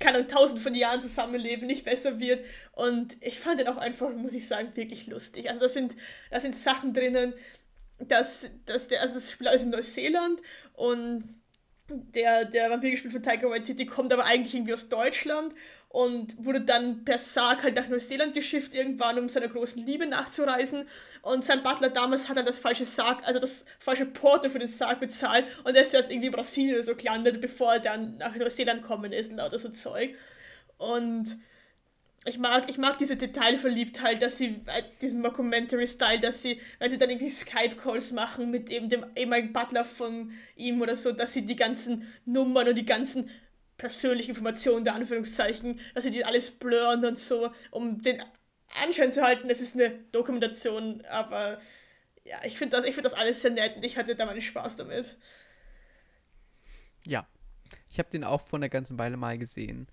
keine 0.00 0.26
tausend 0.26 0.62
von 0.62 0.74
Jahren 0.74 1.00
zusammenleben, 1.00 1.66
nicht 1.66 1.84
besser 1.84 2.18
wird. 2.18 2.44
Und 2.72 3.16
ich 3.20 3.38
fand 3.38 3.60
den 3.60 3.68
auch 3.68 3.76
einfach, 3.76 4.10
muss 4.12 4.34
ich 4.34 4.48
sagen, 4.48 4.74
wirklich 4.74 5.06
lustig. 5.06 5.48
Also 5.48 5.60
da 5.60 5.68
sind, 5.68 5.94
da 6.30 6.40
sind 6.40 6.56
Sachen 6.56 6.92
drinnen, 6.92 7.34
dass, 7.98 8.50
dass 8.64 8.88
der, 8.88 9.02
also 9.02 9.14
das 9.14 9.30
spielt 9.30 9.48
alles 9.48 9.62
in 9.62 9.70
Neuseeland 9.70 10.40
und 10.72 11.40
der, 11.88 12.44
der 12.46 12.70
Vampir 12.70 12.90
gespielt 12.90 13.12
von 13.12 13.22
Taika 13.22 13.48
Waititi 13.48 13.84
kommt 13.84 14.12
aber 14.12 14.24
eigentlich 14.24 14.54
irgendwie 14.54 14.72
aus 14.72 14.88
Deutschland 14.88 15.54
und 15.90 16.36
wurde 16.44 16.60
dann 16.60 17.04
per 17.04 17.18
Sarg 17.18 17.64
halt 17.64 17.74
nach 17.74 17.88
Neuseeland 17.88 18.32
geschifft 18.32 18.76
irgendwann, 18.76 19.18
um 19.18 19.28
seiner 19.28 19.48
großen 19.48 19.84
Liebe 19.84 20.06
nachzureisen. 20.06 20.86
Und 21.20 21.44
sein 21.44 21.64
Butler 21.64 21.90
damals 21.90 22.28
hat 22.28 22.36
dann 22.36 22.46
das 22.46 22.60
falsche 22.60 22.84
Sarg, 22.84 23.26
also 23.26 23.40
das 23.40 23.64
falsche 23.80 24.06
Porto 24.06 24.48
für 24.48 24.60
den 24.60 24.68
Sarg 24.68 25.00
bezahlt 25.00 25.46
und 25.64 25.74
er 25.74 25.82
ist 25.82 25.92
erst 25.92 26.10
irgendwie 26.10 26.28
in 26.28 26.32
Brasilien 26.32 26.76
oder 26.76 26.84
so 26.84 26.94
gelandet, 26.94 27.40
bevor 27.40 27.74
er 27.74 27.80
dann 27.80 28.16
nach 28.18 28.36
Neuseeland 28.36 28.82
gekommen 28.82 29.12
ist 29.12 29.32
lauter 29.32 29.58
so 29.58 29.70
Zeug. 29.70 30.14
Und 30.78 31.36
ich 32.24 32.38
mag, 32.38 32.70
ich 32.70 32.78
mag 32.78 32.96
diese 32.98 33.16
Detailverliebtheit, 33.16 34.22
dass 34.22 34.38
sie, 34.38 34.60
äh, 34.66 34.82
diesen 35.02 35.22
Mockumentary-Style, 35.22 36.20
dass 36.20 36.42
sie, 36.42 36.60
wenn 36.78 36.90
sie 36.90 36.98
dann 36.98 37.10
irgendwie 37.10 37.30
Skype-Calls 37.30 38.12
machen 38.12 38.50
mit 38.50 38.70
eben 38.70 38.88
dem 38.88 39.06
ehemaligen 39.16 39.52
Butler 39.52 39.84
von 39.84 40.30
ihm 40.54 40.80
oder 40.80 40.94
so, 40.94 41.12
dass 41.12 41.32
sie 41.32 41.46
die 41.46 41.56
ganzen 41.56 42.06
Nummern 42.26 42.68
und 42.68 42.76
die 42.76 42.86
ganzen 42.86 43.28
persönliche 43.80 44.28
Informationen, 44.28 44.84
der 44.84 44.94
Anführungszeichen, 44.94 45.80
dass 45.94 46.04
sie 46.04 46.10
die 46.10 46.24
alles 46.24 46.50
blurren 46.50 47.04
und 47.06 47.18
so, 47.18 47.50
um 47.70 48.02
den 48.02 48.22
Anschein 48.82 49.10
zu 49.10 49.22
halten, 49.22 49.48
es 49.48 49.62
ist 49.62 49.74
eine 49.74 49.90
Dokumentation, 50.12 51.02
aber 51.06 51.58
ja, 52.24 52.44
ich 52.44 52.58
finde 52.58 52.76
das, 52.76 52.84
find 52.84 53.04
das 53.04 53.14
alles 53.14 53.40
sehr 53.40 53.52
nett 53.52 53.76
und 53.76 53.84
ich 53.84 53.96
hatte 53.96 54.14
da 54.14 54.26
meinen 54.26 54.42
Spaß 54.42 54.76
damit. 54.76 55.16
Ja, 57.06 57.26
ich 57.90 57.98
habe 57.98 58.10
den 58.10 58.22
auch 58.22 58.42
vor 58.42 58.58
einer 58.58 58.68
ganzen 58.68 58.98
Weile 58.98 59.16
mal 59.16 59.38
gesehen. 59.38 59.88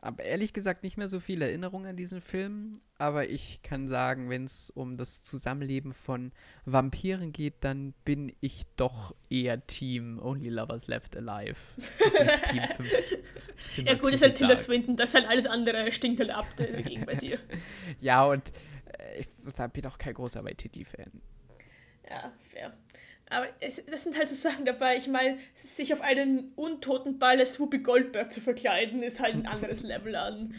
Habe 0.00 0.22
ehrlich 0.22 0.52
gesagt 0.52 0.84
nicht 0.84 0.96
mehr 0.96 1.08
so 1.08 1.20
viele 1.20 1.46
Erinnerungen 1.46 1.88
an 1.88 1.96
diesen 1.96 2.20
Film, 2.20 2.80
aber 2.98 3.28
ich 3.28 3.62
kann 3.62 3.88
sagen, 3.88 4.30
wenn 4.30 4.44
es 4.44 4.70
um 4.70 4.96
das 4.96 5.24
Zusammenleben 5.24 5.92
von 5.92 6.32
Vampiren 6.64 7.32
geht, 7.32 7.54
dann 7.60 7.94
bin 8.04 8.32
ich 8.40 8.64
doch 8.76 9.14
eher 9.28 9.66
Team 9.66 10.20
Only 10.20 10.50
Lovers 10.50 10.86
Left 10.86 11.16
Alive. 11.16 11.58
Team 12.50 12.62
5. 12.76 13.86
ja 13.86 13.94
gut, 13.94 14.14
ist 14.14 14.22
halt 14.22 14.36
Tilda 14.36 14.56
Swinton, 14.56 14.96
das 14.96 15.10
ist 15.10 15.14
halt 15.16 15.28
alles 15.28 15.46
andere 15.46 15.90
stinkt 15.90 16.20
halt 16.20 16.30
ab 16.30 16.46
dagegen 16.56 17.04
bei 17.04 17.14
dir. 17.14 17.38
ja, 18.00 18.24
und 18.24 18.52
äh, 18.98 19.20
ich 19.20 19.28
bin 19.72 19.86
auch 19.86 19.98
kein 19.98 20.14
großer 20.14 20.44
Waititi-Fan. 20.44 21.10
Ja, 22.08 22.32
fair. 22.40 22.72
Aber 23.30 23.46
es, 23.60 23.84
das 23.86 24.04
sind 24.04 24.16
halt 24.16 24.28
so 24.28 24.34
Sachen 24.34 24.64
dabei. 24.64 24.96
Ich 24.96 25.08
meine, 25.08 25.38
sich 25.54 25.92
auf 25.92 26.00
einen 26.00 26.52
untoten 26.56 27.18
Ball 27.18 27.38
als 27.38 27.60
Whoopi 27.60 27.78
Goldberg 27.78 28.32
zu 28.32 28.40
verkleiden, 28.40 29.02
ist 29.02 29.20
halt 29.20 29.34
ein 29.34 29.46
anderes 29.46 29.82
Level 29.82 30.16
an. 30.16 30.54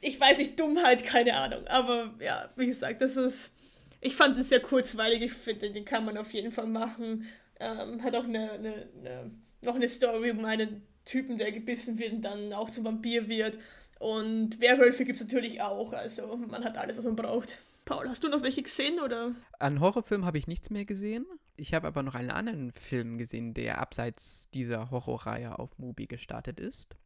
Ich 0.00 0.18
weiß 0.18 0.38
nicht, 0.38 0.58
Dummheit, 0.58 1.04
keine 1.04 1.34
Ahnung. 1.34 1.66
Aber 1.66 2.14
ja, 2.20 2.50
wie 2.56 2.66
gesagt, 2.66 3.00
das 3.02 3.16
ist. 3.16 3.52
Ich 4.00 4.14
fand 4.14 4.38
es 4.38 4.50
sehr 4.50 4.60
kurzweilig. 4.60 5.22
Ich 5.22 5.32
finde, 5.32 5.70
den 5.70 5.84
kann 5.84 6.04
man 6.04 6.16
auf 6.16 6.32
jeden 6.32 6.52
Fall 6.52 6.66
machen. 6.66 7.26
Ähm, 7.58 8.02
hat 8.02 8.14
auch 8.14 8.24
eine, 8.24 8.52
eine, 8.52 8.88
eine, 8.98 9.30
noch 9.62 9.74
eine 9.74 9.88
Story 9.88 10.30
um 10.30 10.44
einen 10.44 10.86
Typen, 11.04 11.38
der 11.38 11.50
gebissen 11.50 11.98
wird 11.98 12.12
und 12.12 12.22
dann 12.22 12.52
auch 12.52 12.70
zum 12.70 12.84
Vampir 12.84 13.28
wird. 13.28 13.58
Und 13.98 14.60
Werwölfe 14.60 15.04
gibt 15.04 15.20
es 15.20 15.26
natürlich 15.26 15.62
auch. 15.62 15.92
Also 15.92 16.36
man 16.36 16.64
hat 16.64 16.76
alles, 16.76 16.98
was 16.98 17.04
man 17.04 17.16
braucht. 17.16 17.58
Paul, 17.86 18.08
hast 18.08 18.24
du 18.24 18.28
noch 18.28 18.42
welche 18.42 18.64
gesehen 18.64 18.98
oder? 18.98 19.32
An 19.60 19.78
Horrorfilmen 19.78 20.26
habe 20.26 20.38
ich 20.38 20.48
nichts 20.48 20.70
mehr 20.70 20.84
gesehen. 20.84 21.24
Ich 21.56 21.72
habe 21.72 21.86
aber 21.86 22.02
noch 22.02 22.16
einen 22.16 22.32
anderen 22.32 22.72
Film 22.72 23.16
gesehen, 23.16 23.54
der 23.54 23.80
abseits 23.80 24.50
dieser 24.50 24.90
Horrorreihe 24.90 25.56
auf 25.56 25.78
Mubi 25.78 26.08
gestartet 26.08 26.58
ist. 26.58 26.96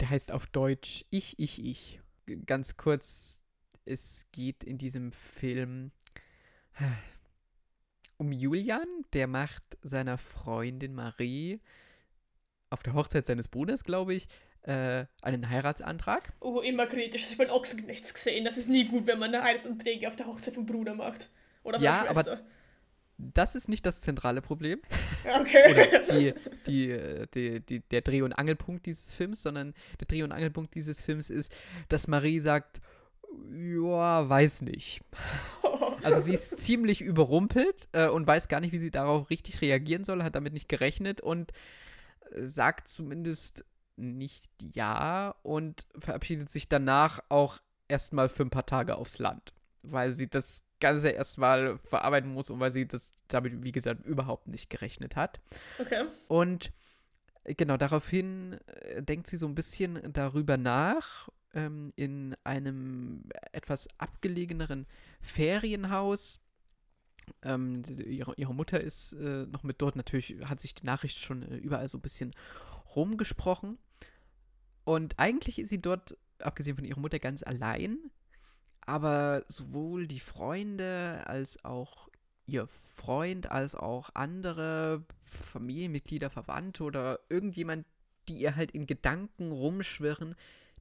Der 0.00 0.08
heißt 0.08 0.32
auf 0.32 0.46
Deutsch 0.46 1.04
Ich, 1.10 1.38
Ich, 1.38 1.62
Ich. 1.62 2.00
Ganz 2.46 2.78
kurz, 2.78 3.42
es 3.84 4.26
geht 4.32 4.64
in 4.64 4.78
diesem 4.78 5.12
Film 5.12 5.92
um 8.16 8.32
Julian, 8.32 8.88
der 9.12 9.26
macht 9.26 9.62
seiner 9.82 10.16
Freundin 10.16 10.94
Marie 10.94 11.60
auf 12.70 12.82
der 12.82 12.94
Hochzeit 12.94 13.26
seines 13.26 13.48
Bruders, 13.48 13.84
glaube 13.84 14.14
ich, 14.14 14.26
äh, 14.68 15.06
einen 15.22 15.48
Heiratsantrag. 15.48 16.32
Oh, 16.40 16.60
immer 16.60 16.86
kritisch. 16.86 17.22
Ich 17.24 17.38
habe 17.38 17.46
bei 17.46 17.52
Ochsenknechts 17.52 18.12
gesehen. 18.12 18.44
Das 18.44 18.58
ist 18.58 18.68
nie 18.68 18.84
gut, 18.84 19.06
wenn 19.06 19.18
man 19.18 19.34
eine 19.34 19.42
Heiratsanträge 19.42 20.06
auf 20.06 20.16
der 20.16 20.26
Hochzeit 20.26 20.54
vom 20.54 20.66
Bruder 20.66 20.94
macht. 20.94 21.30
Oder 21.62 21.78
von 21.78 21.84
ja, 21.84 22.04
Schwester. 22.04 22.32
Aber 22.32 22.40
das 23.16 23.54
ist 23.54 23.68
nicht 23.68 23.86
das 23.86 24.02
zentrale 24.02 24.42
Problem. 24.42 24.80
Okay. 25.24 26.02
Die, 26.10 26.34
die, 26.66 27.26
die, 27.34 27.60
die, 27.60 27.80
der 27.80 28.02
Dreh- 28.02 28.22
und 28.22 28.34
Angelpunkt 28.34 28.84
dieses 28.86 29.10
Films, 29.10 29.42
sondern 29.42 29.74
der 30.00 30.06
Dreh- 30.06 30.22
und 30.22 30.32
Angelpunkt 30.32 30.74
dieses 30.74 31.00
Films 31.00 31.30
ist, 31.30 31.50
dass 31.88 32.06
Marie 32.06 32.38
sagt, 32.38 32.80
ja, 33.50 34.28
weiß 34.28 34.62
nicht. 34.62 35.00
Also 36.00 36.20
sie 36.20 36.32
ist 36.32 36.56
ziemlich 36.58 37.00
überrumpelt 37.00 37.88
äh, 37.90 38.06
und 38.06 38.24
weiß 38.24 38.46
gar 38.46 38.60
nicht, 38.60 38.70
wie 38.70 38.78
sie 38.78 38.92
darauf 38.92 39.30
richtig 39.30 39.60
reagieren 39.62 40.04
soll, 40.04 40.22
hat 40.22 40.36
damit 40.36 40.52
nicht 40.52 40.68
gerechnet 40.68 41.20
und 41.20 41.52
sagt 42.36 42.88
zumindest 42.88 43.64
nicht 43.98 44.48
ja 44.74 45.34
und 45.42 45.86
verabschiedet 45.98 46.50
sich 46.50 46.68
danach 46.68 47.20
auch 47.28 47.58
erstmal 47.88 48.28
für 48.28 48.44
ein 48.44 48.50
paar 48.50 48.66
Tage 48.66 48.96
aufs 48.96 49.18
Land, 49.18 49.52
weil 49.82 50.10
sie 50.12 50.28
das 50.28 50.64
Ganze 50.80 51.10
erstmal 51.10 51.78
verarbeiten 51.78 52.32
muss 52.32 52.50
und 52.50 52.60
weil 52.60 52.70
sie 52.70 52.86
das 52.86 53.14
damit, 53.26 53.64
wie 53.64 53.72
gesagt, 53.72 54.04
überhaupt 54.04 54.46
nicht 54.46 54.70
gerechnet 54.70 55.16
hat. 55.16 55.40
Okay. 55.78 56.04
Und 56.28 56.72
genau 57.44 57.76
daraufhin 57.76 58.58
äh, 58.66 59.02
denkt 59.02 59.26
sie 59.26 59.36
so 59.36 59.46
ein 59.46 59.54
bisschen 59.54 60.00
darüber 60.12 60.56
nach, 60.56 61.28
ähm, 61.54 61.92
in 61.96 62.36
einem 62.44 63.24
etwas 63.52 63.88
abgelegeneren 63.98 64.86
Ferienhaus. 65.20 66.40
Ähm, 67.42 67.82
ihre, 68.06 68.34
ihre, 68.36 68.54
Mutter 68.54 68.80
ist 68.80 69.12
äh, 69.14 69.46
noch 69.46 69.62
mit 69.62 69.82
dort. 69.82 69.96
Natürlich 69.96 70.36
hat 70.44 70.60
sich 70.60 70.74
die 70.74 70.86
Nachricht 70.86 71.18
schon 71.18 71.42
äh, 71.42 71.56
überall 71.56 71.88
so 71.88 71.98
ein 71.98 72.02
bisschen 72.02 72.32
rumgesprochen. 72.94 73.78
Und 74.88 75.18
eigentlich 75.18 75.58
ist 75.58 75.68
sie 75.68 75.82
dort, 75.82 76.16
abgesehen 76.38 76.74
von 76.74 76.86
ihrer 76.86 76.98
Mutter, 76.98 77.18
ganz 77.18 77.42
allein. 77.42 77.98
Aber 78.80 79.44
sowohl 79.46 80.06
die 80.06 80.18
Freunde 80.18 81.24
als 81.26 81.62
auch 81.62 82.08
ihr 82.46 82.66
Freund, 82.68 83.50
als 83.50 83.74
auch 83.74 84.08
andere 84.14 85.04
Familienmitglieder, 85.26 86.30
Verwandte 86.30 86.84
oder 86.84 87.20
irgendjemand, 87.28 87.84
die 88.28 88.38
ihr 88.38 88.56
halt 88.56 88.70
in 88.70 88.86
Gedanken 88.86 89.52
rumschwirren, 89.52 90.34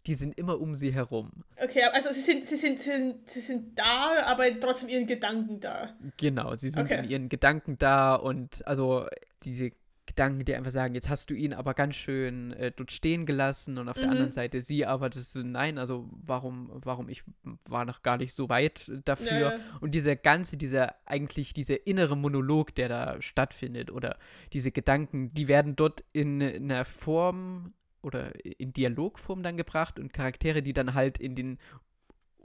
die 0.05 0.13
sind 0.13 0.39
immer 0.39 0.61
um 0.61 0.73
sie 0.73 0.93
herum. 0.93 1.43
Okay, 1.61 1.83
also 1.91 2.13
sie 2.13 2.21
sind, 2.21 2.45
sie 2.45 2.55
sind, 2.55 2.79
sie 2.79 2.91
sind, 2.91 3.29
sie 3.29 3.41
sind 3.41 3.77
da, 3.77 4.21
aber 4.23 4.57
trotzdem 4.57 4.87
ihren 4.87 5.05
Gedanken 5.05 5.59
da. 5.59 5.97
Genau, 6.15 6.55
sie 6.55 6.69
sind 6.69 6.85
okay. 6.85 7.03
in 7.03 7.09
ihren 7.09 7.27
Gedanken 7.27 7.77
da 7.77 8.15
und 8.15 8.65
also 8.65 9.05
diese 9.43 9.73
Gedanken, 10.07 10.45
die 10.45 10.55
einfach 10.55 10.71
sagen, 10.71 10.95
jetzt 10.95 11.09
hast 11.09 11.29
du 11.29 11.35
ihn 11.35 11.53
aber 11.53 11.73
ganz 11.73 11.95
schön 11.95 12.51
äh, 12.53 12.71
dort 12.75 12.91
stehen 12.91 13.25
gelassen 13.25 13.77
und 13.77 13.89
auf 13.89 13.97
mhm. 13.97 14.01
der 14.01 14.09
anderen 14.09 14.31
Seite 14.31 14.61
sie 14.61 14.85
aber 14.85 15.09
das 15.09 15.35
nein, 15.35 15.77
also 15.77 16.09
warum, 16.11 16.71
warum 16.73 17.09
ich 17.09 17.23
war 17.65 17.85
noch 17.85 18.01
gar 18.01 18.17
nicht 18.17 18.33
so 18.33 18.49
weit 18.49 18.91
dafür. 19.05 19.31
Ja, 19.31 19.51
ja. 19.51 19.59
Und 19.81 19.91
dieser 19.91 20.15
ganze, 20.15 20.57
dieser 20.57 20.95
eigentlich 21.05 21.53
dieser 21.53 21.85
innere 21.85 22.17
Monolog, 22.17 22.73
der 22.73 22.89
da 22.89 23.21
stattfindet 23.21 23.91
oder 23.91 24.17
diese 24.53 24.71
Gedanken, 24.71 25.33
die 25.33 25.47
werden 25.47 25.75
dort 25.75 26.03
in, 26.13 26.41
in 26.41 26.71
einer 26.71 26.85
Form 26.85 27.73
oder 28.01 28.31
in 28.43 28.73
Dialogform 28.73 29.43
dann 29.43 29.57
gebracht 29.57 29.99
und 29.99 30.13
Charaktere, 30.13 30.63
die 30.63 30.73
dann 30.73 30.93
halt 30.93 31.17
in 31.17 31.35
den 31.35 31.57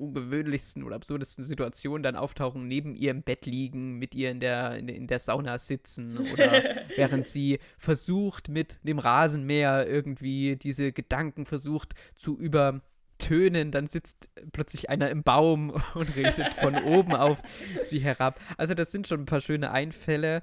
ungewöhnlichsten 0.03 0.83
oder 0.83 0.97
absurdesten 0.97 1.45
Situationen 1.45 2.03
dann 2.03 2.17
auftauchen, 2.17 2.67
neben 2.67 2.95
ihr 2.95 3.13
im 3.13 3.23
Bett 3.23 3.47
liegen, 3.47 3.99
mit 3.99 4.15
ihr 4.15 4.31
in 4.31 4.41
der, 4.41 4.77
in, 4.77 5.07
der 5.07 5.19
Sauna 5.19 5.59
sitzen 5.59 6.19
oder 6.19 6.63
während 6.97 7.29
sie 7.29 7.61
versucht, 7.79 8.49
mit 8.49 8.79
dem 8.83 8.99
Rasenmäher 8.99 9.87
irgendwie 9.87 10.57
diese 10.57 10.93
Gedanken 10.93 11.47
versucht 11.47 11.95
zu 12.17 12.37
übertönen, 12.37 13.71
dann 13.71 13.87
sitzt 13.87 14.31
plötzlich 14.53 14.91
einer 14.91 15.09
im 15.09 15.23
Baum 15.23 15.71
und 15.95 16.17
redet 16.17 16.53
von 16.55 16.75
oben 16.75 17.15
auf 17.15 17.41
sie 17.83 18.01
herab. 18.01 18.41
Also 18.59 18.75
das 18.75 18.91
sind 18.91 19.07
schon 19.07 19.21
ein 19.21 19.27
paar 19.27 19.41
schöne 19.41 19.71
Einfälle 19.71 20.43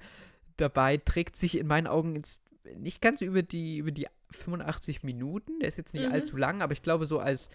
dabei, 0.57 0.97
trägt 0.97 1.35
sich 1.35 1.57
in 1.57 1.67
meinen 1.67 1.87
Augen 1.87 2.15
ins 2.15 2.41
nicht 2.77 3.01
ganz 3.01 3.21
über 3.21 3.41
die, 3.41 3.77
über 3.77 3.91
die 3.91 4.07
85 4.31 5.03
Minuten. 5.03 5.59
Der 5.59 5.67
ist 5.67 5.77
jetzt 5.77 5.93
nicht 5.93 6.07
mhm. 6.07 6.13
allzu 6.13 6.37
lang, 6.37 6.61
aber 6.61 6.73
ich 6.73 6.81
glaube, 6.81 7.05
so 7.05 7.19
als, 7.19 7.49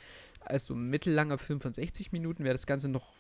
als 0.45 0.67
so 0.67 0.75
mittellanger 0.75 1.39
Film 1.39 1.61
von 1.61 1.73
60 1.73 2.13
Minuten 2.13 2.45
wäre 2.45 2.55
das 2.55 2.67
Ganze 2.67 2.89
noch 2.89 3.13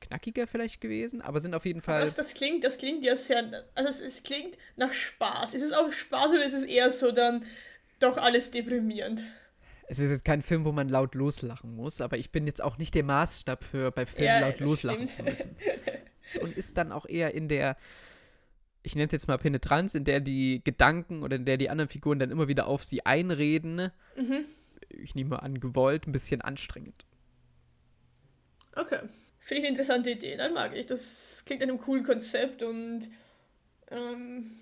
knackiger 0.00 0.46
vielleicht 0.46 0.80
gewesen, 0.80 1.22
aber 1.22 1.40
sind 1.40 1.54
auf 1.54 1.64
jeden 1.64 1.80
Fall. 1.80 2.00
Das, 2.00 2.14
das, 2.14 2.34
klingt, 2.34 2.64
das 2.64 2.78
klingt 2.78 3.04
ja 3.04 3.16
sehr. 3.16 3.64
Also 3.74 3.88
es, 3.88 4.00
es, 4.00 4.22
klingt 4.22 4.58
nach 4.76 4.92
Spaß. 4.92 5.54
Ist 5.54 5.62
es 5.62 5.72
auch 5.72 5.92
Spaß 5.92 6.30
oder 6.32 6.44
ist 6.44 6.54
es 6.54 6.64
eher 6.64 6.90
so 6.90 7.12
dann 7.12 7.44
doch 8.00 8.16
alles 8.16 8.50
deprimierend? 8.50 9.22
Es 9.88 9.98
ist 9.98 10.10
jetzt 10.10 10.24
kein 10.24 10.42
Film, 10.42 10.64
wo 10.64 10.72
man 10.72 10.88
laut 10.88 11.14
loslachen 11.14 11.76
muss, 11.76 12.00
aber 12.00 12.16
ich 12.16 12.30
bin 12.30 12.46
jetzt 12.46 12.62
auch 12.62 12.78
nicht 12.78 12.94
der 12.94 13.04
Maßstab 13.04 13.62
für 13.62 13.90
bei 13.90 14.06
Filmen 14.06 14.26
ja, 14.26 14.40
laut 14.40 14.60
loslachen 14.60 15.08
stimmt. 15.08 15.36
zu 15.36 15.44
müssen. 15.44 15.56
Und 16.40 16.56
ist 16.56 16.76
dann 16.78 16.92
auch 16.92 17.06
eher 17.06 17.34
in 17.34 17.48
der 17.48 17.76
ich 18.82 18.94
nenne 18.94 19.06
es 19.06 19.12
jetzt 19.12 19.28
mal 19.28 19.38
Penetranz, 19.38 19.94
in 19.94 20.04
der 20.04 20.20
die 20.20 20.60
Gedanken 20.64 21.22
oder 21.22 21.36
in 21.36 21.44
der 21.44 21.56
die 21.56 21.70
anderen 21.70 21.88
Figuren 21.88 22.18
dann 22.18 22.30
immer 22.30 22.48
wieder 22.48 22.66
auf 22.66 22.82
sie 22.84 23.06
einreden. 23.06 23.92
Mhm. 24.16 24.44
Ich 25.02 25.14
nehme 25.14 25.42
an, 25.42 25.60
gewollt, 25.60 26.06
ein 26.06 26.12
bisschen 26.12 26.40
anstrengend. 26.40 27.04
Okay. 28.74 29.00
Finde 29.40 29.60
ich 29.60 29.66
eine 29.66 29.68
interessante 29.70 30.10
Idee, 30.10 30.36
dann 30.36 30.54
mag 30.54 30.76
ich. 30.76 30.86
Das 30.86 31.42
klingt 31.44 31.62
nach 31.62 31.68
einem 31.68 31.78
coolen 31.78 32.04
Konzept 32.04 32.62
und 32.62 33.10
ähm, 33.90 34.52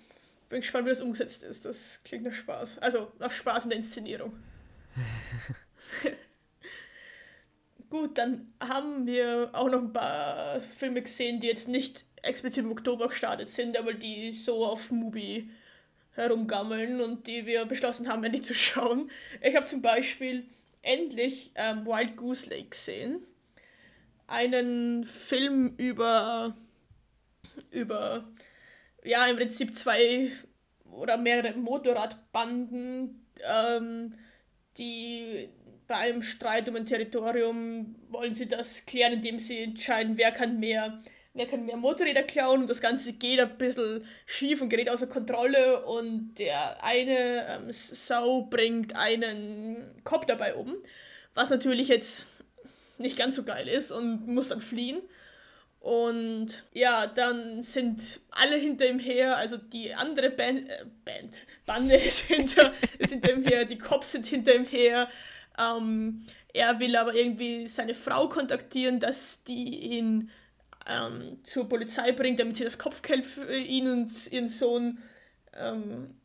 bin 0.49 0.61
gespannt, 0.61 0.85
wie 0.85 0.89
das 0.89 1.01
umgesetzt 1.01 1.43
ist. 1.43 1.65
Das 1.65 2.01
klingt 2.03 2.25
nach 2.25 2.33
Spaß. 2.33 2.79
Also 2.79 3.11
nach 3.19 3.31
Spaß 3.31 3.65
in 3.65 3.69
der 3.69 3.77
Inszenierung. 3.77 4.33
Gut, 7.89 8.17
dann 8.17 8.53
haben 8.59 9.05
wir 9.05 9.49
auch 9.53 9.69
noch 9.69 9.81
ein 9.81 9.93
paar 9.93 10.59
Filme 10.61 11.01
gesehen, 11.01 11.39
die 11.39 11.47
jetzt 11.47 11.67
nicht 11.67 12.05
explizit 12.23 12.63
im 12.63 12.71
Oktober 12.71 13.07
gestartet 13.09 13.49
sind, 13.49 13.77
aber 13.77 13.93
die 13.93 14.31
so 14.31 14.65
auf 14.65 14.91
Mubi 14.91 15.49
herumgammeln 16.13 17.01
und 17.01 17.27
die 17.27 17.45
wir 17.45 17.65
beschlossen 17.65 18.07
haben, 18.07 18.23
endlich 18.23 18.43
zu 18.43 18.53
schauen. 18.53 19.09
Ich 19.41 19.55
habe 19.55 19.65
zum 19.65 19.81
Beispiel 19.81 20.45
endlich 20.81 21.51
ähm, 21.55 21.85
Wild 21.85 22.17
Goose 22.17 22.49
Lake 22.49 22.69
gesehen. 22.69 23.21
Einen 24.27 25.05
Film 25.05 25.75
über, 25.77 26.55
über, 27.69 28.25
ja, 29.03 29.25
im 29.27 29.37
Prinzip 29.37 29.75
zwei 29.77 30.31
oder 30.91 31.17
mehrere 31.17 31.57
Motorradbanden, 31.57 33.25
ähm, 33.43 34.13
die 34.77 35.49
bei 35.87 35.97
einem 35.97 36.21
Streit 36.21 36.69
um 36.69 36.75
ein 36.77 36.85
Territorium 36.85 37.95
wollen 38.09 38.33
sie 38.33 38.47
das 38.47 38.85
klären, 38.85 39.13
indem 39.13 39.39
sie 39.39 39.59
entscheiden, 39.59 40.17
wer 40.17 40.31
kann 40.31 40.59
mehr 40.59 41.01
wer 41.33 41.45
kann 41.45 41.65
mehr 41.65 41.77
Motorräder 41.77 42.23
klauen 42.23 42.61
und 42.61 42.69
das 42.69 42.81
Ganze 42.81 43.13
geht 43.13 43.39
ein 43.39 43.57
bisschen 43.57 44.05
schief 44.25 44.61
und 44.61 44.69
gerät 44.69 44.89
außer 44.89 45.07
Kontrolle 45.07 45.85
und 45.85 46.35
der 46.35 46.83
eine 46.83 47.47
ähm, 47.47 47.71
Sau 47.71 48.43
bringt 48.43 48.95
einen 48.95 49.77
Kopf 50.03 50.25
dabei 50.25 50.55
um, 50.55 50.75
was 51.33 51.49
natürlich 51.49 51.87
jetzt 51.87 52.27
nicht 52.97 53.17
ganz 53.17 53.35
so 53.35 53.43
geil 53.43 53.67
ist 53.67 53.91
und 53.91 54.27
muss 54.27 54.49
dann 54.49 54.61
fliehen. 54.61 55.01
Und 55.79 56.63
ja, 56.73 57.07
dann 57.07 57.63
sind 57.63 58.19
alle 58.29 58.55
hinter 58.55 58.87
ihm 58.87 58.99
her, 58.99 59.37
also 59.37 59.57
die 59.57 59.95
andere 59.95 60.29
Band, 60.29 60.69
äh, 60.69 60.85
Band 61.03 61.37
Bande 61.65 61.95
ist 62.07 62.27
hinter, 62.27 62.73
ist 62.99 63.11
hinter 63.11 63.33
ihm 63.33 63.43
her, 63.43 63.65
die 63.65 63.79
Cops 63.79 64.11
sind 64.11 64.27
hinter 64.27 64.53
ihm 64.53 64.65
her. 64.65 65.07
Ähm, 65.57 66.25
er 66.53 66.79
will 66.79 66.95
aber 66.95 67.15
irgendwie 67.15 67.65
seine 67.67 67.95
Frau 67.95 68.27
kontaktieren, 68.29 68.99
dass 68.99 69.43
die 69.43 69.95
ihn 69.95 70.29
ähm, 70.87 71.39
zur 71.43 71.67
Polizei 71.69 72.11
bringt, 72.11 72.39
damit 72.39 72.57
sie 72.57 72.63
das 72.63 72.77
Kopfgeld 72.77 73.25
für 73.25 73.55
ihn 73.55 73.87
und 73.87 74.31
ihren 74.31 74.49
Sohn 74.49 74.99
ähm, 75.53 76.15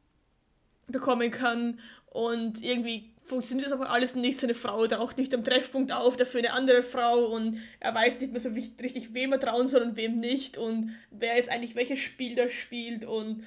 bekommen 0.87 1.31
kann. 1.31 1.81
Und 2.07 2.63
irgendwie 2.63 3.13
funktioniert 3.27 3.67
das 3.67 3.73
aber 3.73 3.91
alles 3.91 4.15
nicht. 4.15 4.41
Seine 4.41 4.55
Frau 4.55 4.87
taucht 4.87 5.19
nicht 5.19 5.35
am 5.35 5.45
Treffpunkt 5.45 5.93
auf, 5.93 6.17
dafür 6.17 6.41
eine 6.41 6.53
andere 6.53 6.83
Frau 6.83 7.27
und 7.27 7.61
er 7.81 7.95
weiß 7.95 8.21
nicht 8.21 8.33
mehr 8.33 8.41
so 8.41 8.51
richtig, 8.51 9.13
wem 9.13 9.33
er 9.33 9.41
trauen 9.41 9.67
soll 9.67 9.83
und 9.83 9.97
wem 9.97 10.21
nicht 10.21 10.57
und 10.57 10.97
wer 11.11 11.37
jetzt 11.37 11.51
eigentlich 11.51 11.75
welches 11.75 11.99
Spiel 11.99 12.37
da 12.37 12.49
spielt 12.49 13.05
und 13.05 13.45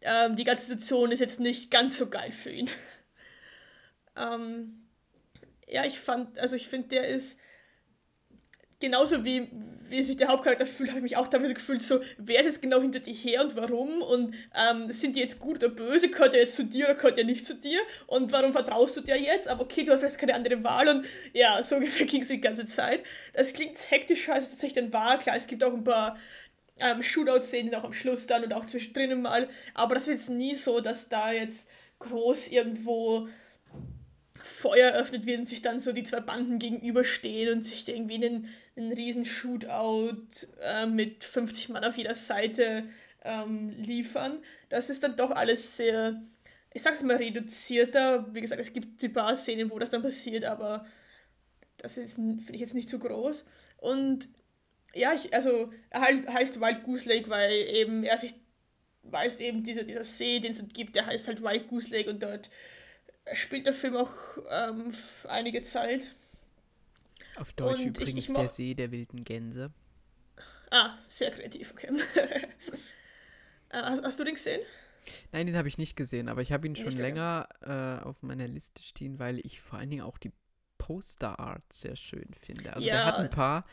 ähm, 0.00 0.36
die 0.36 0.44
ganze 0.44 0.64
Situation 0.64 1.12
ist 1.12 1.20
jetzt 1.20 1.40
nicht 1.40 1.70
ganz 1.70 1.98
so 1.98 2.08
geil 2.10 2.32
für 2.32 2.50
ihn. 2.50 2.68
ähm, 4.16 4.82
ja, 5.68 5.84
ich 5.84 6.00
fand, 6.00 6.38
also 6.38 6.56
ich 6.56 6.68
finde, 6.68 6.88
der 6.88 7.08
ist 7.08 7.38
genauso 8.82 9.24
wie, 9.24 9.48
wie 9.88 10.02
sich 10.02 10.18
der 10.18 10.28
Hauptcharakter 10.28 10.66
fühlt, 10.66 10.90
habe 10.90 10.98
ich 10.98 11.02
mich 11.02 11.16
auch 11.16 11.28
teilweise 11.28 11.54
gefühlt, 11.54 11.82
so, 11.82 12.00
wer 12.18 12.40
ist 12.40 12.46
jetzt 12.46 12.62
genau 12.62 12.80
hinter 12.80 12.98
dir 12.98 13.14
her 13.14 13.42
und 13.42 13.56
warum? 13.56 14.02
Und 14.02 14.34
ähm, 14.54 14.92
sind 14.92 15.16
die 15.16 15.20
jetzt 15.20 15.38
gut 15.38 15.62
oder 15.62 15.68
böse? 15.68 16.10
Gehört 16.10 16.34
der 16.34 16.40
jetzt 16.40 16.56
zu 16.56 16.64
dir 16.64 16.86
oder 16.86 16.96
gehört 16.96 17.16
der 17.16 17.24
nicht 17.24 17.46
zu 17.46 17.54
dir? 17.54 17.80
Und 18.06 18.32
warum 18.32 18.52
vertraust 18.52 18.96
du 18.96 19.00
dir 19.00 19.18
jetzt? 19.18 19.48
Aber 19.48 19.62
okay, 19.62 19.84
du 19.84 20.00
hast 20.00 20.18
keine 20.18 20.34
andere 20.34 20.62
Wahl 20.64 20.88
und 20.88 21.06
ja, 21.32 21.62
so 21.62 21.76
ungefähr 21.76 22.06
ging 22.06 22.22
es 22.22 22.28
die 22.28 22.40
ganze 22.40 22.66
Zeit. 22.66 23.04
Das 23.32 23.52
klingt 23.52 23.78
hektischer, 23.90 24.34
als 24.34 24.44
es 24.44 24.50
tatsächlich 24.50 24.82
dann 24.84 24.92
war. 24.92 25.18
Klar, 25.18 25.36
es 25.36 25.46
gibt 25.46 25.64
auch 25.64 25.72
ein 25.72 25.84
paar 25.84 26.18
ähm, 26.78 27.02
Shootout-Szenen 27.02 27.74
auch 27.74 27.84
am 27.84 27.92
Schluss 27.92 28.26
dann 28.26 28.44
und 28.44 28.52
auch 28.52 28.66
zwischendrin 28.66 29.22
mal, 29.22 29.48
aber 29.74 29.94
das 29.94 30.04
ist 30.04 30.14
jetzt 30.14 30.30
nie 30.30 30.54
so, 30.54 30.80
dass 30.80 31.08
da 31.08 31.32
jetzt 31.32 31.70
groß 32.00 32.48
irgendwo 32.48 33.28
Feuer 34.62 34.90
eröffnet 34.90 35.26
wird 35.26 35.40
und 35.40 35.44
sich 35.46 35.60
dann 35.60 35.80
so 35.80 35.92
die 35.92 36.04
zwei 36.04 36.20
Banden 36.20 36.60
gegenüberstehen 36.60 37.52
und 37.52 37.64
sich 37.64 37.88
irgendwie 37.88 38.14
einen, 38.14 38.48
einen 38.76 38.92
riesen 38.92 39.24
Shootout 39.24 40.22
äh, 40.60 40.86
mit 40.86 41.24
50 41.24 41.70
Mann 41.70 41.84
auf 41.84 41.98
jeder 41.98 42.14
Seite 42.14 42.84
ähm, 43.24 43.70
liefern. 43.70 44.38
Das 44.68 44.88
ist 44.88 45.02
dann 45.02 45.16
doch 45.16 45.32
alles 45.32 45.76
sehr, 45.76 46.22
ich 46.72 46.82
sag's 46.82 47.02
mal, 47.02 47.16
reduzierter. 47.16 48.32
Wie 48.32 48.40
gesagt, 48.40 48.60
es 48.60 48.72
gibt 48.72 49.02
die 49.02 49.08
paar 49.08 49.36
Szenen, 49.36 49.70
wo 49.70 49.80
das 49.80 49.90
dann 49.90 50.02
passiert, 50.02 50.44
aber 50.44 50.86
das 51.78 51.98
ist, 51.98 52.14
finde 52.14 52.52
ich 52.52 52.60
jetzt 52.60 52.74
nicht 52.74 52.88
so 52.88 53.00
groß. 53.00 53.44
Und 53.78 54.28
ja, 54.94 55.12
ich, 55.12 55.34
also 55.34 55.72
er 55.90 56.02
heißt 56.02 56.60
Wild 56.60 56.84
Goose 56.84 57.08
Lake, 57.08 57.28
weil 57.28 57.52
eben 57.52 58.04
er 58.04 58.16
sich 58.16 58.34
weiß 59.04 59.40
eben 59.40 59.64
dieser, 59.64 59.82
dieser 59.82 60.04
See, 60.04 60.38
den 60.38 60.52
es 60.52 60.62
gibt, 60.72 60.94
der 60.94 61.06
heißt 61.06 61.26
halt 61.26 61.42
Wild 61.42 61.66
Goose 61.68 61.90
Lake 61.90 62.08
und 62.08 62.22
dort 62.22 62.50
spielt 63.34 63.66
der 63.66 63.74
Film 63.74 63.96
auch 63.96 64.12
ähm, 64.50 64.92
einige 65.28 65.62
Zeit. 65.62 66.14
Auf 67.36 67.52
Deutsch 67.52 67.80
und 67.80 67.98
übrigens 67.98 68.24
ich, 68.24 68.28
ich 68.30 68.34
der 68.34 68.48
See 68.48 68.74
der 68.74 68.90
wilden 68.90 69.24
Gänse. 69.24 69.72
Ah, 70.70 70.98
sehr 71.08 71.30
kreativ, 71.30 71.72
okay. 71.72 71.90
Äh, 73.74 73.80
hast, 73.80 74.04
hast, 74.04 74.20
du 74.20 74.24
den 74.24 74.34
gesehen? 74.34 74.60
Nein, 75.32 75.46
den 75.46 75.56
habe 75.56 75.66
ich 75.66 75.78
nicht 75.78 75.96
gesehen, 75.96 76.28
aber 76.28 76.42
ich 76.42 76.52
habe 76.52 76.66
ihn 76.66 76.76
schon 76.76 76.88
nicht 76.88 76.98
länger 76.98 77.48
äh, 77.62 78.04
auf 78.04 78.22
meiner 78.22 78.46
Liste 78.46 78.82
stehen, 78.82 79.18
weil 79.18 79.38
ich 79.46 79.62
vor 79.62 79.78
allen 79.78 79.88
Dingen 79.88 80.02
auch 80.02 80.18
die 80.18 80.30
Poster-Art 80.76 81.72
sehr 81.72 81.96
schön 81.96 82.28
finde. 82.38 82.74
Also 82.74 82.86
ja. 82.86 82.96
der 82.96 83.04
hat 83.06 83.16
ein 83.16 83.30
paar, 83.30 83.64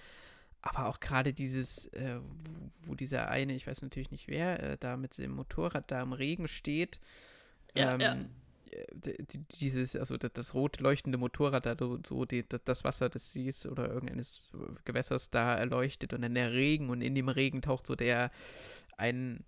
aber 0.62 0.86
auch 0.86 1.02
gerade 1.02 1.34
dieses, 1.34 1.88
äh, 1.88 2.22
wo, 2.22 2.92
wo, 2.92 2.96
dieser 2.96 3.30
eine, 3.30 3.56
ich 3.56 3.68
weiß 3.68 3.82
natürlich 3.82 4.10
nicht 4.10 4.30
wer, 4.30 4.64
äh, 4.64 4.78
da 4.80 4.96
mit 4.96 5.18
dem 5.18 5.32
Motorrad 5.32 5.92
da 5.92 6.02
im 6.02 6.14
Regen 6.14 6.48
steht. 6.48 7.02
Ja, 7.76 7.96
ähm, 7.96 8.00
ja 8.00 8.18
dieses, 9.60 9.96
also 9.96 10.18
das, 10.18 10.54
rot 10.54 10.80
leuchtende 10.80 11.18
Motorrad 11.18 11.66
da 11.66 11.76
so 12.08 12.26
die, 12.26 12.46
das 12.48 12.84
Wasser 12.84 13.10
des 13.10 13.32
Sees 13.32 13.66
oder 13.66 13.90
irgendeines 13.90 14.50
Gewässers 14.86 15.30
da 15.30 15.56
erleuchtet 15.56 16.14
und 16.14 16.22
dann 16.22 16.36
der 16.36 16.52
Regen 16.52 16.90
und 16.90 17.02
in 17.02 17.16
dem 17.16 17.30
Regen 17.30 17.62
taucht 17.62 17.88
so 17.88 17.96
der 17.96 18.32
ein, 18.98 19.44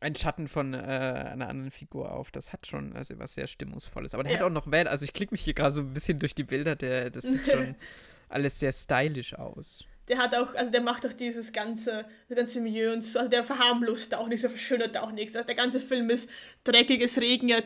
ein 0.00 0.14
Schatten 0.14 0.48
von 0.48 0.74
äh, 0.74 0.78
einer 0.78 1.48
anderen 1.48 1.70
Figur 1.70 2.12
auf. 2.12 2.30
Das 2.30 2.52
hat 2.52 2.66
schon 2.66 2.94
also 2.94 3.18
was 3.18 3.34
sehr 3.34 3.46
Stimmungsvolles. 3.46 4.14
Aber 4.14 4.22
der 4.22 4.32
ja. 4.32 4.38
hat 4.38 4.46
auch 4.46 4.50
noch 4.50 4.66
mehr, 4.66 4.90
also 4.90 5.04
ich 5.04 5.12
klicke 5.12 5.34
mich 5.34 5.42
hier 5.42 5.54
gerade 5.54 5.72
so 5.72 5.80
ein 5.80 5.92
bisschen 5.92 6.18
durch 6.18 6.34
die 6.34 6.44
Bilder, 6.44 6.76
der, 6.76 7.10
das 7.10 7.24
sieht 7.24 7.46
schon 7.46 7.74
alles 8.28 8.60
sehr 8.60 8.72
stylisch 8.72 9.34
aus 9.34 9.84
der 10.08 10.18
hat 10.18 10.34
auch, 10.34 10.54
also 10.54 10.70
der 10.70 10.82
macht 10.82 11.06
auch 11.06 11.12
dieses 11.12 11.52
ganze, 11.52 12.04
das 12.28 12.36
ganze 12.36 12.60
Milieu 12.60 12.92
und 12.92 13.02
so, 13.02 13.18
also 13.18 13.30
der 13.30 13.42
verharmlost 13.42 14.14
auch 14.14 14.28
nicht, 14.28 14.42
so 14.42 14.48
verschönert 14.48 14.98
auch 14.98 15.12
nichts. 15.12 15.34
Also 15.34 15.46
der 15.46 15.56
ganze 15.56 15.80
Film 15.80 16.10
ist 16.10 16.28
dreckiges 16.62 17.18
Regen, 17.20 17.48
ja 17.48 17.60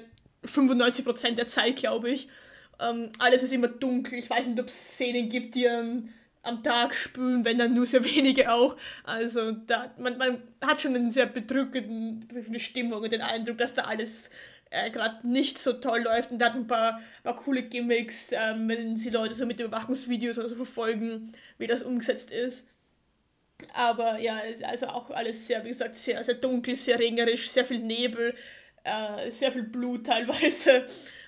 95% 0.45 1.32
der 1.32 1.47
Zeit, 1.47 1.76
glaube 1.76 2.11
ich. 2.11 2.28
Ähm, 2.80 3.11
alles 3.18 3.43
ist 3.43 3.53
immer 3.53 3.68
dunkel. 3.68 4.18
Ich 4.18 4.30
weiß 4.30 4.47
nicht, 4.47 4.61
ob 4.61 4.66
es 4.66 4.95
Szenen 4.95 5.28
gibt, 5.28 5.55
die 5.55 5.64
ähm, 5.64 6.11
am 6.43 6.62
Tag 6.62 6.95
spülen, 6.95 7.45
wenn 7.45 7.59
dann 7.59 7.74
nur 7.74 7.86
sehr 7.86 8.05
wenige 8.05 8.53
auch. 8.53 8.76
Also 9.05 9.53
da, 9.53 9.93
man, 9.99 10.18
man 10.18 10.43
hat 10.61 10.80
schon 10.80 10.95
eine 10.95 11.12
sehr 11.12 11.26
bedrückende 11.26 12.61
Stimmung 12.61 13.03
und 13.03 13.12
den 13.12 13.22
Eindruck, 13.22 13.59
dass 13.59 13.74
da 13.74 13.82
alles 13.82 14.30
äh, 14.70 14.91
gerade 14.91 15.26
nicht 15.26 15.59
so 15.59 15.74
toll 15.74 16.01
läuft 16.01 16.30
und 16.30 16.39
da 16.39 16.47
hat 16.47 16.55
ein 16.55 16.66
paar, 16.66 17.01
paar 17.22 17.36
coole 17.36 17.62
Gimmicks, 17.62 18.30
ähm, 18.32 18.68
wenn 18.68 18.97
sie 18.97 19.11
Leute 19.11 19.34
so 19.34 19.47
mit 19.47 19.61
Überwachungsvideos 19.61 20.39
oder 20.39 20.49
so 20.49 20.57
verfolgen, 20.57 21.32
wie 21.59 21.66
das 21.66 21.82
umgesetzt 21.82 22.30
ist. 22.30 22.68
Aber 23.74 24.18
ja, 24.20 24.41
also 24.62 24.86
auch 24.86 25.11
alles 25.11 25.47
sehr, 25.47 25.64
wie 25.64 25.68
gesagt, 25.68 25.97
sehr, 25.97 26.22
sehr 26.22 26.36
dunkel, 26.36 26.76
sehr 26.76 26.99
regnerisch, 26.99 27.51
sehr 27.51 27.64
viel 27.64 27.80
Nebel 27.80 28.34
äh, 28.85 29.31
sehr 29.31 29.53
viel 29.53 29.64
Blut 29.64 30.07
teilweise 30.07 30.87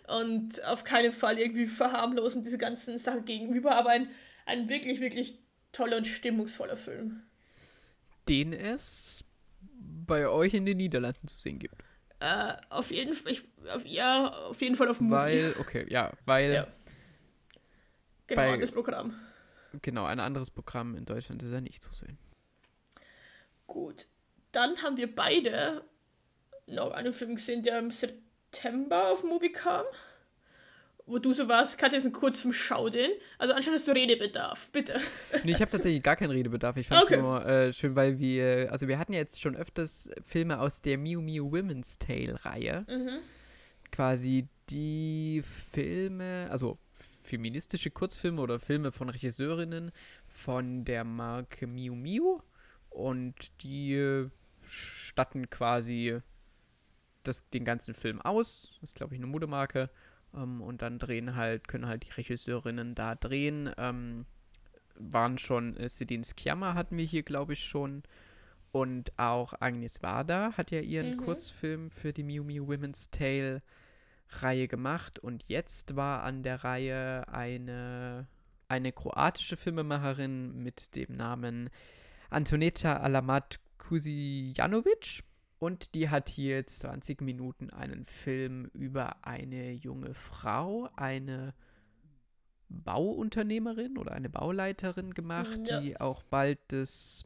und 0.08 0.64
auf 0.64 0.84
keinen 0.84 1.12
Fall 1.12 1.38
irgendwie 1.38 1.66
verharmlosen 1.66 2.42
diese 2.42 2.58
ganzen 2.58 2.98
Sachen 2.98 3.24
gegenüber, 3.24 3.76
aber 3.76 3.90
ein, 3.90 4.10
ein 4.46 4.68
wirklich, 4.68 5.00
wirklich 5.00 5.38
toller 5.72 5.98
und 5.98 6.06
stimmungsvoller 6.06 6.76
Film. 6.76 7.22
Den 8.28 8.52
es 8.52 9.24
bei 10.06 10.28
euch 10.28 10.54
in 10.54 10.66
den 10.66 10.78
Niederlanden 10.78 11.28
zu 11.28 11.38
sehen 11.38 11.58
gibt. 11.58 11.76
Äh, 12.20 12.54
auf 12.68 12.90
jeden 12.90 13.14
Fall, 13.14 13.32
ich, 13.32 13.42
auf, 13.72 13.86
ja, 13.86 14.28
auf 14.28 14.60
jeden 14.60 14.76
Fall 14.76 14.88
auf 14.88 14.98
dem 14.98 15.10
Weil, 15.10 15.54
okay, 15.58 15.86
ja, 15.88 16.12
weil. 16.26 16.52
Ja. 16.52 16.66
Genau, 18.26 18.42
bei, 18.42 18.52
anderes 18.52 18.72
Programm. 18.72 19.14
Genau, 19.80 20.04
ein 20.04 20.20
anderes 20.20 20.50
Programm 20.50 20.96
in 20.96 21.04
Deutschland 21.04 21.42
ist 21.42 21.52
ja 21.52 21.60
nicht 21.60 21.82
zu 21.82 21.92
sehen. 21.92 22.18
Gut. 23.66 24.06
Dann 24.52 24.82
haben 24.82 24.96
wir 24.96 25.14
beide 25.14 25.84
noch 26.70 26.92
einen 26.92 27.12
Film 27.12 27.36
gesehen, 27.36 27.62
der 27.62 27.78
im 27.78 27.90
September 27.90 29.10
auf 29.10 29.22
Mubi 29.22 29.52
kam. 29.52 29.84
Wo 31.06 31.18
du 31.18 31.32
so 31.32 31.48
warst, 31.48 31.76
Katja 31.76 31.98
ist 31.98 32.06
ein 32.06 32.12
kurz 32.12 32.40
vom 32.40 32.52
Schau 32.52 32.88
den. 32.88 33.10
Also 33.36 33.52
anscheinend 33.52 33.80
hast 33.80 33.88
du 33.88 33.92
Redebedarf, 33.92 34.70
bitte. 34.70 35.00
Nee, 35.44 35.52
ich 35.52 35.60
habe 35.60 35.70
tatsächlich 35.70 36.04
gar 36.04 36.14
keinen 36.14 36.30
Redebedarf. 36.30 36.76
Ich 36.76 36.86
fand 36.86 37.02
es 37.02 37.08
okay. 37.08 37.20
nur 37.20 37.44
äh, 37.44 37.72
schön, 37.72 37.96
weil 37.96 38.20
wir, 38.20 38.68
also 38.70 38.86
wir 38.86 38.98
hatten 38.98 39.12
ja 39.12 39.18
jetzt 39.18 39.40
schon 39.40 39.56
öfters 39.56 40.10
Filme 40.24 40.60
aus 40.60 40.82
der 40.82 40.98
Miu 40.98 41.20
Miu 41.20 41.50
Women's 41.50 41.98
Tale-Reihe. 41.98 42.86
Mhm. 42.88 43.18
Quasi 43.90 44.46
die 44.68 45.42
Filme, 45.42 46.46
also 46.50 46.78
feministische 46.92 47.90
Kurzfilme 47.90 48.40
oder 48.40 48.60
Filme 48.60 48.92
von 48.92 49.08
Regisseurinnen 49.08 49.90
von 50.28 50.84
der 50.84 51.02
Marke 51.02 51.66
Miu 51.66 51.96
Miu. 51.96 52.38
Und 52.88 53.34
die 53.62 54.28
statten 54.64 55.50
quasi 55.50 56.20
das, 57.22 57.48
den 57.50 57.64
ganzen 57.64 57.94
Film 57.94 58.20
aus. 58.20 58.76
Das 58.80 58.90
ist, 58.90 58.96
glaube 58.96 59.14
ich, 59.14 59.20
eine 59.20 59.26
Modemarke. 59.26 59.90
Ähm, 60.34 60.62
und 60.62 60.82
dann 60.82 60.98
drehen 60.98 61.36
halt, 61.36 61.68
können 61.68 61.86
halt 61.86 62.04
die 62.04 62.12
Regisseurinnen 62.12 62.94
da 62.94 63.14
drehen. 63.14 63.70
Ähm, 63.76 64.26
waren 64.96 65.38
schon, 65.38 65.76
äh, 65.76 65.88
Sedin 65.88 66.24
Skjammer 66.24 66.74
hatten 66.74 66.96
wir 66.96 67.04
hier, 67.04 67.22
glaube 67.22 67.54
ich, 67.54 67.64
schon. 67.64 68.02
Und 68.72 69.18
auch 69.18 69.54
Agnes 69.60 70.02
Varda 70.02 70.52
hat 70.56 70.70
ja 70.70 70.80
ihren 70.80 71.16
mhm. 71.16 71.24
Kurzfilm 71.24 71.90
für 71.90 72.12
die 72.12 72.22
Miu 72.22 72.44
Miu 72.44 72.68
Women's 72.68 73.10
Tale 73.10 73.62
Reihe 74.28 74.68
gemacht. 74.68 75.18
Und 75.18 75.44
jetzt 75.48 75.96
war 75.96 76.22
an 76.22 76.42
der 76.42 76.62
Reihe 76.62 77.26
eine, 77.28 78.28
eine 78.68 78.92
kroatische 78.92 79.56
Filmemacherin 79.56 80.62
mit 80.62 80.94
dem 80.94 81.16
Namen 81.16 81.70
Antoneta 82.28 82.98
Alamat 82.98 83.58
Kuzijanovic. 83.78 85.24
Und 85.60 85.94
die 85.94 86.08
hat 86.08 86.28
hier 86.28 86.66
20 86.66 87.20
Minuten 87.20 87.70
einen 87.70 88.06
Film 88.06 88.70
über 88.72 89.24
eine 89.26 89.72
junge 89.72 90.14
Frau, 90.14 90.88
eine 90.96 91.54
Bauunternehmerin 92.70 93.98
oder 93.98 94.12
eine 94.12 94.30
Bauleiterin 94.30 95.12
gemacht, 95.12 95.60
ja. 95.66 95.80
die 95.80 96.00
auch 96.00 96.22
bald 96.22 96.58
das, 96.68 97.24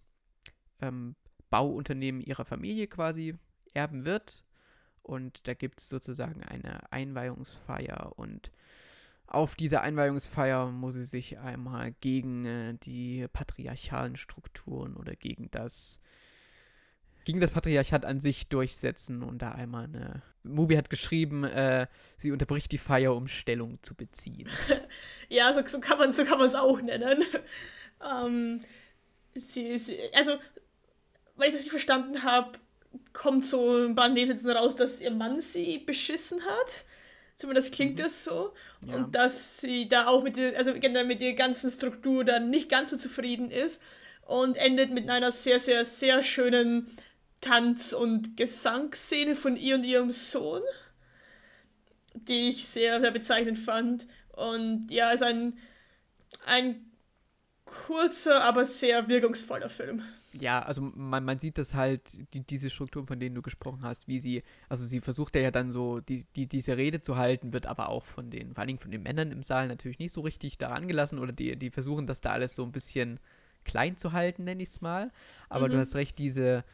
ähm, 0.80 1.14
Bauunternehmen 1.48 2.20
ihrer 2.20 2.44
Familie 2.44 2.88
quasi 2.88 3.36
erben 3.72 4.04
wird. 4.04 4.44
Und 5.02 5.46
da 5.46 5.54
gibt 5.54 5.78
es 5.78 5.88
sozusagen 5.88 6.42
eine 6.42 6.92
Einweihungsfeier 6.92 8.18
und 8.18 8.50
auf 9.26 9.54
dieser 9.54 9.82
Einweihungsfeier 9.82 10.72
muss 10.72 10.94
sie 10.94 11.04
sich 11.04 11.38
einmal 11.38 11.92
gegen 12.00 12.44
äh, 12.44 12.74
die 12.82 13.26
patriarchalen 13.32 14.16
Strukturen 14.16 14.96
oder 14.96 15.14
gegen 15.14 15.50
das 15.52 16.00
gegen 17.24 17.40
das 17.40 17.50
Patriarchat 17.50 18.04
an 18.04 18.20
sich 18.20 18.48
durchsetzen 18.48 19.22
und 19.22 19.40
da 19.42 19.52
einmal 19.52 19.84
eine. 19.84 20.22
Mubi 20.42 20.76
hat 20.76 20.90
geschrieben, 20.90 21.44
äh, 21.44 21.86
sie 22.18 22.30
unterbricht 22.30 22.70
die 22.70 22.78
Feier, 22.78 23.14
um 23.14 23.28
Stellung 23.28 23.78
zu 23.82 23.94
beziehen. 23.94 24.48
ja, 25.30 25.52
so, 25.54 25.66
so 25.66 25.80
kann 25.80 25.98
man 25.98 26.10
es 26.10 26.16
so 26.16 26.24
kann 26.24 26.40
auch 26.54 26.80
nennen. 26.82 27.24
ähm, 28.04 28.62
sie, 29.34 29.78
sie, 29.78 29.98
also, 30.12 30.32
weil 31.36 31.48
ich 31.48 31.54
das 31.54 31.62
nicht 31.62 31.70
verstanden 31.70 32.22
habe, 32.22 32.58
kommt 33.12 33.46
so 33.46 33.86
ein 33.86 33.94
paar 33.94 34.08
Nebensätzen 34.08 34.50
raus, 34.50 34.76
dass 34.76 35.00
ihr 35.00 35.10
Mann 35.10 35.40
sie 35.40 35.78
beschissen 35.78 36.42
hat. 36.44 36.84
Zumindest 37.36 37.72
klingt 37.72 37.98
mhm. 37.98 38.02
das 38.02 38.24
so. 38.24 38.52
Ja. 38.86 38.96
Und 38.96 39.14
dass 39.14 39.60
sie 39.60 39.88
da 39.88 40.06
auch 40.06 40.22
mit 40.22 40.36
der, 40.36 40.56
also 40.56 40.72
generell 40.74 41.06
mit 41.06 41.20
der 41.20 41.34
ganzen 41.34 41.70
Struktur 41.70 42.24
dann 42.24 42.50
nicht 42.50 42.68
ganz 42.68 42.90
so 42.90 42.96
zufrieden 42.96 43.50
ist. 43.50 43.82
Und 44.26 44.56
endet 44.56 44.90
mit 44.90 45.10
einer 45.10 45.30
sehr, 45.32 45.58
sehr, 45.58 45.84
sehr 45.84 46.22
schönen 46.22 46.86
Tanz- 47.44 47.92
und 47.92 48.38
Gesangsszene 48.38 49.34
von 49.34 49.56
ihr 49.56 49.74
und 49.74 49.84
ihrem 49.84 50.10
Sohn, 50.12 50.62
die 52.14 52.48
ich 52.48 52.66
sehr, 52.66 53.02
sehr 53.02 53.10
bezeichnend 53.10 53.58
fand. 53.58 54.06
Und 54.32 54.86
ja, 54.90 55.10
ist 55.10 55.22
ein, 55.22 55.58
ein 56.46 56.86
kurzer, 57.66 58.42
aber 58.42 58.64
sehr 58.64 59.08
wirkungsvoller 59.08 59.68
Film. 59.68 60.02
Ja, 60.32 60.62
also 60.62 60.80
man, 60.80 61.22
man 61.24 61.38
sieht 61.38 61.58
das 61.58 61.74
halt, 61.74 62.16
die, 62.32 62.40
diese 62.40 62.70
Strukturen, 62.70 63.06
von 63.06 63.20
denen 63.20 63.34
du 63.34 63.42
gesprochen 63.42 63.82
hast, 63.82 64.08
wie 64.08 64.18
sie, 64.18 64.42
also 64.70 64.86
sie 64.86 65.02
versucht 65.02 65.36
ja 65.36 65.50
dann 65.50 65.70
so, 65.70 66.00
die, 66.00 66.24
die, 66.36 66.48
diese 66.48 66.78
Rede 66.78 67.02
zu 67.02 67.16
halten, 67.16 67.52
wird 67.52 67.66
aber 67.66 67.90
auch 67.90 68.06
von 68.06 68.30
den, 68.30 68.54
vor 68.54 68.60
allen 68.60 68.68
Dingen 68.68 68.78
von 68.78 68.90
den 68.90 69.02
Männern 69.02 69.30
im 69.30 69.42
Saal 69.42 69.68
natürlich 69.68 69.98
nicht 69.98 70.12
so 70.12 70.22
richtig 70.22 70.56
daran 70.56 70.88
gelassen 70.88 71.18
oder 71.18 71.32
die, 71.32 71.56
die 71.56 71.70
versuchen 71.70 72.06
das 72.06 72.22
da 72.22 72.32
alles 72.32 72.54
so 72.54 72.64
ein 72.64 72.72
bisschen 72.72 73.20
klein 73.64 73.98
zu 73.98 74.12
halten, 74.12 74.44
nenne 74.44 74.62
ich 74.62 74.70
es 74.70 74.80
mal. 74.80 75.12
Aber 75.50 75.68
mhm. 75.68 75.72
du 75.72 75.78
hast 75.78 75.94
recht, 75.94 76.18
diese, 76.18 76.64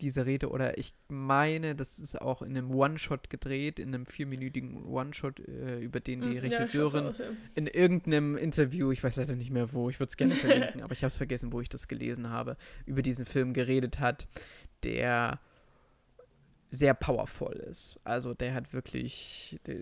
diese 0.00 0.26
Rede, 0.26 0.50
oder 0.50 0.78
ich 0.78 0.94
meine, 1.08 1.74
das 1.74 1.98
ist 1.98 2.20
auch 2.20 2.42
in 2.42 2.56
einem 2.56 2.70
One-Shot 2.70 3.30
gedreht, 3.30 3.78
in 3.78 3.88
einem 3.88 4.06
vierminütigen 4.06 4.84
One-Shot, 4.84 5.40
äh, 5.40 5.80
über 5.80 6.00
den 6.00 6.20
die 6.20 6.40
hm, 6.40 6.50
Regisseurin 6.50 7.04
ja, 7.04 7.10
aus, 7.10 7.18
ja. 7.18 7.26
in 7.54 7.66
irgendeinem 7.66 8.36
Interview, 8.36 8.90
ich 8.92 9.02
weiß 9.02 9.16
leider 9.16 9.34
nicht 9.34 9.50
mehr 9.50 9.72
wo, 9.72 9.90
ich 9.90 10.00
würde 10.00 10.08
es 10.08 10.16
gerne 10.16 10.34
verlinken, 10.34 10.82
aber 10.82 10.92
ich 10.92 11.02
habe 11.02 11.08
es 11.08 11.16
vergessen, 11.16 11.52
wo 11.52 11.60
ich 11.60 11.68
das 11.68 11.88
gelesen 11.88 12.30
habe, 12.30 12.56
über 12.86 13.02
diesen 13.02 13.26
Film 13.26 13.52
geredet 13.52 14.00
hat, 14.00 14.26
der 14.82 15.40
sehr 16.70 16.94
powerful 16.94 17.54
ist. 17.54 17.98
Also 18.04 18.34
der 18.34 18.54
hat 18.54 18.72
wirklich, 18.72 19.58
der, 19.66 19.76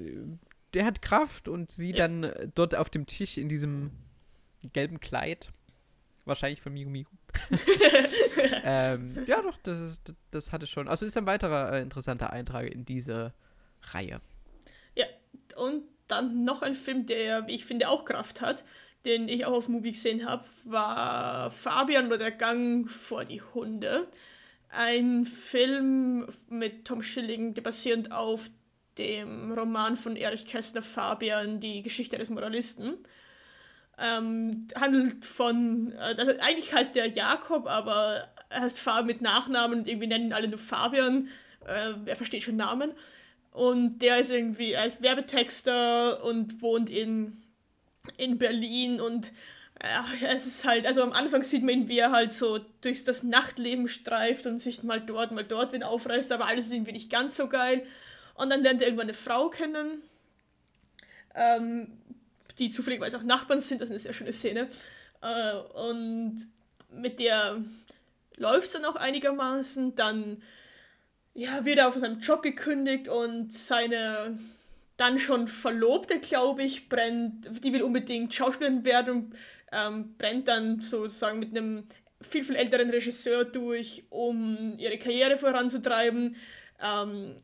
der 0.75 0.85
hat 0.85 1.03
Kraft 1.03 1.49
und 1.49 1.71
sie 1.71 1.91
ja. 1.91 2.07
dann 2.07 2.33
dort 2.55 2.75
auf 2.75 2.91
dem 2.91 3.07
Tisch 3.07 3.39
in 3.39 3.49
diesem 3.49 3.91
gelben 4.73 5.01
Kleid 5.01 5.53
Wahrscheinlich 6.27 6.61
von 6.61 6.75
Miu 6.75 6.89
Miu. 6.89 7.05
ähm, 8.65 9.25
ja, 9.27 9.43
doch, 9.43 9.57
das, 9.63 10.03
das, 10.03 10.15
das, 10.31 10.53
hatte 10.53 10.67
schon. 10.67 10.89
Also 10.89 11.07
ist 11.07 11.17
ein 11.17 11.27
weiterer 11.27 11.73
äh, 11.73 11.83
interessanter 11.83 12.33
Eintrag 12.33 12.67
in 12.67 12.85
diese 12.85 13.33
Reihe. 13.93 14.21
Ja, 14.95 15.07
und 15.57 15.85
dann 16.09 16.45
noch 16.45 16.63
ein 16.63 16.75
Film, 16.75 17.07
der, 17.07 17.47
ich 17.49 17.65
finde, 17.65 17.89
auch 17.89 18.05
Kraft 18.05 18.41
hat, 18.41 18.65
den 19.05 19.29
ich 19.29 19.47
auch 19.47 19.53
auf 19.53 19.69
Movie 19.69 19.93
gesehen 19.93 20.29
habe, 20.29 20.45
war 20.65 21.51
Fabian 21.51 22.07
oder 22.07 22.19
der 22.19 22.33
Gang 22.33 22.91
vor 22.91 23.25
die 23.25 23.43
Hunde. 23.43 24.09
Ein 24.69 25.25
Film 25.27 26.27
mit 26.49 26.85
Tom 26.85 27.03
Schilling, 27.03 27.55
der 27.55 27.63
basierend 27.63 28.13
auf 28.13 28.51
dem 28.99 29.53
Roman 29.53 29.97
von 29.97 30.17
Erich 30.17 30.47
Kästner 30.47 30.83
Fabian, 30.83 31.61
die 31.61 31.83
Geschichte 31.83 32.19
des 32.19 32.31
Moralisten 32.31 32.99
ähm, 33.99 34.69
handelt 34.75 35.25
von, 35.25 35.93
äh, 35.93 36.15
also 36.19 36.33
eigentlich 36.41 36.73
heißt 36.73 36.95
der 36.95 37.09
Jakob, 37.09 37.67
aber 37.67 38.29
er 38.49 38.61
heißt 38.61 38.79
Fabian 38.79 39.07
mit 39.07 39.21
Nachnamen 39.23 39.81
und 39.81 39.89
irgendwie 39.89 40.07
nennen 40.07 40.33
alle 40.33 40.49
nur 40.49 40.59
Fabian. 40.59 41.29
Äh, 41.67 41.95
er 42.05 42.17
versteht 42.17 42.43
schon 42.43 42.57
Namen. 42.57 42.93
Und 43.53 44.01
der 44.01 44.19
ist 44.19 44.31
irgendwie, 44.31 44.73
er 44.73 44.85
ist 44.85 45.03
Werbetexter 45.03 46.23
und 46.25 46.61
wohnt 46.61 46.91
in, 46.91 47.43
in 48.19 48.39
Berlin 48.39 49.01
und 49.01 49.33
ja, 49.83 50.07
es 50.29 50.47
ist 50.47 50.65
halt, 50.65 50.87
also 50.87 51.03
am 51.03 51.13
Anfang 51.13 51.43
sieht 51.43 51.63
man 51.63 51.75
ihn, 51.75 51.89
wie 51.89 51.99
er 51.99 52.11
halt 52.11 52.33
so 52.33 52.61
durch 52.81 53.05
das 53.05 53.23
Nachtleben 53.23 53.89
streift 53.89 54.47
und 54.47 54.59
sich 54.59 54.83
mal 54.83 55.01
dort, 55.01 55.33
mal 55.33 55.45
dort 55.45 55.73
wen 55.73 55.83
aufreißt, 55.83 56.33
aber 56.33 56.47
alles 56.47 56.67
ist 56.67 56.73
irgendwie 56.73 56.93
nicht 56.93 57.11
ganz 57.11 57.37
so 57.37 57.49
geil. 57.49 57.87
Und 58.35 58.51
dann 58.51 58.63
lernt 58.63 58.81
er 58.81 58.89
irgendwann 58.89 59.09
eine 59.09 59.15
Frau 59.15 59.49
kennen, 59.49 60.03
ähm, 61.35 61.89
die 62.59 62.71
zufälligerweise 62.71 63.19
auch 63.19 63.23
Nachbarn 63.23 63.61
sind, 63.61 63.81
das 63.81 63.89
ist 63.89 63.93
eine 63.93 64.01
sehr 64.01 64.13
schöne 64.13 64.33
Szene. 64.33 64.69
Äh, 65.23 65.57
und 65.57 66.49
mit 66.91 67.21
der 67.21 67.63
läuft 68.37 68.69
es 68.69 68.73
dann 68.75 68.85
auch 68.85 68.97
einigermaßen. 68.97 69.95
Dann 69.95 70.43
ja, 71.35 71.65
wird 71.65 71.79
er 71.79 71.89
auf 71.89 71.97
seinem 71.97 72.21
Job 72.21 72.43
gekündigt 72.43 73.09
und 73.09 73.53
seine 73.53 74.39
dann 74.97 75.19
schon 75.19 75.49
Verlobte, 75.49 76.21
glaube 76.21 76.63
ich, 76.63 76.89
brennt, 76.89 77.63
die 77.63 77.73
will 77.73 77.83
unbedingt 77.83 78.33
Schauspielerin 78.33 78.85
werden 78.85 79.13
und 79.13 79.35
ähm, 79.73 80.15
brennt 80.17 80.49
dann 80.49 80.81
sozusagen 80.81 81.39
mit 81.39 81.51
einem 81.51 81.87
viel, 82.23 82.45
viel 82.45 82.57
älteren 82.57 82.89
Regisseur 82.89 83.45
durch, 83.45 84.05
um 84.09 84.79
ihre 84.79 84.97
Karriere 84.97 85.37
voranzutreiben. 85.37 86.37
Ähm, 86.83 87.37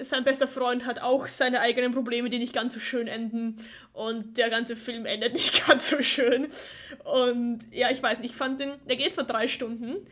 sein 0.00 0.24
bester 0.24 0.48
Freund 0.48 0.86
hat 0.86 1.00
auch 1.00 1.26
seine 1.26 1.60
eigenen 1.60 1.92
Probleme, 1.92 2.30
die 2.30 2.38
nicht 2.38 2.52
ganz 2.52 2.74
so 2.74 2.80
schön 2.80 3.08
enden. 3.08 3.58
Und 3.92 4.38
der 4.38 4.50
ganze 4.50 4.76
Film 4.76 5.06
endet 5.06 5.32
nicht 5.34 5.66
ganz 5.66 5.90
so 5.90 6.02
schön. 6.02 6.48
Und 7.04 7.60
ja, 7.70 7.90
ich 7.90 8.02
weiß 8.02 8.18
nicht, 8.18 8.30
ich 8.30 8.36
fand 8.36 8.60
den, 8.60 8.72
der 8.88 8.96
geht 8.96 9.14
zwar 9.14 9.24
drei 9.24 9.48
Stunden, 9.48 10.06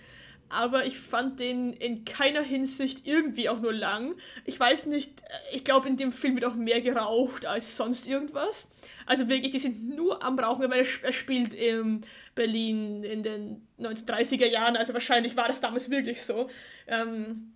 aber 0.48 0.86
ich 0.86 0.98
fand 0.98 1.40
den 1.40 1.72
in 1.72 2.04
keiner 2.04 2.42
Hinsicht 2.42 3.06
irgendwie 3.06 3.48
auch 3.48 3.60
nur 3.60 3.72
lang. 3.72 4.14
Ich 4.44 4.58
weiß 4.58 4.86
nicht, 4.86 5.10
ich 5.52 5.64
glaube, 5.64 5.88
in 5.88 5.96
dem 5.96 6.12
Film 6.12 6.36
wird 6.36 6.44
auch 6.44 6.54
mehr 6.54 6.80
geraucht 6.80 7.46
als 7.46 7.76
sonst 7.76 8.06
irgendwas. 8.06 8.70
Also 9.06 9.28
wirklich, 9.28 9.52
die 9.52 9.58
sind 9.58 9.88
nur 9.94 10.22
am 10.24 10.38
Rauchen, 10.38 10.70
weil 10.70 10.84
er 11.02 11.12
spielt 11.12 11.54
in 11.54 12.02
Berlin 12.34 13.02
in 13.04 13.22
den 13.22 13.66
1930er 13.80 14.46
Jahren, 14.46 14.76
also 14.76 14.92
wahrscheinlich 14.92 15.36
war 15.36 15.48
das 15.48 15.60
damals 15.60 15.90
wirklich 15.90 16.22
so. 16.22 16.50
Ähm, 16.86 17.55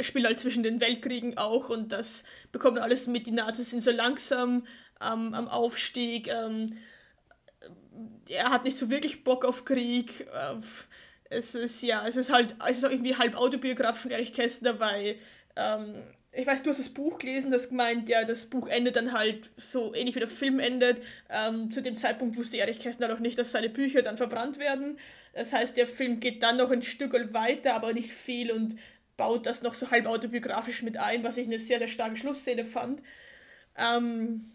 spielt 0.00 0.26
halt 0.26 0.40
zwischen 0.40 0.62
den 0.62 0.80
Weltkriegen 0.80 1.36
auch 1.38 1.68
und 1.68 1.92
das 1.92 2.24
bekommt 2.52 2.78
alles 2.78 3.06
mit. 3.06 3.26
Die 3.26 3.32
Nazis 3.32 3.70
sind 3.70 3.82
so 3.82 3.90
langsam 3.90 4.66
ähm, 5.00 5.34
am 5.34 5.48
Aufstieg. 5.48 6.28
Ähm, 6.28 6.76
er 8.28 8.50
hat 8.50 8.64
nicht 8.64 8.78
so 8.78 8.90
wirklich 8.90 9.24
Bock 9.24 9.44
auf 9.44 9.64
Krieg. 9.64 10.20
Äh, 10.32 10.60
es 11.30 11.54
ist 11.54 11.82
ja, 11.82 12.06
es 12.06 12.16
ist 12.16 12.32
halt, 12.32 12.56
es 12.68 12.78
ist 12.78 12.84
auch 12.84 12.90
irgendwie 12.90 13.16
halb 13.16 13.36
Autobiograf 13.36 14.00
von 14.00 14.10
Erich 14.10 14.32
Kästner, 14.32 14.80
weil 14.80 15.16
ähm, 15.56 15.94
ich 16.32 16.46
weiß, 16.46 16.62
du 16.62 16.70
hast 16.70 16.78
das 16.78 16.88
Buch 16.88 17.18
gelesen, 17.18 17.50
das 17.50 17.70
gemeint, 17.70 18.08
ja, 18.08 18.24
das 18.24 18.46
Buch 18.46 18.68
endet 18.68 18.96
dann 18.96 19.12
halt 19.12 19.50
so 19.56 19.92
ähnlich 19.94 20.14
wie 20.14 20.20
der 20.20 20.28
Film 20.28 20.60
endet. 20.60 21.02
Ähm, 21.28 21.72
zu 21.72 21.82
dem 21.82 21.96
Zeitpunkt 21.96 22.36
wusste 22.36 22.58
Erich 22.58 22.78
Kästner 22.78 23.08
noch 23.08 23.18
nicht, 23.18 23.38
dass 23.38 23.52
seine 23.52 23.68
Bücher 23.68 24.02
dann 24.02 24.16
verbrannt 24.16 24.58
werden. 24.58 24.98
Das 25.34 25.52
heißt, 25.52 25.76
der 25.76 25.86
Film 25.86 26.20
geht 26.20 26.42
dann 26.42 26.56
noch 26.56 26.70
ein 26.70 26.82
Stück 26.82 27.12
weiter, 27.32 27.74
aber 27.74 27.92
nicht 27.92 28.12
viel 28.12 28.52
und 28.52 28.76
baut 29.20 29.44
das 29.44 29.60
noch 29.60 29.74
so 29.74 29.90
halb 29.90 30.06
autobiografisch 30.06 30.82
mit 30.82 30.96
ein, 30.96 31.22
was 31.22 31.36
ich 31.36 31.46
eine 31.46 31.58
sehr, 31.58 31.78
sehr 31.78 31.88
starke 31.88 32.16
Schlussszene 32.16 32.64
fand. 32.64 33.02
Ähm, 33.76 34.52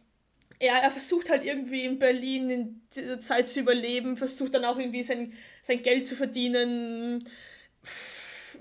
ja, 0.60 0.80
er 0.82 0.90
versucht 0.90 1.30
halt 1.30 1.46
irgendwie 1.46 1.86
in 1.86 2.00
Berlin 2.00 2.50
in 2.50 2.82
dieser 2.96 3.20
Zeit 3.20 3.48
zu 3.48 3.60
überleben, 3.60 4.18
versucht 4.18 4.56
dann 4.56 4.66
auch 4.66 4.80
irgendwie 4.80 5.04
sein, 5.04 5.34
sein 5.62 5.84
Geld 5.84 6.08
zu 6.08 6.16
verdienen, 6.16 7.30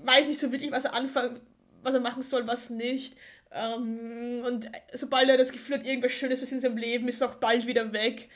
weiß 0.03 0.27
nicht 0.27 0.39
so 0.39 0.51
wirklich, 0.51 0.71
was 0.71 0.85
er 0.85 0.93
anfangen, 0.93 1.39
was 1.81 1.95
er 1.95 2.01
machen 2.01 2.21
soll, 2.21 2.45
was 2.45 2.69
nicht. 2.69 3.15
Ähm, 3.51 4.43
und 4.45 4.69
sobald 4.93 5.27
er 5.27 5.37
das 5.37 5.51
Gefühl 5.51 5.77
hat, 5.79 5.87
irgendwas 5.87 6.11
Schönes 6.11 6.39
was 6.39 6.51
in 6.51 6.59
seinem 6.59 6.77
Leben, 6.77 7.07
ist 7.07 7.15
es 7.15 7.21
auch 7.23 7.35
bald 7.35 7.65
wieder 7.65 7.93
weg. 7.93 8.29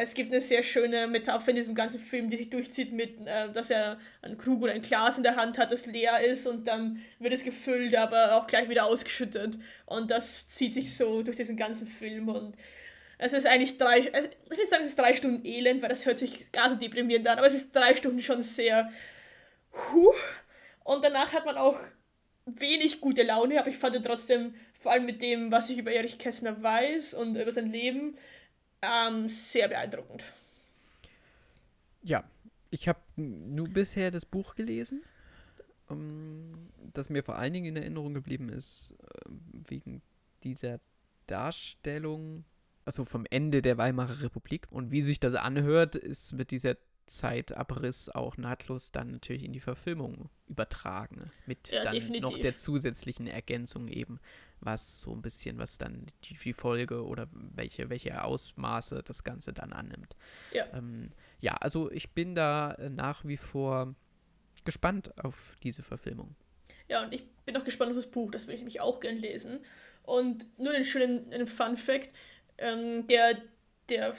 Es 0.00 0.14
gibt 0.14 0.30
eine 0.30 0.40
sehr 0.40 0.62
schöne 0.62 1.08
Metapher 1.08 1.50
in 1.50 1.56
diesem 1.56 1.74
ganzen 1.74 1.98
Film, 1.98 2.30
die 2.30 2.36
sich 2.36 2.50
durchzieht 2.50 2.92
mit, 2.92 3.26
äh, 3.26 3.50
dass 3.52 3.70
er 3.70 3.98
einen 4.22 4.38
Krug 4.38 4.62
oder 4.62 4.72
ein 4.72 4.82
Glas 4.82 5.16
in 5.16 5.24
der 5.24 5.36
Hand 5.36 5.58
hat, 5.58 5.72
das 5.72 5.86
leer 5.86 6.20
ist 6.20 6.46
und 6.46 6.68
dann 6.68 7.02
wird 7.18 7.34
es 7.34 7.42
gefüllt, 7.42 7.96
aber 7.96 8.36
auch 8.36 8.46
gleich 8.46 8.68
wieder 8.68 8.86
ausgeschüttet. 8.86 9.58
Und 9.86 10.10
das 10.10 10.48
zieht 10.48 10.72
sich 10.72 10.96
so 10.96 11.22
durch 11.22 11.36
diesen 11.36 11.56
ganzen 11.56 11.88
Film 11.88 12.28
und 12.28 12.56
es 13.18 13.32
ist 13.32 13.46
eigentlich 13.46 13.76
drei, 13.78 14.12
also 14.14 14.28
ich 14.50 14.56
will 14.56 14.66
sagen, 14.66 14.82
es 14.82 14.90
ist 14.90 14.98
drei 14.98 15.16
Stunden 15.16 15.44
Elend, 15.44 15.82
weil 15.82 15.88
das 15.88 16.06
hört 16.06 16.18
sich 16.18 16.52
gar 16.52 16.70
so 16.70 16.76
deprimierend 16.76 17.26
an, 17.26 17.38
aber 17.38 17.48
es 17.48 17.54
ist 17.54 17.74
drei 17.74 17.96
Stunden 17.96 18.22
schon 18.22 18.42
sehr, 18.42 18.92
huh. 19.72 20.12
Und 20.84 21.04
danach 21.04 21.32
hat 21.32 21.44
man 21.44 21.56
auch 21.56 21.78
wenig 22.46 23.00
gute 23.00 23.24
Laune, 23.24 23.58
aber 23.58 23.68
ich 23.68 23.76
fand 23.76 24.02
trotzdem, 24.06 24.54
vor 24.80 24.92
allem 24.92 25.06
mit 25.06 25.20
dem, 25.20 25.50
was 25.50 25.68
ich 25.70 25.78
über 25.78 25.90
Erich 25.90 26.18
Kästner 26.18 26.62
weiß 26.62 27.14
und 27.14 27.36
über 27.36 27.50
sein 27.50 27.70
Leben, 27.72 28.16
ähm, 28.82 29.28
sehr 29.28 29.68
beeindruckend. 29.68 30.24
Ja, 32.02 32.24
Ich 32.70 32.86
habe 32.88 33.00
nur 33.16 33.68
bisher 33.68 34.10
das 34.10 34.26
Buch 34.26 34.54
gelesen, 34.54 35.02
um, 35.88 36.68
das 36.92 37.08
mir 37.08 37.22
vor 37.24 37.36
allen 37.36 37.52
Dingen 37.54 37.66
in 37.66 37.76
Erinnerung 37.76 38.12
geblieben 38.14 38.50
ist, 38.50 38.94
äh, 39.00 39.30
wegen 39.68 40.02
dieser 40.44 40.80
Darstellung, 41.26 42.44
also 42.84 43.04
vom 43.06 43.26
Ende 43.30 43.62
der 43.62 43.78
Weimarer 43.78 44.20
Republik. 44.22 44.66
Und 44.70 44.90
wie 44.90 45.00
sich 45.02 45.18
das 45.18 45.34
anhört, 45.34 45.96
ist 45.96 46.32
mit 46.32 46.50
dieser 46.50 46.76
Zeitabriss 47.06 48.10
auch 48.10 48.36
nahtlos 48.36 48.92
dann 48.92 49.12
natürlich 49.12 49.44
in 49.44 49.52
die 49.54 49.60
Verfilmung 49.60 50.28
übertragen. 50.46 51.30
Mit 51.46 51.70
Ja, 51.70 51.84
dann 51.84 51.94
definitiv. 51.94 52.22
noch 52.22 52.38
der 52.38 52.54
zusätzlichen 52.56 53.26
Ergänzung 53.26 53.88
eben, 53.88 54.20
was 54.60 55.00
so 55.00 55.12
ein 55.12 55.22
bisschen, 55.22 55.58
was 55.58 55.78
dann 55.78 56.06
die, 56.24 56.34
die 56.34 56.52
Folge 56.52 57.04
oder 57.04 57.28
welche, 57.32 57.90
welche 57.90 58.24
Ausmaße 58.24 59.02
das 59.04 59.24
Ganze 59.24 59.52
dann 59.52 59.72
annimmt. 59.72 60.16
Ja. 60.52 60.66
Ähm, 60.74 61.10
ja, 61.40 61.54
also 61.54 61.90
ich 61.90 62.10
bin 62.10 62.34
da 62.34 62.72
äh, 62.74 62.90
nach 62.90 63.24
wie 63.24 63.36
vor 63.36 63.94
gespannt 64.64 65.12
auf 65.24 65.56
diese 65.62 65.82
Verfilmung. 65.82 66.34
Ja, 66.88 67.04
und 67.04 67.14
ich 67.14 67.26
bin 67.44 67.56
auch 67.56 67.64
gespannt 67.64 67.90
auf 67.90 67.96
das 67.96 68.10
Buch, 68.10 68.30
das 68.30 68.46
will 68.46 68.54
ich 68.54 68.60
nämlich 68.60 68.80
auch 68.80 69.00
gern 69.00 69.18
lesen. 69.18 69.60
Und 70.02 70.46
nur 70.58 70.72
einen 70.72 70.84
schönen 70.84 71.46
Fun 71.46 71.76
Fact: 71.76 72.10
ähm, 72.56 73.06
der, 73.06 73.42
der 73.88 74.14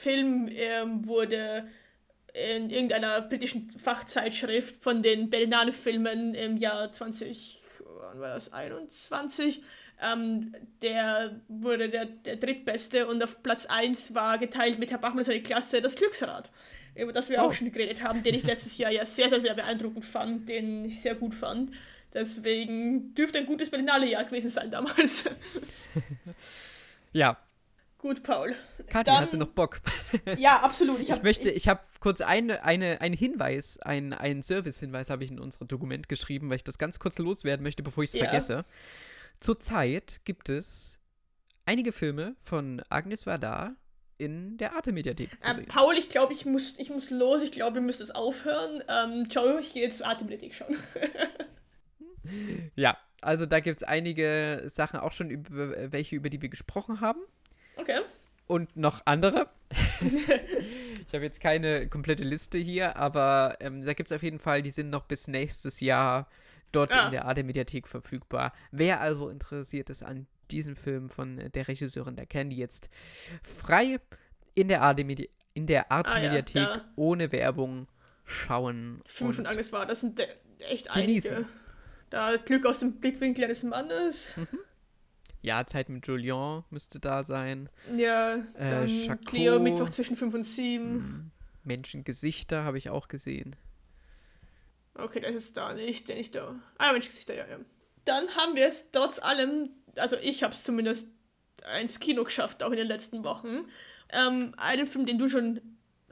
Film 0.00 0.48
ähm, 0.50 1.06
wurde 1.06 1.68
in 2.34 2.70
irgendeiner 2.70 3.22
britischen 3.22 3.70
Fachzeitschrift 3.70 4.82
von 4.82 5.02
den 5.02 5.30
Berlinale-Filmen 5.30 6.34
im 6.34 6.56
Jahr 6.56 6.92
20, 6.92 7.57
wann 8.00 8.20
war 8.20 8.34
das, 8.34 8.52
21, 8.52 9.62
ähm, 10.00 10.54
der 10.82 11.40
wurde 11.48 11.88
der, 11.88 12.06
der 12.06 12.36
drittbeste 12.36 13.06
und 13.06 13.22
auf 13.22 13.42
Platz 13.42 13.66
1 13.66 14.14
war 14.14 14.38
geteilt 14.38 14.78
mit 14.78 14.90
Herr 14.90 14.98
Bachmann 14.98 15.24
seine 15.24 15.42
Klasse 15.42 15.80
das 15.82 15.96
Glücksrad, 15.96 16.50
über 16.94 17.12
das 17.12 17.30
wir 17.30 17.38
Oh. 17.38 17.46
auch 17.46 17.52
schon 17.52 17.70
geredet 17.72 18.02
haben, 18.02 18.22
den 18.22 18.34
ich 18.34 18.44
letztes 18.44 18.78
Jahr 18.78 18.90
ja 18.90 19.04
sehr, 19.04 19.28
sehr, 19.28 19.40
sehr 19.40 19.54
beeindruckend 19.54 20.04
fand, 20.04 20.48
den 20.48 20.84
ich 20.84 21.00
sehr 21.00 21.14
gut 21.14 21.34
fand. 21.34 21.72
Deswegen 22.14 23.14
dürfte 23.14 23.38
ein 23.38 23.46
gutes 23.46 23.70
Berlinale-Jahr 23.70 24.24
gewesen 24.24 24.48
sein 24.50 24.70
damals. 24.70 25.24
Ja, 27.12 27.36
gut, 27.98 28.22
Paul. 28.22 28.54
Kathi, 28.88 29.04
Dann- 29.10 29.20
hast 29.20 29.32
du 29.34 29.36
noch 29.38 29.48
Bock? 29.48 29.80
Ja, 30.38 30.60
absolut. 30.60 31.00
Ich, 31.00 31.08
Ich 31.08 31.12
hab, 31.12 31.22
möchte, 31.22 31.50
ich 31.50 31.68
habe 31.68 31.80
kurz 32.00 32.20
eine, 32.20 32.64
eine, 32.64 33.00
einen 33.00 33.14
Hinweis, 33.16 33.78
einen, 33.78 34.12
einen 34.12 34.42
Service-Hinweis 34.42 35.10
habe 35.10 35.24
ich 35.24 35.30
in 35.30 35.38
unser 35.38 35.64
Dokument 35.66 36.08
geschrieben, 36.08 36.48
weil 36.48 36.56
ich 36.56 36.64
das 36.64 36.78
ganz 36.78 36.98
kurz 36.98 37.18
loswerden 37.18 37.62
möchte, 37.62 37.82
bevor 37.82 38.04
ich 38.04 38.08
es 38.10 38.14
Ja. 38.14 38.24
vergesse. 38.24 38.64
Zurzeit 39.40 40.20
gibt 40.24 40.48
es 40.48 40.98
einige 41.66 41.92
Filme 41.92 42.34
von 42.42 42.82
Agnes 42.88 43.26
Varda 43.26 43.74
in 44.16 44.56
der 44.56 44.72
Arte-Mediathek 44.74 45.40
zu 45.40 45.48
Ähm, 45.48 45.54
sehen. 45.56 45.66
Paul, 45.66 45.94
ich 45.96 46.08
glaube, 46.08 46.32
ich 46.32 46.44
muss, 46.44 46.74
ich 46.78 46.90
muss 46.90 47.10
los. 47.10 47.40
Ich 47.42 47.52
glaube, 47.52 47.74
wir 47.76 47.82
müssen 47.82 48.00
jetzt 48.02 48.16
aufhören. 48.16 48.82
Ähm, 48.88 49.30
ciao, 49.30 49.58
ich 49.58 49.72
gehe 49.74 49.82
jetzt 49.82 49.98
zur 49.98 50.08
Atembibliothek 50.08 50.54
schauen. 50.54 50.76
Ja, 52.76 52.98
also 53.20 53.46
da 53.46 53.60
gibt 53.60 53.78
es 53.80 53.82
einige 53.88 54.62
Sachen 54.66 55.00
auch 55.00 55.12
schon, 55.12 55.30
über 55.30 55.92
welche, 55.92 56.14
über 56.16 56.28
die 56.28 56.42
wir 56.42 56.48
gesprochen 56.48 57.00
haben. 57.00 57.20
Okay. 57.78 58.00
und 58.46 58.76
noch 58.76 59.02
andere. 59.06 59.48
ich 60.00 61.14
habe 61.14 61.24
jetzt 61.24 61.40
keine 61.40 61.88
komplette 61.88 62.24
Liste 62.24 62.58
hier, 62.58 62.96
aber 62.96 63.56
ähm, 63.60 63.84
da 63.84 63.92
gibt 63.94 64.10
es 64.10 64.16
auf 64.16 64.22
jeden 64.22 64.38
Fall, 64.38 64.62
die 64.62 64.70
sind 64.70 64.90
noch 64.90 65.04
bis 65.04 65.28
nächstes 65.28 65.80
Jahr 65.80 66.28
dort 66.72 66.92
Ah. 66.92 67.06
in 67.06 67.12
der 67.12 67.24
Arte-Mediathek 67.24 67.88
verfügbar. 67.88 68.52
Wer 68.70 69.00
also 69.00 69.28
interessiert 69.28 69.90
ist 69.90 70.02
an 70.02 70.26
diesen 70.50 70.76
Film 70.76 71.08
von 71.08 71.38
äh, 71.38 71.50
der 71.50 71.68
Regisseurin, 71.68 72.16
der 72.16 72.26
kann 72.26 72.50
die 72.50 72.56
jetzt 72.56 72.88
frei 73.42 73.98
in 74.54 74.68
der 74.68 74.82
Arte-Medi- 74.82 75.30
in 75.54 75.66
der 75.66 75.90
Ah 75.90 76.02
da. 76.02 76.84
ohne 76.96 77.32
Werbung 77.32 77.88
schauen. 78.24 79.02
Filme 79.06 79.32
von 79.32 79.44
und- 79.46 79.50
Agnes 79.50 79.72
war, 79.72 79.86
das 79.86 80.00
sind 80.00 80.18
de- 80.18 80.26
echt 80.60 80.92
Genießen. 80.92 81.36
einige. 81.36 81.48
Da 82.10 82.36
Glück 82.36 82.64
aus 82.66 82.78
dem 82.78 83.00
Blickwinkel 83.00 83.44
eines 83.44 83.62
Mannes. 83.62 84.36
Hm. 84.36 84.46
Ja, 85.48 85.64
Zeit 85.64 85.88
mit 85.88 86.06
Julien 86.06 86.62
müsste 86.68 87.00
da 87.00 87.22
sein. 87.22 87.70
Ja, 87.96 88.34
Äh, 88.52 88.86
Chapeau. 89.06 89.24
Cleo 89.24 89.58
Mittwoch 89.58 89.88
zwischen 89.88 90.14
5 90.14 90.34
und 90.34 90.42
7. 90.42 90.84
Hm. 90.84 91.30
Menschengesichter 91.64 92.64
habe 92.64 92.76
ich 92.76 92.90
auch 92.90 93.08
gesehen. 93.08 93.56
Okay, 94.92 95.20
der 95.20 95.30
ist 95.30 95.56
da 95.56 95.72
nicht, 95.72 96.06
der 96.06 96.16
nicht 96.16 96.34
da. 96.34 96.54
Ah, 96.76 96.92
Mensch, 96.92 97.08
Gesichter, 97.08 97.34
ja, 97.34 97.46
ja. 97.48 97.56
Dann 98.04 98.28
haben 98.36 98.56
wir 98.56 98.66
es 98.66 98.90
trotz 98.92 99.18
allem, 99.20 99.70
also 99.96 100.16
ich 100.20 100.42
habe 100.42 100.52
es 100.52 100.62
zumindest 100.64 101.08
ins 101.80 101.98
Kino 101.98 102.24
geschafft, 102.24 102.62
auch 102.62 102.70
in 102.72 102.76
den 102.76 102.86
letzten 102.86 103.24
Wochen. 103.24 103.70
Ähm, 104.10 104.52
einen 104.58 104.86
Film, 104.86 105.06
den 105.06 105.16
du 105.16 105.30
schon 105.30 105.62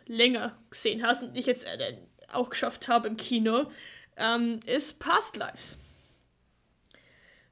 länger 0.07 0.57
gesehen 0.71 1.03
hast 1.07 1.23
und 1.23 1.37
ich 1.37 1.45
jetzt 1.45 1.67
äh, 1.67 1.99
auch 2.33 2.49
geschafft 2.49 2.89
habe 2.89 3.09
im 3.09 3.19
Kino, 3.19 3.71
ähm, 4.17 4.61
ist 4.65 4.99
Past 4.99 5.37
Lives. 5.37 5.77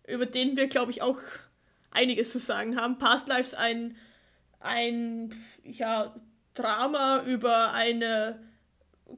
Über 0.09 0.25
den 0.25 0.57
wir, 0.57 0.67
glaube 0.67 0.91
ich, 0.91 1.03
auch 1.03 1.19
einiges 1.95 2.33
zu 2.33 2.39
sagen 2.39 2.77
haben. 2.77 2.99
Past 2.99 3.29
Lives 3.29 3.55
ein, 3.55 3.97
ein 4.61 5.35
ja, 5.65 6.15
Drama 6.53 7.23
über 7.23 7.73
eine 7.73 8.41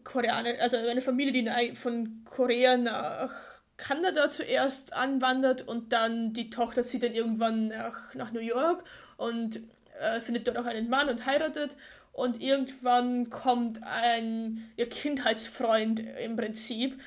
Koreaner, 0.05 0.55
also 0.61 0.77
eine 0.77 1.01
Familie, 1.01 1.33
die 1.33 1.77
von 1.77 2.25
Korea 2.25 2.77
nach 2.77 3.33
Kanada 3.77 4.31
zuerst 4.31 4.93
anwandert 4.93 5.63
und 5.67 5.93
dann 5.93 6.33
die 6.33 6.51
Tochter 6.51 6.83
zieht 6.85 7.03
dann 7.03 7.13
irgendwann 7.13 7.69
nach, 7.69 8.15
nach 8.15 8.33
New 8.33 8.41
York 8.41 8.85
und 9.17 9.61
äh, 10.01 10.21
findet 10.21 10.47
dort 10.47 10.57
auch 10.57 10.65
einen 10.65 10.89
Mann 10.89 11.09
und 11.09 11.27
heiratet 11.27 11.77
und 12.13 12.41
irgendwann 12.41 13.29
kommt 13.29 13.83
ein 13.83 14.71
ihr 14.77 14.89
Kindheitsfreund 14.89 16.01
im 16.25 16.37
Prinzip 16.37 16.99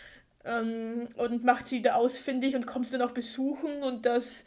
ähm, 0.46 1.08
und 1.16 1.44
macht 1.44 1.68
sie 1.68 1.82
da 1.82 1.94
ausfindig 1.94 2.56
und 2.56 2.68
kommt 2.68 2.86
sie 2.86 2.98
dann 2.98 3.08
auch 3.08 3.14
besuchen 3.14 3.82
und 3.82 4.06
das 4.06 4.46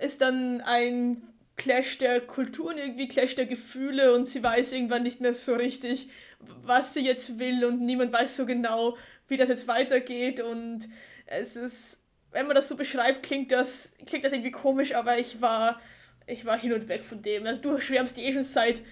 ist 0.00 0.20
dann 0.20 0.60
ein 0.60 1.22
Clash 1.56 1.98
der 1.98 2.20
Kulturen, 2.20 2.78
irgendwie 2.78 3.08
Clash 3.08 3.34
der 3.34 3.46
Gefühle 3.46 4.14
und 4.14 4.26
sie 4.26 4.42
weiß 4.42 4.72
irgendwann 4.72 5.02
nicht 5.02 5.20
mehr 5.20 5.34
so 5.34 5.54
richtig, 5.54 6.08
was 6.40 6.94
sie 6.94 7.04
jetzt 7.04 7.38
will 7.38 7.64
und 7.64 7.80
niemand 7.84 8.12
weiß 8.12 8.36
so 8.36 8.46
genau, 8.46 8.96
wie 9.28 9.36
das 9.36 9.48
jetzt 9.50 9.68
weitergeht 9.68 10.40
und 10.40 10.88
es 11.26 11.56
ist, 11.56 12.02
wenn 12.32 12.46
man 12.46 12.56
das 12.56 12.68
so 12.68 12.76
beschreibt, 12.76 13.22
klingt 13.22 13.52
das, 13.52 13.92
klingt 14.06 14.24
das 14.24 14.32
irgendwie 14.32 14.50
komisch, 14.50 14.94
aber 14.94 15.18
ich 15.18 15.40
war, 15.40 15.80
ich 16.26 16.44
war 16.44 16.58
hin 16.58 16.72
und 16.72 16.88
weg 16.88 17.04
von 17.04 17.22
dem. 17.22 17.46
Also 17.46 17.60
du 17.60 17.80
schwärmst 17.80 18.18
eh 18.18 18.32
schon 18.32 18.42
seit 18.42 18.82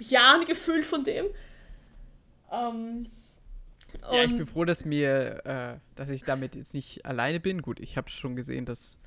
Jahren 0.00 0.44
gefühlt 0.46 0.84
von 0.84 1.04
dem. 1.04 1.26
Ähm, 2.50 3.06
Ja, 4.10 4.24
ich 4.24 4.36
bin 4.36 4.46
froh, 4.46 4.64
dass 4.64 4.84
mir, 4.84 5.44
äh, 5.46 5.80
dass 5.94 6.10
ich 6.10 6.24
damit 6.24 6.54
jetzt 6.54 6.74
nicht 6.74 7.04
alleine 7.06 7.40
bin. 7.40 7.62
Gut, 7.62 7.80
ich 7.80 7.96
habe 7.96 8.10
schon 8.10 8.36
gesehen, 8.36 8.64
dass 8.64 8.98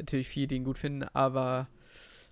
natürlich 0.00 0.28
viele 0.28 0.48
den 0.48 0.64
gut 0.64 0.78
finden, 0.78 1.04
aber 1.12 1.68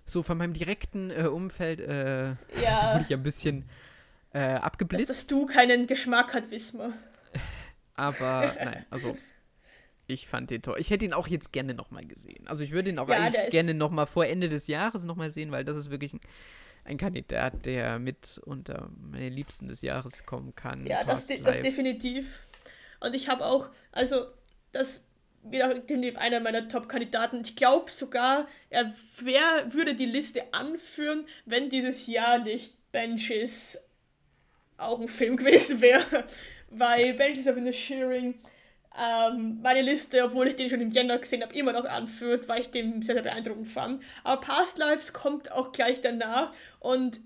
so 0.05 0.23
von 0.23 0.37
meinem 0.37 0.53
direkten 0.53 1.11
äh, 1.11 1.23
Umfeld 1.27 1.79
äh, 1.81 2.29
ja, 2.63 2.93
wurde 2.93 3.05
ich 3.07 3.13
ein 3.13 3.23
bisschen 3.23 3.69
äh, 4.33 4.53
dass, 4.55 4.63
abgeblitzt. 4.63 5.09
dass 5.09 5.27
du 5.27 5.45
keinen 5.45 5.87
Geschmack 5.87 6.33
hat, 6.33 6.51
wissen 6.51 6.79
wir. 6.79 6.93
Aber 7.95 8.55
nein, 8.63 8.85
also 8.89 9.17
ich 10.07 10.27
fand 10.27 10.49
den 10.49 10.61
toll. 10.61 10.77
Ich 10.79 10.89
hätte 10.89 11.05
ihn 11.05 11.13
auch 11.13 11.27
jetzt 11.27 11.51
gerne 11.51 11.73
nochmal 11.73 12.05
gesehen. 12.05 12.47
Also 12.47 12.63
ich 12.63 12.71
würde 12.71 12.89
ihn 12.89 12.97
auch 12.97 13.09
Ja, 13.09 13.17
eigentlich 13.17 13.49
gerne 13.49 13.73
nochmal 13.73 14.07
vor 14.07 14.25
Ende 14.25 14.49
des 14.49 14.67
Jahres 14.67 15.03
nochmal 15.03 15.29
sehen, 15.29 15.51
weil 15.51 15.63
das 15.65 15.77
ist 15.77 15.89
wirklich 15.91 16.13
ein, 16.13 16.21
ein 16.85 16.97
Kandidat, 16.97 17.65
der 17.65 17.99
mit 17.99 18.39
unter 18.45 18.89
meine 18.99 19.29
Liebsten 19.29 19.67
des 19.67 19.81
Jahres 19.81 20.25
kommen 20.25 20.55
kann. 20.55 20.87
Ja, 20.87 21.03
das, 21.03 21.27
de- 21.27 21.41
das 21.41 21.61
definitiv. 21.61 22.39
Und 23.01 23.15
ich 23.15 23.27
habe 23.29 23.45
auch, 23.45 23.69
also, 23.91 24.25
das 24.71 25.03
definitiv 25.43 26.17
einer 26.17 26.39
meiner 26.39 26.67
Top-Kandidaten. 26.67 27.41
Ich 27.41 27.55
glaube 27.55 27.89
sogar, 27.91 28.47
er 28.69 28.93
wär, 29.19 29.73
würde 29.73 29.95
die 29.95 30.05
Liste 30.05 30.53
anführen, 30.53 31.25
wenn 31.45 31.69
dieses 31.69 32.07
Jahr 32.07 32.39
nicht 32.39 32.73
Benches 32.91 33.83
auch 34.77 34.99
ein 34.99 35.07
Film 35.07 35.37
gewesen 35.37 35.81
wäre. 35.81 36.25
Weil 36.69 37.13
Benches 37.13 37.47
of 37.47 37.55
the 37.55 37.73
Shearing 37.73 38.35
ähm, 38.97 39.59
meine 39.61 39.81
Liste, 39.81 40.23
obwohl 40.23 40.47
ich 40.47 40.55
den 40.55 40.69
schon 40.69 40.81
im 40.81 40.89
Jänner 40.89 41.17
gesehen 41.17 41.41
habe, 41.41 41.53
immer 41.53 41.73
noch 41.73 41.85
anführt, 41.85 42.47
weil 42.47 42.61
ich 42.61 42.71
den 42.71 43.01
sehr, 43.01 43.15
sehr 43.15 43.23
beeindruckend 43.23 43.67
fand. 43.67 44.03
Aber 44.23 44.41
Past 44.41 44.77
Lives 44.77 45.13
kommt 45.13 45.51
auch 45.51 45.71
gleich 45.71 46.01
danach 46.01 46.51
und 46.79 47.19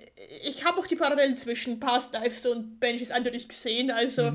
ich 0.44 0.66
habe 0.66 0.80
auch 0.80 0.88
die 0.88 0.96
Parallelen 0.96 1.38
zwischen 1.38 1.80
Past 1.80 2.14
Lives 2.14 2.46
und 2.46 2.80
Benches 2.80 3.12
eindeutig 3.12 3.48
gesehen. 3.48 3.92
Also 3.92 4.34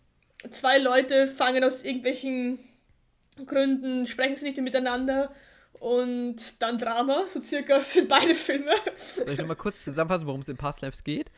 zwei 0.50 0.78
Leute 0.78 1.26
fangen 1.26 1.64
aus 1.64 1.82
irgendwelchen 1.82 2.58
Gründen, 3.44 4.06
sprechen 4.06 4.36
sie 4.36 4.46
nicht 4.46 4.56
mehr 4.56 4.64
miteinander 4.64 5.32
und 5.80 6.62
dann 6.62 6.78
Drama, 6.78 7.24
so 7.28 7.42
circa 7.42 7.80
sind 7.82 8.08
beide 8.08 8.34
Filme. 8.34 8.72
Soll 9.16 9.30
ich 9.30 9.38
nochmal 9.38 9.56
kurz 9.56 9.84
zusammenfassen, 9.84 10.26
worum 10.26 10.40
es 10.40 10.48
in 10.48 10.56
Past 10.56 10.80
Lives 10.82 11.04
geht? 11.04 11.30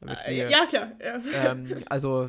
Damit 0.00 0.18
wir, 0.26 0.48
Äh, 0.48 0.50
ja, 0.50 0.66
klar. 0.66 0.92
Ja. 1.02 1.20
ähm, 1.50 1.74
also 1.88 2.28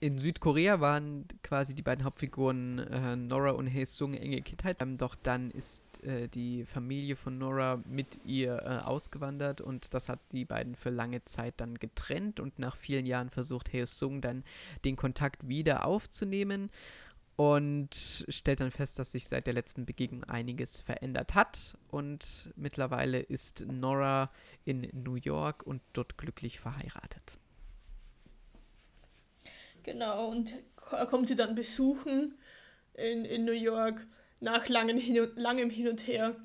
in 0.00 0.18
Südkorea 0.18 0.80
waren 0.80 1.26
quasi 1.42 1.74
die 1.74 1.80
beiden 1.80 2.04
Hauptfiguren 2.04 2.78
äh, 2.78 3.16
Nora 3.16 3.52
und 3.52 3.72
Hae 3.72 3.86
Sung 3.86 4.12
enge 4.12 4.42
Kindheit. 4.42 4.82
Ähm, 4.82 4.98
doch 4.98 5.16
dann 5.16 5.50
ist 5.50 6.04
äh, 6.04 6.28
die 6.28 6.66
Familie 6.66 7.16
von 7.16 7.38
Nora 7.38 7.82
mit 7.88 8.18
ihr 8.26 8.56
äh, 8.64 8.84
ausgewandert 8.84 9.62
und 9.62 9.94
das 9.94 10.10
hat 10.10 10.20
die 10.32 10.44
beiden 10.44 10.74
für 10.74 10.90
lange 10.90 11.24
Zeit 11.24 11.54
dann 11.56 11.78
getrennt 11.78 12.38
und 12.38 12.58
nach 12.58 12.76
vielen 12.76 13.06
Jahren 13.06 13.30
versucht 13.30 13.72
Hae 13.72 13.86
Sung 13.86 14.20
dann 14.20 14.44
den 14.84 14.96
Kontakt 14.96 15.48
wieder 15.48 15.86
aufzunehmen 15.86 16.70
und 17.36 18.24
stellt 18.28 18.60
dann 18.60 18.70
fest, 18.70 18.98
dass 18.98 19.12
sich 19.12 19.26
seit 19.26 19.46
der 19.46 19.54
letzten 19.54 19.86
Begegnung 19.86 20.24
einiges 20.24 20.80
verändert 20.80 21.34
hat 21.34 21.76
und 21.88 22.52
mittlerweile 22.54 23.20
ist 23.20 23.64
Nora 23.66 24.30
in 24.64 24.88
New 24.92 25.16
York 25.16 25.66
und 25.66 25.82
dort 25.92 26.16
glücklich 26.16 26.60
verheiratet. 26.60 27.38
Genau, 29.82 30.28
und 30.28 30.54
kommt 31.10 31.28
sie 31.28 31.34
dann 31.34 31.54
besuchen 31.54 32.38
in, 32.94 33.24
in 33.24 33.44
New 33.44 33.52
York 33.52 34.06
nach 34.40 34.68
langem 34.68 34.96
hin, 34.96 35.20
und, 35.20 35.36
langem 35.36 35.70
hin 35.70 35.88
und 35.88 36.06
her. 36.06 36.36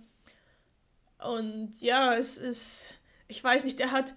Und 1.20 1.80
ja, 1.82 2.16
es 2.16 2.38
ist, 2.38 2.96
ich 3.28 3.44
weiß 3.44 3.64
nicht, 3.64 3.80
der 3.80 3.92
hat, 3.92 4.16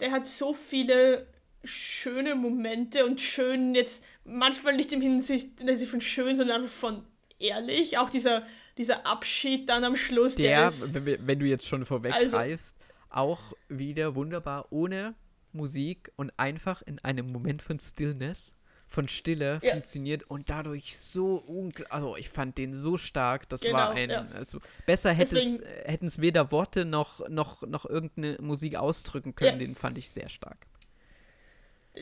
der 0.00 0.10
hat 0.10 0.24
so 0.24 0.54
viele 0.54 1.26
schöne 1.64 2.34
Momente 2.34 3.04
und 3.06 3.20
schön 3.20 3.74
jetzt, 3.74 4.04
manchmal 4.24 4.76
nicht 4.76 4.92
im 4.92 5.00
Hinsicht, 5.00 5.60
von 5.88 6.00
schön, 6.00 6.36
sondern 6.36 6.62
einfach 6.62 6.74
von 6.74 7.04
ehrlich. 7.38 7.98
Auch 7.98 8.10
dieser, 8.10 8.46
dieser 8.78 9.06
Abschied 9.06 9.68
dann 9.68 9.84
am 9.84 9.96
Schluss. 9.96 10.36
Der, 10.36 10.58
der 10.58 10.66
ist, 10.66 10.94
wenn, 10.94 11.38
du 11.38 11.46
jetzt 11.46 11.66
schon 11.66 11.84
vorweggreifst, 11.84 12.76
also, 12.80 12.94
auch 13.10 13.52
wieder 13.68 14.14
wunderbar 14.14 14.66
ohne 14.70 15.14
Musik 15.52 16.10
und 16.16 16.32
einfach 16.36 16.82
in 16.82 16.98
einem 16.98 17.30
Moment 17.30 17.62
von 17.62 17.78
Stillness 17.78 18.56
von 18.94 19.08
Stille 19.08 19.58
ja. 19.62 19.72
funktioniert 19.72 20.22
und 20.24 20.48
dadurch 20.48 20.96
so 20.96 21.36
unglaublich. 21.36 21.92
Also 21.92 22.16
ich 22.16 22.28
fand 22.28 22.56
den 22.56 22.72
so 22.72 22.96
stark, 22.96 23.48
das 23.48 23.62
genau, 23.62 23.78
war 23.78 23.90
ein. 23.90 24.10
Ja. 24.10 24.26
Also 24.34 24.58
besser 24.86 25.12
hätte 25.12 25.36
es, 25.36 25.60
hätten 25.84 26.06
es 26.06 26.20
weder 26.20 26.50
Worte 26.52 26.84
noch, 26.84 27.28
noch, 27.28 27.62
noch 27.62 27.84
irgendeine 27.84 28.38
Musik 28.40 28.76
ausdrücken 28.76 29.34
können, 29.34 29.60
ja. 29.60 29.66
den 29.66 29.74
fand 29.74 29.98
ich 29.98 30.10
sehr 30.10 30.28
stark. 30.28 30.58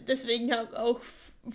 Deswegen 0.06 0.52
habe 0.52 0.68
ich 0.72 0.78
auch 0.78 1.00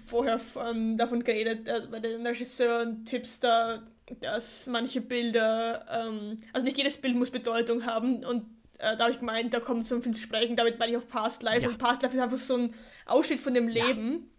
vorher 0.06 0.40
von, 0.40 0.98
davon 0.98 1.24
geredet, 1.24 1.68
äh, 1.68 1.82
bei 1.90 2.00
den 2.00 2.26
Regisseuren 2.26 3.06
Tipps 3.06 3.40
da, 3.40 3.84
dass 4.20 4.68
manche 4.68 5.02
Bilder, 5.02 5.86
ähm, 5.90 6.38
also 6.54 6.66
nicht 6.66 6.78
jedes 6.78 6.98
Bild 6.98 7.16
muss 7.16 7.32
Bedeutung 7.32 7.86
haben 7.86 8.24
und 8.24 8.44
äh, 8.80 8.96
da 8.96 9.06
habe 9.06 9.12
ich 9.12 9.20
gemeint, 9.20 9.54
da 9.54 9.60
kommt 9.60 9.86
so 9.86 9.96
ein 9.96 10.04
Film 10.04 10.14
zu 10.14 10.22
sprechen, 10.22 10.56
damit 10.56 10.78
meine 10.78 10.92
ich 10.92 10.98
auch 10.98 11.08
Past 11.08 11.42
Life. 11.44 11.62
Ja. 11.62 11.68
Also 11.68 11.78
Past 11.78 12.04
Life 12.04 12.16
ist 12.16 12.22
einfach 12.22 12.38
so 12.38 12.58
ein 12.58 12.76
Ausschnitt 13.06 13.40
von 13.40 13.54
dem 13.54 13.68
Leben 13.68 14.30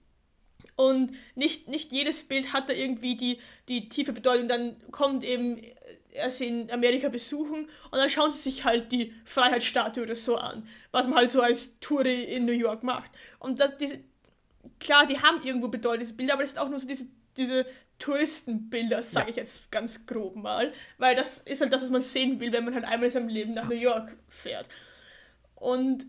und 0.79 1.13
nicht, 1.35 1.67
nicht 1.67 1.91
jedes 1.91 2.23
Bild 2.23 2.53
hat 2.53 2.69
da 2.69 2.73
irgendwie 2.73 3.17
die, 3.17 3.41
die 3.67 3.89
tiefe 3.89 4.13
Bedeutung. 4.13 4.47
Dann 4.47 4.77
kommt 4.93 5.25
eben, 5.25 5.59
äh, 5.59 5.75
er 6.13 6.31
sie 6.31 6.47
in 6.47 6.71
Amerika 6.71 7.09
besuchen 7.09 7.69
und 7.91 7.99
dann 7.99 8.09
schauen 8.09 8.31
sie 8.31 8.39
sich 8.39 8.65
halt 8.65 8.93
die 8.93 9.13
Freiheitsstatue 9.25 10.05
oder 10.05 10.15
so 10.15 10.37
an, 10.37 10.69
was 10.93 11.09
man 11.09 11.19
halt 11.19 11.33
so 11.33 11.43
als 11.43 11.81
Touri 11.81 12.23
in 12.23 12.45
New 12.45 12.53
York 12.53 12.85
macht. 12.85 13.11
Und 13.41 13.59
das, 13.59 13.77
diese, 13.77 13.99
klar, 14.79 15.05
die 15.05 15.19
haben 15.19 15.43
irgendwo 15.43 15.67
Bedeutung, 15.67 15.99
diese 15.99 16.15
Bilder, 16.15 16.35
aber 16.35 16.45
das 16.45 16.51
sind 16.51 16.61
auch 16.61 16.69
nur 16.69 16.79
so 16.79 16.87
diese, 16.87 17.09
diese 17.37 17.67
Touristenbilder, 17.99 19.03
sage 19.03 19.27
ja. 19.27 19.31
ich 19.31 19.37
jetzt 19.37 19.73
ganz 19.73 20.07
grob 20.07 20.37
mal, 20.37 20.73
weil 20.99 21.17
das 21.17 21.39
ist 21.39 21.61
halt 21.61 21.73
das, 21.73 21.83
was 21.83 21.91
man 21.91 22.03
sehen 22.03 22.39
will, 22.39 22.53
wenn 22.53 22.65
man 22.65 22.75
halt 22.75 22.85
einmal 22.85 23.07
in 23.07 23.11
seinem 23.11 23.29
Leben 23.29 23.53
nach 23.53 23.69
New 23.69 23.75
York 23.75 24.17
fährt. 24.29 24.69
Und 25.57 26.07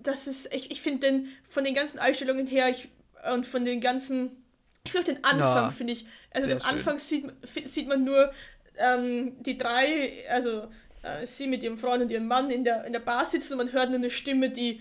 das 0.00 0.26
ist, 0.26 0.52
ich, 0.52 0.72
ich 0.72 0.82
finde 0.82 1.06
den, 1.06 1.28
von 1.48 1.62
den 1.62 1.74
ganzen 1.74 2.00
Einstellungen 2.00 2.48
her, 2.48 2.68
ich 2.68 2.88
und 3.32 3.46
von 3.46 3.64
den 3.64 3.80
ganzen, 3.80 4.44
ich 4.84 4.92
finde 4.92 5.14
den 5.14 5.24
Anfang, 5.24 5.64
ja, 5.64 5.70
finde 5.70 5.92
ich, 5.92 6.06
also 6.30 6.50
am 6.50 6.62
Anfang 6.62 6.98
sieht, 6.98 7.26
sieht 7.64 7.88
man 7.88 8.04
nur 8.04 8.32
ähm, 8.78 9.42
die 9.42 9.58
drei, 9.58 10.24
also 10.30 10.68
äh, 11.02 11.26
sie 11.26 11.46
mit 11.46 11.62
ihrem 11.62 11.78
Freund 11.78 12.02
und 12.02 12.10
ihrem 12.10 12.26
Mann 12.26 12.50
in 12.50 12.64
der, 12.64 12.84
in 12.84 12.92
der 12.92 13.00
Bar 13.00 13.26
sitzen 13.26 13.54
und 13.54 13.58
man 13.58 13.72
hört 13.72 13.90
nur 13.90 13.98
eine 13.98 14.10
Stimme, 14.10 14.50
die 14.50 14.80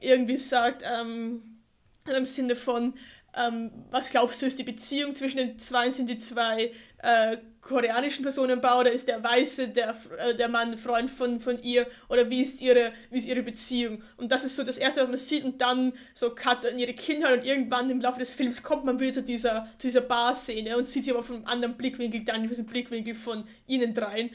irgendwie 0.00 0.36
sagt, 0.36 0.84
ähm, 0.84 1.60
im 2.04 2.24
Sinne 2.26 2.56
von, 2.56 2.94
ähm, 3.36 3.70
was 3.90 4.10
glaubst 4.10 4.42
du, 4.42 4.46
ist 4.46 4.58
die 4.58 4.64
Beziehung 4.64 5.14
zwischen 5.14 5.38
den 5.38 5.58
zwei? 5.58 5.90
Sind 5.90 6.08
die 6.08 6.18
zwei 6.18 6.72
äh, 6.98 7.38
koreanischen 7.64 8.22
Personen 8.22 8.58
im 8.58 8.58
oder 8.58 8.92
ist 8.92 9.08
der 9.08 9.22
Weiße 9.22 9.68
der, 9.68 9.96
äh, 10.18 10.34
der 10.34 10.48
Mann 10.48 10.76
Freund 10.76 11.10
von, 11.10 11.40
von 11.40 11.60
ihr? 11.62 11.86
Oder 12.08 12.28
wie 12.28 12.42
ist, 12.42 12.60
ihre, 12.60 12.92
wie 13.10 13.18
ist 13.18 13.26
ihre 13.26 13.42
Beziehung? 13.42 14.02
Und 14.16 14.30
das 14.30 14.44
ist 14.44 14.56
so 14.56 14.62
das 14.62 14.78
Erste, 14.78 15.00
was 15.00 15.08
man 15.08 15.16
sieht. 15.16 15.44
Und 15.44 15.60
dann 15.60 15.92
so 16.12 16.34
Cut 16.34 16.66
in 16.66 16.78
ihre 16.78 16.92
Kindheit 16.92 17.38
und 17.38 17.44
irgendwann 17.44 17.88
im 17.90 18.00
Laufe 18.00 18.18
des 18.18 18.34
Films 18.34 18.62
kommt 18.62 18.84
man 18.84 19.00
wieder 19.00 19.12
zu 19.12 19.22
dieser, 19.22 19.66
zu 19.78 19.86
dieser 19.86 20.02
Bar-Szene 20.02 20.76
und 20.76 20.86
sieht 20.86 21.04
sie 21.04 21.12
aber 21.12 21.22
von 21.22 21.36
einem 21.36 21.46
anderen 21.46 21.76
Blickwinkel, 21.76 22.24
dann 22.24 22.46
von 22.46 22.56
dem 22.56 22.66
Blickwinkel 22.66 23.14
von 23.14 23.48
ihnen 23.66 23.94
dreien. 23.94 24.30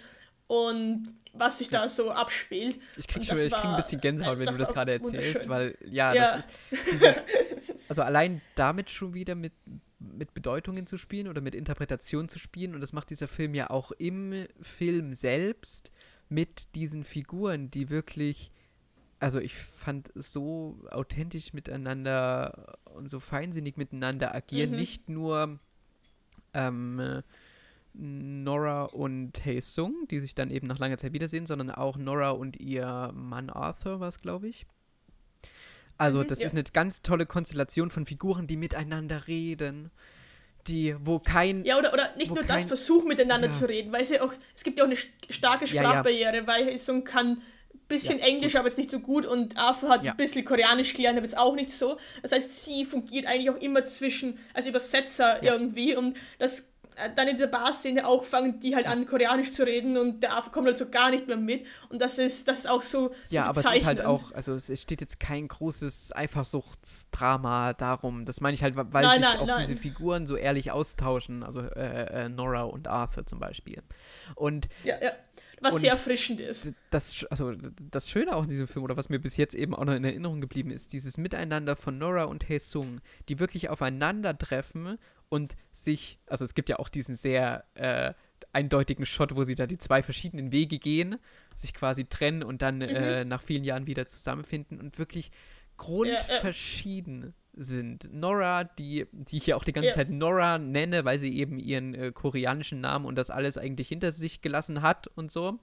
Und 0.47 1.13
was 1.33 1.59
sich 1.59 1.69
da 1.69 1.87
so 1.87 2.09
abspielt. 2.09 2.79
Ich 2.97 3.07
krieg 3.07 3.23
schon 3.23 3.37
ich 3.37 3.53
krieg 3.53 3.65
ein 3.65 3.75
bisschen 3.75 4.01
Gänsehaut, 4.01 4.39
wenn 4.39 4.47
du 4.47 4.57
das 4.57 4.73
gerade 4.73 4.93
erzählst, 4.93 5.47
weil 5.47 5.77
ja, 5.85 6.13
ja, 6.13 6.35
das 6.35 6.37
ist 6.37 6.49
diese, 6.91 7.15
also 7.87 8.01
allein 8.01 8.41
damit 8.55 8.89
schon 8.89 9.13
wieder 9.13 9.35
mit, 9.35 9.53
mit 9.99 10.33
Bedeutungen 10.33 10.87
zu 10.87 10.97
spielen 10.97 11.27
oder 11.27 11.41
mit 11.41 11.55
Interpretationen 11.55 12.29
zu 12.29 12.39
spielen 12.39 12.73
und 12.73 12.81
das 12.81 12.93
macht 12.93 13.09
dieser 13.09 13.27
Film 13.27 13.53
ja 13.53 13.69
auch 13.69 13.91
im 13.91 14.45
Film 14.61 15.13
selbst 15.13 15.91
mit 16.29 16.73
diesen 16.75 17.03
Figuren, 17.03 17.69
die 17.69 17.89
wirklich 17.89 18.51
also 19.19 19.39
ich 19.39 19.55
fand 19.55 20.15
es 20.15 20.31
so 20.31 20.79
authentisch 20.91 21.53
miteinander 21.53 22.77
und 22.95 23.09
so 23.09 23.19
feinsinnig 23.19 23.77
miteinander 23.77 24.33
agieren, 24.33 24.71
mhm. 24.71 24.75
nicht 24.77 25.09
nur 25.09 25.59
ähm, 26.53 27.21
Nora 27.93 28.83
und 28.85 29.45
Hae 29.45 29.61
Sung, 29.61 30.07
die 30.09 30.19
sich 30.19 30.35
dann 30.35 30.51
eben 30.51 30.67
nach 30.67 30.79
langer 30.79 30.97
Zeit 30.97 31.13
wiedersehen, 31.13 31.45
sondern 31.45 31.71
auch 31.71 31.97
Nora 31.97 32.31
und 32.31 32.59
ihr 32.59 33.11
Mann 33.13 33.49
Arthur, 33.49 33.99
was 33.99 34.19
glaube 34.19 34.47
ich. 34.47 34.65
Also, 35.99 36.19
mhm, 36.19 36.27
das 36.27 36.39
ja. 36.39 36.47
ist 36.47 36.53
eine 36.53 36.63
ganz 36.63 37.01
tolle 37.03 37.25
Konstellation 37.25 37.91
von 37.91 38.05
Figuren, 38.05 38.47
die 38.47 38.57
miteinander 38.57 39.27
reden. 39.27 39.91
Die, 40.67 40.95
wo 40.99 41.19
kein. 41.19 41.63
Ja, 41.65 41.77
oder, 41.77 41.93
oder 41.93 42.15
nicht 42.15 42.29
nur 42.29 42.43
kein, 42.43 42.47
das, 42.47 42.63
versuchen 42.65 43.07
miteinander 43.07 43.47
ja. 43.47 43.53
zu 43.53 43.67
reden, 43.67 43.91
weil 43.91 44.05
sie 44.05 44.19
auch, 44.19 44.33
es 44.55 44.63
gibt 44.63 44.77
ja 44.77 44.83
auch 44.83 44.89
eine 44.89 44.97
starke 45.29 45.67
Sprachbarriere, 45.67 46.37
ja, 46.37 46.47
weil 46.47 46.65
Hae 46.65 46.77
Sung 46.77 47.03
kann 47.03 47.41
ein 47.73 47.87
bisschen 47.87 48.19
Englisch, 48.19 48.55
aber 48.55 48.67
jetzt 48.67 48.77
nicht 48.77 48.91
so 48.91 48.99
gut 48.99 49.25
und 49.25 49.57
Arthur 49.57 49.89
hat 49.89 50.05
ein 50.05 50.17
bisschen 50.17 50.45
Koreanisch 50.45 50.93
gelernt, 50.93 51.17
aber 51.17 51.25
jetzt 51.25 51.37
auch 51.37 51.55
nicht 51.55 51.71
so. 51.71 51.97
Das 52.21 52.31
heißt, 52.31 52.65
sie 52.65 52.85
fungiert 52.85 53.25
eigentlich 53.25 53.49
auch 53.49 53.59
immer 53.59 53.83
zwischen, 53.85 54.37
als 54.53 54.67
Übersetzer 54.67 55.41
irgendwie 55.41 55.95
und 55.95 56.17
das 56.37 56.69
dann 57.15 57.27
in 57.27 57.35
dieser 57.35 57.47
Bar-Szene 57.47 58.05
auch 58.05 58.23
fangen 58.23 58.59
die 58.59 58.75
halt 58.75 58.87
an, 58.87 59.05
Koreanisch 59.05 59.51
zu 59.51 59.63
reden 59.63 59.97
und 59.97 60.21
der 60.21 60.37
Affe 60.37 60.49
kommt 60.49 60.67
halt 60.67 60.77
so 60.77 60.89
gar 60.89 61.11
nicht 61.11 61.27
mehr 61.27 61.37
mit. 61.37 61.65
Und 61.89 62.01
das 62.01 62.17
ist, 62.17 62.47
das 62.47 62.59
ist 62.59 62.69
auch 62.69 62.81
so. 62.81 63.11
Ja, 63.29 63.43
so 63.43 63.49
aber 63.49 63.59
es 63.59 63.79
ist 63.79 63.85
halt 63.85 64.01
auch, 64.01 64.31
also 64.31 64.53
es 64.55 64.81
steht 64.81 65.01
jetzt 65.01 65.19
kein 65.19 65.47
großes 65.47 66.15
Eifersuchtsdrama 66.15 67.73
darum. 67.73 68.25
Das 68.25 68.41
meine 68.41 68.55
ich 68.55 68.63
halt, 68.63 68.75
weil 68.75 68.85
nein, 68.91 69.21
sich 69.21 69.21
nein, 69.21 69.39
auch 69.39 69.47
nein. 69.47 69.59
diese 69.59 69.75
Figuren 69.75 70.27
so 70.27 70.35
ehrlich 70.35 70.71
austauschen, 70.71 71.43
also 71.43 71.61
äh, 71.61 72.25
äh, 72.25 72.29
Nora 72.29 72.63
und 72.63 72.87
Arthur 72.87 73.25
zum 73.25 73.39
Beispiel. 73.39 73.81
Und 74.35 74.67
ja, 74.83 74.95
ja. 75.01 75.11
Was 75.61 75.75
und 75.75 75.81
sehr 75.81 75.91
erfrischend 75.91 76.39
ist. 76.39 76.71
Das, 76.89 77.25
also, 77.29 77.53
das 77.91 78.09
Schöne 78.09 78.35
auch 78.35 78.43
in 78.43 78.49
diesem 78.49 78.67
Film, 78.67 78.83
oder 78.85 78.97
was 78.97 79.09
mir 79.09 79.19
bis 79.19 79.37
jetzt 79.37 79.55
eben 79.55 79.75
auch 79.75 79.85
noch 79.85 79.93
in 79.93 80.03
Erinnerung 80.03 80.41
geblieben 80.41 80.71
ist, 80.71 80.93
dieses 80.93 81.17
Miteinander 81.17 81.75
von 81.75 81.97
Nora 81.97 82.23
und 82.23 82.47
Hae 82.47 82.59
Sung, 82.59 83.01
die 83.27 83.39
wirklich 83.39 83.69
aufeinandertreffen 83.69 84.97
und 85.29 85.55
sich, 85.71 86.19
also 86.27 86.43
es 86.43 86.53
gibt 86.53 86.69
ja 86.69 86.79
auch 86.79 86.89
diesen 86.89 87.15
sehr 87.15 87.63
äh, 87.75 88.13
eindeutigen 88.51 89.05
Shot, 89.05 89.35
wo 89.35 89.43
sie 89.43 89.55
da 89.55 89.67
die 89.67 89.77
zwei 89.77 90.03
verschiedenen 90.03 90.51
Wege 90.51 90.79
gehen, 90.79 91.17
sich 91.55 91.73
quasi 91.73 92.05
trennen 92.05 92.43
und 92.43 92.61
dann 92.61 92.77
mhm. 92.77 92.81
äh, 92.81 93.25
nach 93.25 93.41
vielen 93.41 93.63
Jahren 93.63 93.87
wieder 93.87 94.07
zusammenfinden 94.07 94.79
und 94.79 94.97
wirklich 94.97 95.31
grundverschieden 95.77 97.21
ja, 97.21 97.27
ja. 97.27 97.33
sind. 97.63 98.13
Nora, 98.13 98.63
die, 98.63 99.07
die 99.11 99.37
ich 99.37 99.45
hier 99.45 99.55
auch 99.55 99.63
die 99.63 99.73
ganze 99.73 99.89
ja. 99.89 99.95
Zeit 99.95 100.09
Nora 100.09 100.57
nenne, 100.57 101.05
weil 101.05 101.19
sie 101.19 101.37
eben 101.37 101.59
ihren 101.59 101.93
äh, 101.93 102.11
koreanischen 102.11 102.81
Namen 102.81 103.05
und 103.05 103.15
das 103.15 103.29
alles 103.29 103.57
eigentlich 103.57 103.87
hinter 103.87 104.11
sich 104.11 104.41
gelassen 104.41 104.81
hat 104.81 105.07
und 105.07 105.31
so 105.31 105.59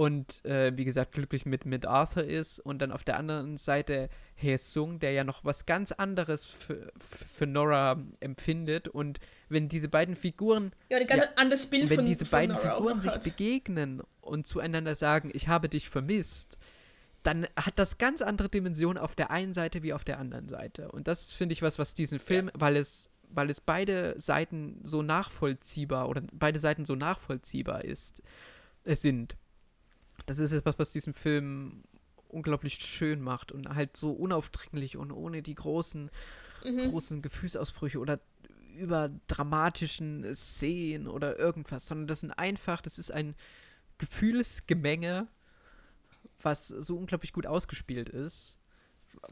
und 0.00 0.42
äh, 0.46 0.74
wie 0.78 0.86
gesagt 0.86 1.12
glücklich 1.12 1.44
mit, 1.44 1.66
mit 1.66 1.84
Arthur 1.84 2.24
ist. 2.24 2.58
Und 2.58 2.78
dann 2.78 2.90
auf 2.90 3.04
der 3.04 3.18
anderen 3.18 3.58
Seite 3.58 4.08
Sung, 4.56 4.98
der 4.98 5.12
ja 5.12 5.24
noch 5.24 5.44
was 5.44 5.66
ganz 5.66 5.92
anderes 5.92 6.46
für, 6.46 6.90
für 6.98 7.46
Nora 7.46 8.02
empfindet. 8.20 8.88
Und 8.88 9.20
wenn 9.50 9.68
diese 9.68 9.90
beiden 9.90 10.16
Figuren 10.16 10.72
ja, 10.88 10.96
ein 10.96 11.06
ganz 11.06 11.24
ja, 11.24 11.30
anderes 11.36 11.66
Bild 11.66 11.90
wenn 11.90 11.96
von, 11.96 12.06
diese 12.06 12.24
beiden 12.24 12.56
Nora 12.56 12.76
Figuren 12.76 12.98
sich 13.02 13.14
begegnen 13.18 14.00
und 14.22 14.46
zueinander 14.46 14.94
sagen, 14.94 15.30
ich 15.34 15.48
habe 15.48 15.68
dich 15.68 15.90
vermisst, 15.90 16.56
dann 17.22 17.46
hat 17.54 17.78
das 17.78 17.98
ganz 17.98 18.22
andere 18.22 18.48
Dimensionen 18.48 18.96
auf 18.96 19.14
der 19.14 19.30
einen 19.30 19.52
Seite 19.52 19.82
wie 19.82 19.92
auf 19.92 20.04
der 20.04 20.18
anderen 20.18 20.48
Seite. 20.48 20.90
Und 20.90 21.08
das 21.08 21.30
finde 21.30 21.52
ich 21.52 21.60
was, 21.60 21.78
was 21.78 21.92
diesen 21.92 22.20
Film, 22.20 22.46
ja. 22.46 22.52
weil 22.54 22.78
es 22.78 23.10
weil 23.32 23.50
es 23.50 23.60
beide 23.60 24.18
Seiten 24.18 24.80
so 24.82 25.02
nachvollziehbar 25.02 26.08
oder 26.08 26.22
beide 26.32 26.58
Seiten 26.58 26.86
so 26.86 26.96
nachvollziehbar 26.96 27.84
ist, 27.84 28.22
es 28.82 28.98
äh, 28.98 29.02
sind 29.02 29.36
das 30.30 30.38
ist 30.38 30.52
etwas, 30.52 30.78
was 30.78 30.92
diesen 30.92 31.12
Film 31.12 31.82
unglaublich 32.28 32.74
schön 32.74 33.20
macht 33.20 33.50
und 33.50 33.68
halt 33.68 33.96
so 33.96 34.12
unaufdringlich 34.12 34.96
und 34.96 35.10
ohne 35.10 35.42
die 35.42 35.56
großen 35.56 36.10
mhm. 36.64 36.90
großen 36.90 37.22
Gefühlsausbrüche 37.22 37.98
oder 37.98 38.20
über 38.76 39.10
dramatischen 39.26 40.32
Szenen 40.34 41.08
oder 41.08 41.38
irgendwas, 41.38 41.86
sondern 41.86 42.06
das 42.06 42.20
sind 42.20 42.30
einfach, 42.30 42.80
das 42.80 42.98
ist 42.98 43.10
ein 43.10 43.34
Gefühlsgemenge, 43.98 45.26
was 46.40 46.68
so 46.68 46.96
unglaublich 46.96 47.32
gut 47.32 47.46
ausgespielt 47.46 48.08
ist, 48.08 48.58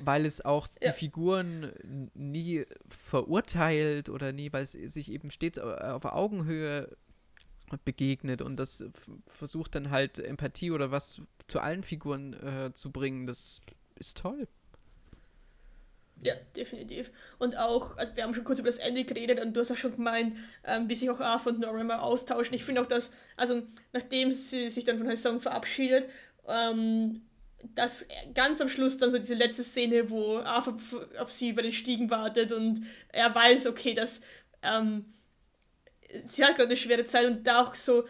weil 0.01 0.26
es 0.26 0.44
auch 0.44 0.66
ja. 0.80 0.90
die 0.90 0.99
Figuren 0.99 2.11
nie 2.14 2.66
verurteilt 2.88 4.09
oder 4.09 4.32
nie, 4.32 4.53
weil 4.53 4.62
es 4.62 4.72
sich 4.72 5.11
eben 5.11 5.30
stets 5.30 5.59
auf 5.59 6.05
Augenhöhe 6.05 6.96
begegnet 7.84 8.42
und 8.42 8.56
das 8.56 8.84
versucht 9.26 9.74
dann 9.74 9.90
halt 9.90 10.18
Empathie 10.18 10.70
oder 10.70 10.90
was 10.90 11.20
zu 11.46 11.60
allen 11.60 11.82
Figuren 11.82 12.34
äh, 12.34 12.72
zu 12.74 12.90
bringen. 12.90 13.26
Das 13.26 13.60
ist 13.96 14.18
toll. 14.18 14.48
Ja, 16.22 16.34
definitiv. 16.56 17.10
Und 17.38 17.56
auch, 17.56 17.96
also 17.96 18.16
wir 18.16 18.24
haben 18.24 18.34
schon 18.34 18.44
kurz 18.44 18.58
über 18.58 18.68
das 18.68 18.78
Ende 18.78 19.04
geredet 19.04 19.40
und 19.40 19.54
du 19.54 19.60
hast 19.60 19.70
auch 19.70 19.76
schon 19.76 19.94
gemeint, 19.94 20.36
ähm, 20.64 20.88
wie 20.88 20.94
sich 20.94 21.08
auch 21.10 21.20
Arthur 21.20 21.52
und 21.52 21.60
Nora 21.60 21.84
mal 21.84 22.00
austauschen. 22.00 22.54
Ich 22.54 22.64
finde 22.64 22.82
auch, 22.82 22.86
dass, 22.86 23.12
also 23.36 23.62
nachdem 23.92 24.32
sie 24.32 24.68
sich 24.68 24.84
dann 24.84 24.98
von 24.98 25.16
Song 25.16 25.40
verabschiedet, 25.40 26.10
ähm, 26.48 27.22
dass 27.74 28.06
ganz 28.34 28.60
am 28.60 28.68
Schluss 28.68 28.98
dann 28.98 29.10
so 29.10 29.18
diese 29.18 29.34
letzte 29.34 29.62
Szene, 29.62 30.10
wo 30.10 30.38
Arthur 30.38 30.78
auf 31.18 31.30
sie 31.30 31.52
bei 31.52 31.62
den 31.62 31.72
Stiegen 31.72 32.10
wartet 32.10 32.52
und 32.52 32.84
er 33.10 33.32
weiß, 33.34 33.66
okay, 33.68 33.94
dass 33.94 34.20
ähm, 34.62 35.04
sie 36.26 36.44
hat 36.44 36.56
gerade 36.56 36.68
eine 36.68 36.76
schwere 36.76 37.04
Zeit 37.04 37.26
und 37.26 37.46
da 37.46 37.62
auch 37.62 37.74
so, 37.74 38.04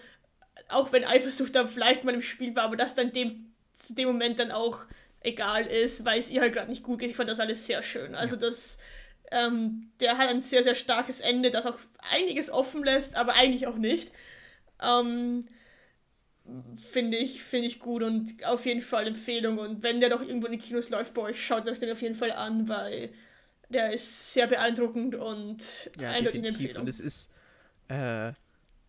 auch 0.68 0.92
wenn 0.92 1.05
Eifersucht 1.05 1.55
da 1.55 1.66
vielleicht 1.66 2.05
mal 2.05 2.14
im 2.14 2.22
Spiel 2.22 2.55
war, 2.55 2.64
aber 2.64 2.76
dass 2.76 2.94
dann 2.94 3.12
dem, 3.12 3.53
zu 3.76 3.94
dem 3.94 4.09
Moment 4.09 4.38
dann 4.38 4.51
auch 4.51 4.80
egal 5.20 5.66
ist, 5.66 6.05
weil 6.05 6.18
es 6.18 6.30
ihr 6.30 6.40
halt 6.40 6.55
gerade 6.55 6.70
nicht 6.70 6.82
gut 6.82 7.01
geht. 7.01 7.11
Ich 7.11 7.16
fand 7.16 7.28
das 7.28 7.40
alles 7.40 7.66
sehr 7.66 7.82
schön. 7.82 8.14
Also 8.14 8.36
ja. 8.36 8.42
das, 8.42 8.78
ähm, 9.30 9.90
der 10.01 10.18
hat 10.18 10.28
ein 10.28 10.42
sehr, 10.42 10.62
sehr 10.62 10.74
starkes 10.74 11.20
Ende, 11.20 11.51
das 11.51 11.66
auch 11.66 11.78
einiges 12.11 12.51
offen 12.51 12.84
lässt, 12.84 13.16
aber 13.16 13.34
eigentlich 13.34 13.66
auch 13.66 13.76
nicht. 13.76 14.12
Ähm, 14.80 15.49
finde 16.90 17.18
ich, 17.18 17.42
finde 17.42 17.68
ich 17.68 17.78
gut 17.78 18.03
und 18.03 18.44
auf 18.46 18.64
jeden 18.64 18.80
Fall 18.80 19.07
Empfehlung. 19.07 19.59
Und 19.59 19.82
wenn 19.82 20.01
der 20.01 20.09
doch 20.09 20.22
irgendwo 20.22 20.46
in 20.46 20.53
den 20.53 20.62
Kinos 20.62 20.88
läuft 20.88 21.14
bei 21.14 21.22
euch, 21.22 21.44
schaut 21.44 21.68
euch 21.68 21.78
den 21.78 21.90
auf 21.90 22.01
jeden 22.01 22.14
Fall 22.14 22.32
an, 22.32 22.68
weil 22.68 23.11
der 23.68 23.92
ist 23.92 24.32
sehr 24.32 24.46
beeindruckend 24.46 25.14
und 25.14 25.90
ja, 26.01 26.11
eindeutig 26.11 26.40
eine 26.40 26.49
Empfehlung. 26.49 26.82
Und 26.82 26.88
es 26.88 27.01
ist, 27.01 27.30
äh, 27.89 28.32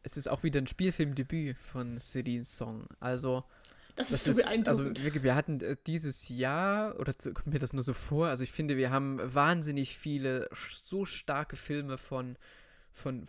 es 0.03 0.17
ist 0.17 0.27
auch 0.27 0.43
wieder 0.43 0.61
ein 0.61 0.67
Spielfilmdebüt 0.67 1.57
von 1.57 1.99
Celine's 1.99 2.55
Song. 2.55 2.87
Also 2.99 3.43
das, 3.95 4.09
das 4.09 4.27
ist 4.27 4.37
so 4.37 4.43
beeindruckend. 4.43 4.67
Also 4.67 5.03
wirklich, 5.03 5.23
wir 5.23 5.35
hatten 5.35 5.59
äh, 5.61 5.75
dieses 5.85 6.29
Jahr, 6.29 6.97
oder 6.99 7.13
kommt 7.13 7.47
mir 7.47 7.59
das 7.59 7.73
nur 7.73 7.83
so 7.83 7.93
vor, 7.93 8.27
also 8.27 8.43
ich 8.43 8.51
finde, 8.51 8.77
wir 8.77 8.91
haben 8.91 9.19
wahnsinnig 9.21 9.97
viele 9.97 10.49
so 10.53 11.05
starke 11.05 11.55
Filme 11.55 11.97
von, 11.97 12.37
von, 12.91 13.25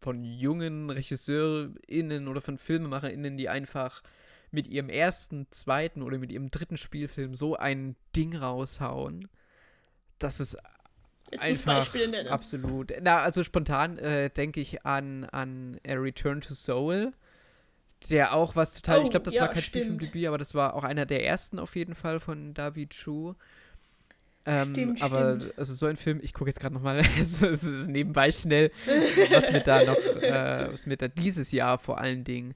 von 0.00 0.24
jungen 0.24 0.90
RegisseurInnen 0.90 2.26
oder 2.28 2.40
von 2.40 2.58
FilmemacherInnen, 2.58 3.36
die 3.36 3.48
einfach 3.48 4.02
mit 4.50 4.66
ihrem 4.66 4.88
ersten, 4.88 5.46
zweiten 5.50 6.02
oder 6.02 6.18
mit 6.18 6.32
ihrem 6.32 6.50
dritten 6.50 6.76
Spielfilm 6.76 7.34
so 7.34 7.56
ein 7.56 7.96
Ding 8.16 8.36
raushauen, 8.36 9.28
dass 10.18 10.40
es 10.40 10.56
Jetzt 11.34 11.44
einfach 11.44 11.86
absolut. 12.30 12.92
Na, 13.02 13.18
also 13.18 13.42
spontan 13.42 13.98
äh, 13.98 14.30
denke 14.30 14.60
ich 14.60 14.84
an, 14.84 15.24
an 15.24 15.78
A 15.86 15.94
Return 15.94 16.40
to 16.40 16.54
Soul 16.54 17.12
der 18.10 18.34
auch 18.34 18.56
was 18.56 18.74
total, 18.74 19.00
oh, 19.00 19.02
ich 19.02 19.10
glaube, 19.10 19.24
das 19.24 19.34
ja, 19.34 19.42
war 19.42 19.48
kein 19.48 19.62
Spielfilmdebüt, 19.62 20.26
aber 20.26 20.38
das 20.38 20.54
war 20.54 20.74
auch 20.74 20.84
einer 20.84 21.06
der 21.06 21.24
ersten 21.24 21.58
auf 21.58 21.74
jeden 21.76 21.94
Fall 21.94 22.20
von 22.20 22.54
David 22.54 22.90
Chu. 22.90 23.34
Ähm, 24.46 24.74
stimmt, 24.74 25.02
aber 25.02 25.40
stimmt. 25.40 25.58
also 25.58 25.72
so 25.72 25.86
ein 25.86 25.96
Film, 25.96 26.20
ich 26.22 26.34
gucke 26.34 26.50
jetzt 26.50 26.60
gerade 26.60 26.74
nochmal, 26.74 26.98
es 27.20 27.40
ist 27.40 27.88
nebenbei 27.88 28.30
schnell, 28.30 28.70
was 29.30 29.50
mir 29.50 29.62
da 29.62 29.84
noch, 29.84 29.96
äh, 30.22 30.70
was 30.70 30.86
mir 30.86 30.96
da 30.96 31.08
dieses 31.08 31.50
Jahr 31.52 31.78
vor 31.78 31.98
allen 31.98 32.24
Dingen 32.24 32.54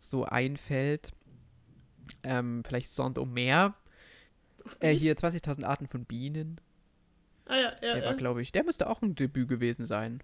so 0.00 0.24
einfällt. 0.24 1.10
Ähm, 2.22 2.62
vielleicht 2.66 2.88
Saint-Omer. 2.88 3.74
Äh, 4.80 4.94
hier 4.94 5.16
20.000 5.16 5.64
Arten 5.64 5.86
von 5.86 6.04
Bienen. 6.04 6.60
Ah 7.46 7.56
ja, 7.56 7.76
ja. 7.82 7.94
Der 7.94 8.04
war, 8.04 8.14
glaube 8.14 8.42
ich, 8.42 8.52
der 8.52 8.64
müsste 8.64 8.88
auch 8.88 9.02
ein 9.02 9.14
Debüt 9.14 9.48
gewesen 9.48 9.86
sein. 9.86 10.22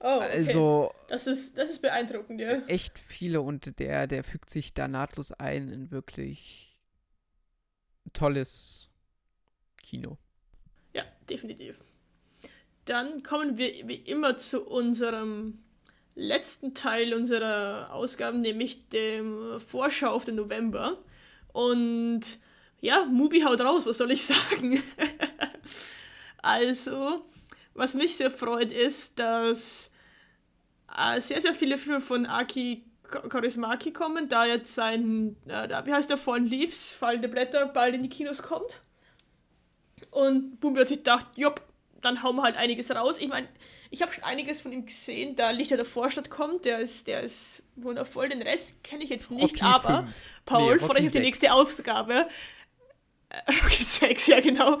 Oh, 0.00 0.16
okay. 0.16 0.30
Also. 0.32 0.92
Das 1.08 1.26
ist, 1.26 1.56
das 1.58 1.70
ist 1.70 1.82
beeindruckend, 1.82 2.40
ja. 2.40 2.62
Echt 2.66 2.98
viele 2.98 3.40
und 3.40 3.78
der, 3.78 4.06
der 4.06 4.24
fügt 4.24 4.50
sich 4.50 4.74
da 4.74 4.88
nahtlos 4.88 5.32
ein 5.32 5.68
in 5.68 5.90
wirklich 5.90 6.78
tolles 8.12 8.88
Kino. 9.82 10.18
Ja, 10.94 11.04
definitiv. 11.30 11.82
Dann 12.84 13.22
kommen 13.22 13.58
wir 13.58 13.86
wie 13.86 13.94
immer 13.94 14.36
zu 14.38 14.66
unserem 14.66 15.62
letzten 16.14 16.74
Teil 16.74 17.14
unserer 17.14 17.92
Ausgaben, 17.92 18.40
nämlich 18.40 18.88
dem 18.88 19.60
Vorschau 19.60 20.10
auf 20.10 20.24
den 20.24 20.34
November. 20.34 20.98
Und 21.52 22.38
ja, 22.82 23.06
Mubi 23.06 23.40
haut 23.40 23.60
raus, 23.60 23.86
was 23.86 23.96
soll 23.96 24.10
ich 24.10 24.24
sagen? 24.26 24.82
also, 26.42 27.24
was 27.74 27.94
mich 27.94 28.16
sehr 28.16 28.30
freut, 28.30 28.72
ist, 28.72 29.18
dass 29.18 29.92
äh, 30.94 31.20
sehr, 31.20 31.40
sehr 31.40 31.54
viele 31.54 31.78
Filme 31.78 32.00
von 32.00 32.26
Aki 32.26 32.84
Kaurismaki 33.28 33.92
kommen, 33.92 34.28
da 34.28 34.46
jetzt 34.46 34.74
sein, 34.74 35.36
äh, 35.46 35.68
wie 35.84 35.92
heißt 35.92 36.10
der, 36.10 36.16
Fallen 36.16 36.46
Leaves, 36.46 36.94
fallende 36.94 37.28
Blätter, 37.28 37.66
bald 37.66 37.94
in 37.94 38.02
die 38.02 38.08
Kinos 38.08 38.42
kommt. 38.42 38.80
Und 40.10 40.58
Bumbi 40.60 40.80
hat 40.80 40.88
sich 40.88 40.98
gedacht, 40.98 41.26
jopp, 41.36 41.62
dann 42.00 42.22
hauen 42.22 42.36
wir 42.36 42.42
halt 42.42 42.56
einiges 42.56 42.90
raus. 42.90 43.18
Ich 43.18 43.28
meine, 43.28 43.48
ich 43.90 44.02
habe 44.02 44.12
schon 44.12 44.24
einiges 44.24 44.60
von 44.60 44.72
ihm 44.72 44.86
gesehen, 44.86 45.36
da 45.36 45.50
Lichter 45.50 45.76
der 45.76 45.84
Vorstadt 45.84 46.30
kommt, 46.30 46.64
der 46.64 46.78
ist, 46.78 47.06
der 47.06 47.20
ist 47.20 47.62
wundervoll. 47.76 48.28
Den 48.28 48.42
Rest 48.42 48.82
kenne 48.82 49.04
ich 49.04 49.10
jetzt 49.10 49.30
nicht, 49.30 49.62
Rocky 49.62 49.64
aber 49.64 50.04
5. 50.04 50.16
Paul, 50.46 50.74
nee, 50.74 50.80
freue 50.80 50.96
dich 50.96 51.06
auf 51.06 51.12
die 51.12 51.20
nächste 51.20 51.52
Ausgabe. 51.52 52.26
Rocky 53.64 53.82
6, 53.82 54.26
ja 54.26 54.40
genau 54.40 54.78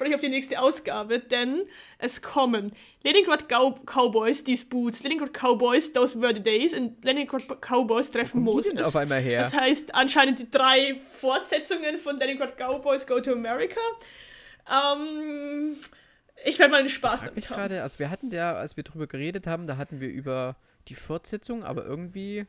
freue 0.00 0.08
mich 0.08 0.14
auf 0.14 0.22
die 0.22 0.30
nächste 0.30 0.58
Ausgabe, 0.58 1.18
denn 1.18 1.66
es 1.98 2.22
kommen 2.22 2.72
Leningrad 3.02 3.50
Cowboys, 3.50 4.42
These 4.42 4.64
Boots, 4.64 5.02
Leningrad 5.02 5.34
Cowboys, 5.34 5.92
Those 5.92 6.18
Were 6.18 6.34
the 6.34 6.42
Days 6.42 6.72
und 6.72 7.04
Leningrad 7.04 7.42
Cowboys 7.60 8.10
treffen 8.10 8.40
Moses. 8.40 8.82
auf 8.82 8.96
einmal 8.96 9.20
her? 9.20 9.42
Das 9.42 9.54
heißt 9.54 9.94
anscheinend 9.94 10.38
die 10.38 10.50
drei 10.50 10.98
Fortsetzungen 11.12 11.98
von 11.98 12.16
Leningrad 12.16 12.56
Cowboys 12.56 13.06
Go 13.06 13.20
to 13.20 13.32
America. 13.32 13.78
Ähm, 14.70 15.76
ich 16.46 16.58
werde 16.58 16.72
mal 16.72 16.80
einen 16.80 16.88
Spaß 16.88 17.26
damit 17.26 17.50
haben. 17.50 17.56
Grade, 17.56 17.82
also 17.82 17.98
wir 17.98 18.08
hatten 18.08 18.30
ja, 18.30 18.54
als 18.54 18.78
wir 18.78 18.84
drüber 18.84 19.06
geredet 19.06 19.46
haben, 19.46 19.66
da 19.66 19.76
hatten 19.76 20.00
wir 20.00 20.08
über 20.08 20.56
die 20.88 20.94
Fortsetzung, 20.94 21.62
aber 21.62 21.84
irgendwie 21.84 22.46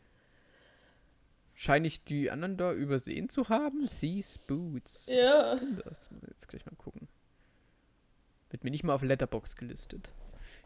scheine 1.62 1.88
ich 1.88 2.03
die 2.03 2.32
anderen 2.32 2.57
da 2.57 2.74
übersehen 2.74 3.30
zu 3.30 3.49
haben. 3.49 3.88
These 3.99 4.39
Boots. 4.47 5.07
Ja. 5.07 5.41
Was 5.41 5.53
ist 5.53 5.62
denn 5.62 5.78
das? 5.86 6.09
Jetzt 6.28 6.47
gleich 6.47 6.66
mal 6.66 6.76
gucken. 6.76 7.07
Wird 8.49 8.64
mir 8.64 8.72
nicht 8.72 8.84
mal 8.84 8.93
auf 8.93 9.03
Letterbox 9.03 9.55
gelistet. 9.55 10.09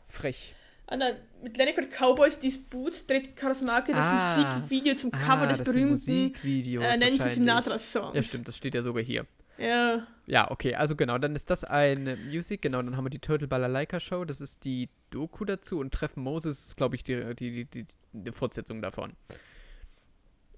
Frech. 0.08 0.56
Ah, 0.88 0.96
nein, 0.96 1.16
mit 1.42 1.58
Leningrad 1.58 1.90
Cowboys, 1.90 2.40
These 2.40 2.60
Boots, 2.70 3.08
dreht 3.08 3.36
Karas 3.36 3.62
Marke 3.62 3.92
das 3.92 4.06
ah, 4.08 4.38
Musikvideo 4.38 4.96
zum 4.96 5.12
Cover 5.12 5.42
ah, 5.42 5.48
des 5.48 5.64
berühmten 5.64 6.34
äh, 6.44 6.98
Nancy 6.98 7.30
Sinatra-Songs. 7.30 8.16
Ja, 8.16 8.24
stimmt, 8.24 8.48
das 8.48 8.56
steht 8.56 8.76
ja 8.76 8.84
sogar 8.84 9.04
hier. 9.04 9.26
Ja. 9.58 10.06
Ja, 10.28 10.52
okay, 10.52 10.76
also 10.76 10.96
genau, 10.96 11.18
dann 11.18 11.36
ist 11.36 11.50
das 11.50 11.64
ein 11.64 12.18
Music, 12.30 12.62
genau, 12.62 12.82
dann 12.82 12.96
haben 12.96 13.06
wir 13.06 13.10
die 13.10 13.20
Turtle 13.20 13.48
Balalaika 13.48 14.00
Show, 14.00 14.26
das 14.26 14.42
ist 14.42 14.64
die 14.64 14.90
Doku 15.10 15.44
dazu 15.44 15.80
und 15.80 15.94
Treffen 15.94 16.22
Moses 16.24 16.68
ist, 16.68 16.78
glaube 16.78 16.96
ich, 16.96 17.04
die, 17.04 17.34
die, 17.36 17.66
die, 17.66 17.86
die, 18.14 18.32
Fortsetzung 18.32 18.82
davon. 18.82 19.14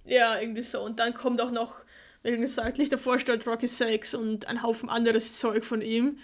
Ja, 0.08 0.40
irgendwie 0.40 0.62
so. 0.62 0.82
Und 0.82 1.00
dann 1.00 1.14
kommt 1.14 1.42
auch 1.42 1.52
noch, 1.52 1.84
wie 2.24 2.36
gesagt, 2.38 2.78
Lichter 2.78 2.98
Vorstadt, 2.98 3.46
Rocky 3.46 3.68
Six 3.68 4.16
und 4.16 4.48
ein 4.48 4.64
Haufen 4.64 4.90
anderes 4.90 5.34
Zeug 5.34 5.64
von 5.66 5.82
ihm. 5.82 6.18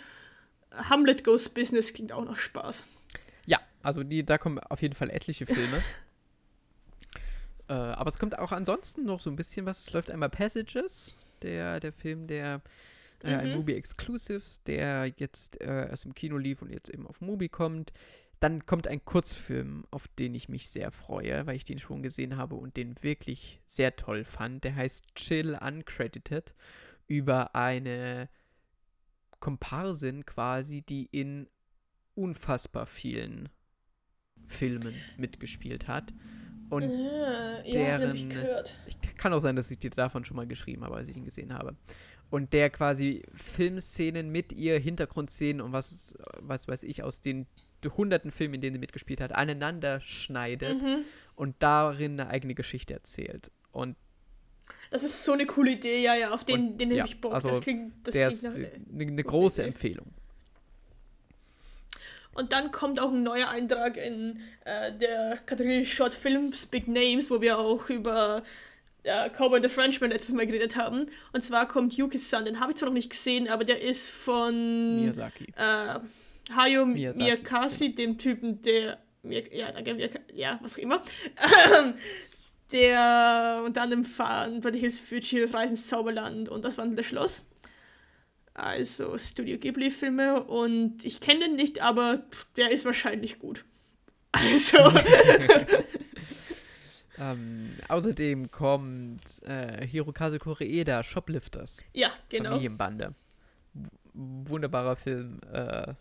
Hamlet 0.72 1.24
Goes 1.24 1.50
Business 1.50 1.94
klingt 1.94 2.12
auch 2.14 2.26
noch 2.26 2.38
Spaß. 2.38 2.86
Ja, 3.46 3.60
also 3.84 4.04
die, 4.04 4.26
da 4.26 4.38
kommen 4.38 4.60
auf 4.60 4.82
jeden 4.82 4.96
Fall 4.96 5.10
etliche 5.10 5.46
Filme. 5.46 5.84
äh, 7.68 7.74
aber 7.74 8.08
es 8.08 8.18
kommt 8.18 8.40
auch 8.40 8.54
ansonsten 8.54 9.04
noch 9.06 9.20
so 9.20 9.30
ein 9.30 9.36
bisschen 9.36 9.66
was. 9.66 9.82
Es 9.82 9.94
läuft 9.94 10.10
einmal 10.10 10.30
Passages, 10.30 11.18
der, 11.42 11.82
der 11.82 11.92
Film, 11.92 12.26
der 12.26 12.62
äh, 13.22 13.34
mhm. 13.34 13.40
ein 13.40 13.56
Movie 13.58 13.76
Exclusive, 13.76 14.44
der 14.66 15.12
jetzt 15.18 15.62
äh, 15.62 15.90
erst 15.90 16.06
im 16.06 16.16
Kino 16.16 16.38
lief 16.38 16.62
und 16.62 16.72
jetzt 16.72 16.90
eben 16.90 17.06
auf 17.06 17.20
Movie 17.20 17.50
kommt. 17.50 17.92
Dann 18.44 18.66
kommt 18.66 18.90
ein 18.90 19.06
Kurzfilm, 19.06 19.86
auf 19.90 20.10
den 20.20 20.36
ich 20.36 20.50
mich 20.50 20.70
sehr 20.70 20.92
freue, 20.92 21.48
weil 21.48 21.56
ich 21.56 21.64
den 21.64 21.80
schon 21.80 22.04
gesehen 22.04 22.36
habe 22.36 22.56
und 22.56 22.76
den 22.76 23.02
wirklich 23.02 23.62
sehr 23.64 23.96
toll 23.96 24.26
fand. 24.26 24.66
Der 24.66 24.76
heißt 24.76 25.16
Chill 25.16 25.58
Uncredited 25.62 26.54
über 27.08 27.56
eine 27.56 28.28
Komparsin 29.40 30.26
quasi, 30.26 30.82
die 30.82 31.06
in 31.06 31.48
unfassbar 32.16 32.86
vielen 32.86 33.48
Filmen 34.46 34.94
mitgespielt 35.16 35.88
hat. 35.88 36.14
Und 36.70 36.84
ja, 36.84 37.62
deren. 37.62 38.30
Ja, 38.30 38.62
ich, 38.86 38.98
ich 39.02 39.16
kann 39.16 39.32
auch 39.32 39.40
sein, 39.40 39.56
dass 39.56 39.72
ich 39.72 39.80
dir 39.80 39.90
davon 39.90 40.26
schon 40.26 40.36
mal 40.36 40.48
geschrieben 40.48 40.84
habe, 40.84 40.96
als 40.96 41.08
ich 41.08 41.16
ihn 41.16 41.24
gesehen 41.24 41.54
habe. 41.54 41.78
und 42.30 42.52
der 42.52 42.70
quasi 42.72 43.24
Filmszenen 43.34 44.32
mit 44.32 44.52
ihr, 44.52 44.80
Hintergrundszenen 44.80 45.62
und 45.62 45.72
was, 45.72 46.14
was 46.40 46.68
weiß 46.68 46.84
ich, 46.84 47.04
aus 47.04 47.22
den 47.22 47.46
hunderten 47.90 48.32
Filmen, 48.32 48.56
in 48.56 48.62
denen 48.62 48.76
sie 48.76 48.80
mitgespielt 48.80 49.22
hat, 49.22 49.32
aneinander 49.34 50.00
schneidet 50.02 50.82
Mhm. 50.82 51.06
und 51.36 51.56
darin 51.60 52.20
eine 52.20 52.30
eigene 52.30 52.56
Geschichte 52.56 52.94
erzählt. 52.94 53.52
Und 53.72 53.96
Das 54.92 55.04
ist 55.04 55.26
so 55.26 55.34
eine 55.34 55.46
coole 55.48 55.72
Idee, 55.72 56.02
ja, 56.04 56.14
ja, 56.16 56.32
auf 56.32 56.44
den, 56.46 56.70
Und, 56.72 56.78
den 56.78 56.92
ja, 56.92 57.06
ich 57.06 57.20
Bock. 57.20 57.34
also 57.34 57.50
das 57.50 57.62
klingt, 57.62 57.94
das 58.08 58.14
der 58.14 58.28
klingt 58.28 58.34
ist 58.44 58.48
nach, 58.48 58.56
eine, 58.56 58.72
eine 58.94 59.06
gute 59.12 59.24
große 59.24 59.62
Idee. 59.62 59.70
Empfehlung. 59.70 60.06
Und 62.36 62.52
dann 62.52 62.72
kommt 62.72 63.00
auch 63.00 63.12
ein 63.12 63.22
neuer 63.24 63.50
Eintrag 63.50 63.96
in 63.98 64.40
äh, 64.66 64.92
der 64.98 65.38
Kategorie 65.46 65.86
Short 65.86 66.16
Films, 66.16 66.66
Big 66.66 66.88
Names, 66.88 67.30
wo 67.30 67.42
wir 67.42 67.60
auch 67.60 67.90
über 67.92 68.42
äh, 69.04 69.30
Cowboy 69.30 69.58
and 69.58 69.66
the 69.66 69.70
Frenchman 69.70 70.10
letztes 70.10 70.34
Mal 70.34 70.48
geredet 70.48 70.76
haben. 70.76 71.08
Und 71.32 71.46
zwar 71.46 71.68
kommt 71.68 71.94
Yuki-san, 71.94 72.46
den 72.46 72.60
habe 72.60 72.72
ich 72.72 72.78
zwar 72.78 72.90
noch 72.90 72.94
nicht 72.96 73.12
gesehen, 73.12 73.48
aber 73.50 73.66
der 73.66 73.82
ist 73.84 74.10
von 74.10 75.02
Miyazaki. 75.02 75.46
äh, 75.56 76.00
Hayao 76.56 76.86
Miyazaki, 76.86 77.24
Miyazaki, 77.24 77.96
dem 77.96 78.18
Typen, 78.18 78.62
der 78.62 79.00
ja, 79.24 79.72
danke, 79.72 79.92
Miyaka- 79.92 80.20
ja, 80.34 80.60
was 80.62 80.76
auch 80.78 80.82
immer, 80.82 81.02
der 82.72 83.62
unter 83.66 83.82
anderem 83.84 84.04
verantwortlich 84.04 84.84
ist 84.84 85.00
für 85.00 85.20
Chihiros 85.20 85.54
Reise 85.54 85.72
ins 85.74 85.88
Zauberland 85.88 86.50
und 86.50 86.64
das 86.66 86.78
wandelnde 86.78 87.04
Schloss. 87.04 87.46
Also 88.56 89.18
Studio 89.18 89.58
Ghibli-Filme 89.58 90.44
und 90.44 91.04
ich 91.06 91.20
kenne 91.20 91.42
den 91.42 91.56
nicht, 91.56 91.82
aber 91.82 92.24
der 92.58 92.72
ist 92.72 92.86
wahrscheinlich 92.86 93.40
gut. 93.40 93.66
Also, 94.36 94.78
Ähm, 97.20 97.70
außerdem 97.90 98.50
kommt 98.50 99.44
äh, 99.44 99.86
Hirokazu 99.86 100.40
Koreeda, 100.40 101.04
Shoplifters, 101.04 101.84
ja, 101.94 102.10
genau. 102.30 102.50
Familienbande. 102.50 103.14
W 103.76 103.88
wunderbarer 104.16 104.96
Film, 104.96 105.40
äh, 105.52 105.94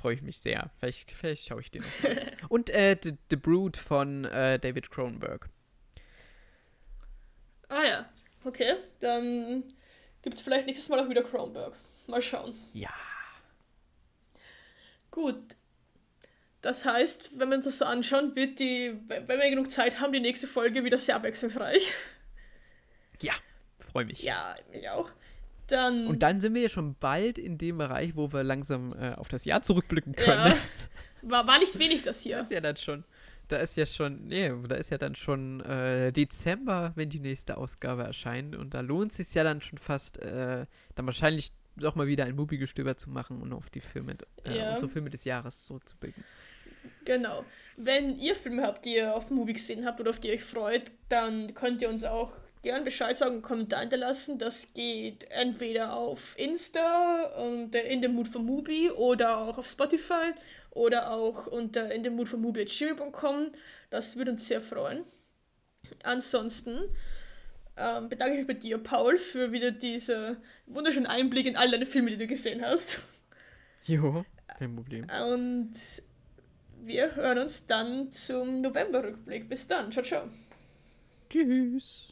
freue 0.00 0.14
ich 0.14 0.22
mich 0.22 0.38
sehr. 0.38 0.70
Vielleicht, 0.78 1.12
vielleicht 1.12 1.46
schaue 1.46 1.60
ich 1.60 1.70
den 1.70 1.82
noch. 1.82 2.48
Und 2.48 2.70
äh, 2.70 2.96
The, 3.00 3.14
The 3.28 3.36
Brood 3.36 3.76
von 3.76 4.24
äh, 4.24 4.58
David 4.58 4.90
Cronenberg. 4.90 5.48
Ah 7.68 7.84
ja, 7.84 8.08
okay. 8.44 8.76
Dann 9.00 9.62
gibt 10.22 10.36
es 10.36 10.42
vielleicht 10.42 10.66
nächstes 10.66 10.88
Mal 10.88 11.00
auch 11.00 11.08
wieder 11.08 11.22
Kronberg. 11.22 11.74
Mal 12.06 12.22
schauen. 12.22 12.58
Ja. 12.72 12.92
Gut. 15.10 15.36
Das 16.62 16.84
heißt, 16.84 17.38
wenn 17.38 17.50
wir 17.50 17.56
uns 17.56 17.66
das 17.66 17.78
so 17.78 17.84
anschauen, 17.84 18.34
wird 18.34 18.58
die, 18.58 18.94
wenn 19.06 19.28
wir 19.28 19.50
genug 19.50 19.70
Zeit 19.70 20.00
haben, 20.00 20.12
die 20.12 20.20
nächste 20.20 20.46
Folge 20.46 20.82
wieder 20.84 20.98
sehr 20.98 21.16
abwechslungsreich. 21.16 21.92
Ja, 23.20 23.34
freue 23.78 24.06
mich. 24.06 24.22
Ja, 24.22 24.56
ich 24.72 24.88
auch. 24.88 25.10
Dann. 25.70 26.06
Und 26.06 26.22
dann 26.22 26.40
sind 26.40 26.54
wir 26.54 26.62
ja 26.62 26.68
schon 26.68 26.94
bald 26.96 27.38
in 27.38 27.58
dem 27.58 27.78
Bereich, 27.78 28.16
wo 28.16 28.32
wir 28.32 28.42
langsam 28.42 28.92
äh, 28.92 29.12
auf 29.14 29.28
das 29.28 29.44
Jahr 29.44 29.62
zurückblicken 29.62 30.14
können. 30.14 30.52
ja, 30.52 30.56
war, 31.22 31.46
war 31.46 31.58
nicht 31.58 31.78
wenig 31.78 32.02
das 32.02 32.22
hier. 32.22 32.36
Da 32.36 32.42
ist 32.42 32.50
ja 32.50 32.60
dann 32.60 32.76
schon, 32.76 33.04
da 33.48 33.56
ist 33.58 33.76
ja 33.76 33.86
schon, 33.86 34.26
nee, 34.26 34.52
da 34.68 34.74
ist 34.76 34.90
ja 34.90 34.98
dann 34.98 35.14
schon 35.14 35.60
äh, 35.60 36.12
Dezember, 36.12 36.92
wenn 36.96 37.10
die 37.10 37.20
nächste 37.20 37.56
Ausgabe 37.56 38.02
erscheint. 38.04 38.56
Und 38.56 38.74
da 38.74 38.80
lohnt 38.80 39.12
es 39.12 39.18
sich 39.18 39.34
ja 39.34 39.44
dann 39.44 39.60
schon 39.60 39.78
fast, 39.78 40.18
äh, 40.18 40.66
dann 40.94 41.06
wahrscheinlich 41.06 41.52
doch 41.76 41.94
mal 41.94 42.06
wieder 42.06 42.24
ein 42.24 42.34
Mubigestöber 42.34 42.96
zu 42.96 43.10
machen 43.10 43.40
und 43.40 43.52
auf 43.52 43.70
die 43.70 43.80
Filme, 43.80 44.16
äh, 44.44 44.58
Ja. 44.58 44.70
unsere 44.72 44.88
Filme 44.90 45.08
des 45.10 45.24
Jahres 45.24 45.64
zurückzublicken. 45.64 46.24
Genau. 47.04 47.44
Wenn 47.76 48.18
ihr 48.18 48.34
Filme 48.34 48.62
habt, 48.62 48.84
die 48.84 48.96
ihr 48.96 49.14
auf 49.14 49.30
Movie 49.30 49.54
gesehen 49.54 49.86
habt 49.86 50.00
oder 50.00 50.10
auf 50.10 50.20
die 50.20 50.28
ihr 50.28 50.34
euch 50.34 50.44
freut, 50.44 50.90
dann 51.08 51.54
könnt 51.54 51.80
ihr 51.82 51.88
uns 51.88 52.04
auch 52.04 52.32
gern 52.62 52.84
Bescheid 52.84 53.16
sagen 53.16 53.36
und 53.36 53.42
Kommentar 53.42 53.80
hinterlassen. 53.80 54.38
Das 54.38 54.72
geht 54.74 55.30
entweder 55.30 55.94
auf 55.94 56.34
Insta 56.36 57.24
unter 57.36 57.82
In 57.82 58.02
the 58.02 58.08
Mood 58.08 58.28
for 58.28 58.42
Movie 58.42 58.90
oder 58.90 59.38
auch 59.38 59.58
auf 59.58 59.66
Spotify 59.68 60.32
oder 60.70 61.10
auch 61.12 61.46
unter 61.46 61.92
in 61.92 62.04
the 62.04 62.10
Mood 62.10 62.28
for 62.28 62.38
Movie 62.38 62.66
Das 63.90 64.16
würde 64.16 64.30
uns 64.32 64.46
sehr 64.46 64.60
freuen. 64.60 65.04
Ansonsten 66.02 66.78
ähm, 67.76 68.08
bedanke 68.08 68.34
ich 68.34 68.38
mich 68.40 68.46
bei 68.46 68.54
dir, 68.54 68.78
Paul, 68.78 69.18
für 69.18 69.52
wieder 69.52 69.70
diese 69.70 70.36
wunderschönen 70.66 71.06
Einblick 71.06 71.46
in 71.46 71.56
all 71.56 71.70
deine 71.70 71.86
Filme, 71.86 72.10
die 72.10 72.16
du 72.18 72.26
gesehen 72.26 72.62
hast. 72.62 73.00
Jo, 73.84 74.24
kein 74.58 74.76
Problem. 74.76 75.06
Und 75.32 75.72
wir 76.82 77.14
hören 77.16 77.38
uns 77.38 77.66
dann 77.66 78.12
zum 78.12 78.60
November-Rückblick. 78.60 79.48
Bis 79.48 79.66
dann. 79.66 79.90
Ciao, 79.90 80.04
ciao. 80.04 80.28
Tschüss. 81.28 82.09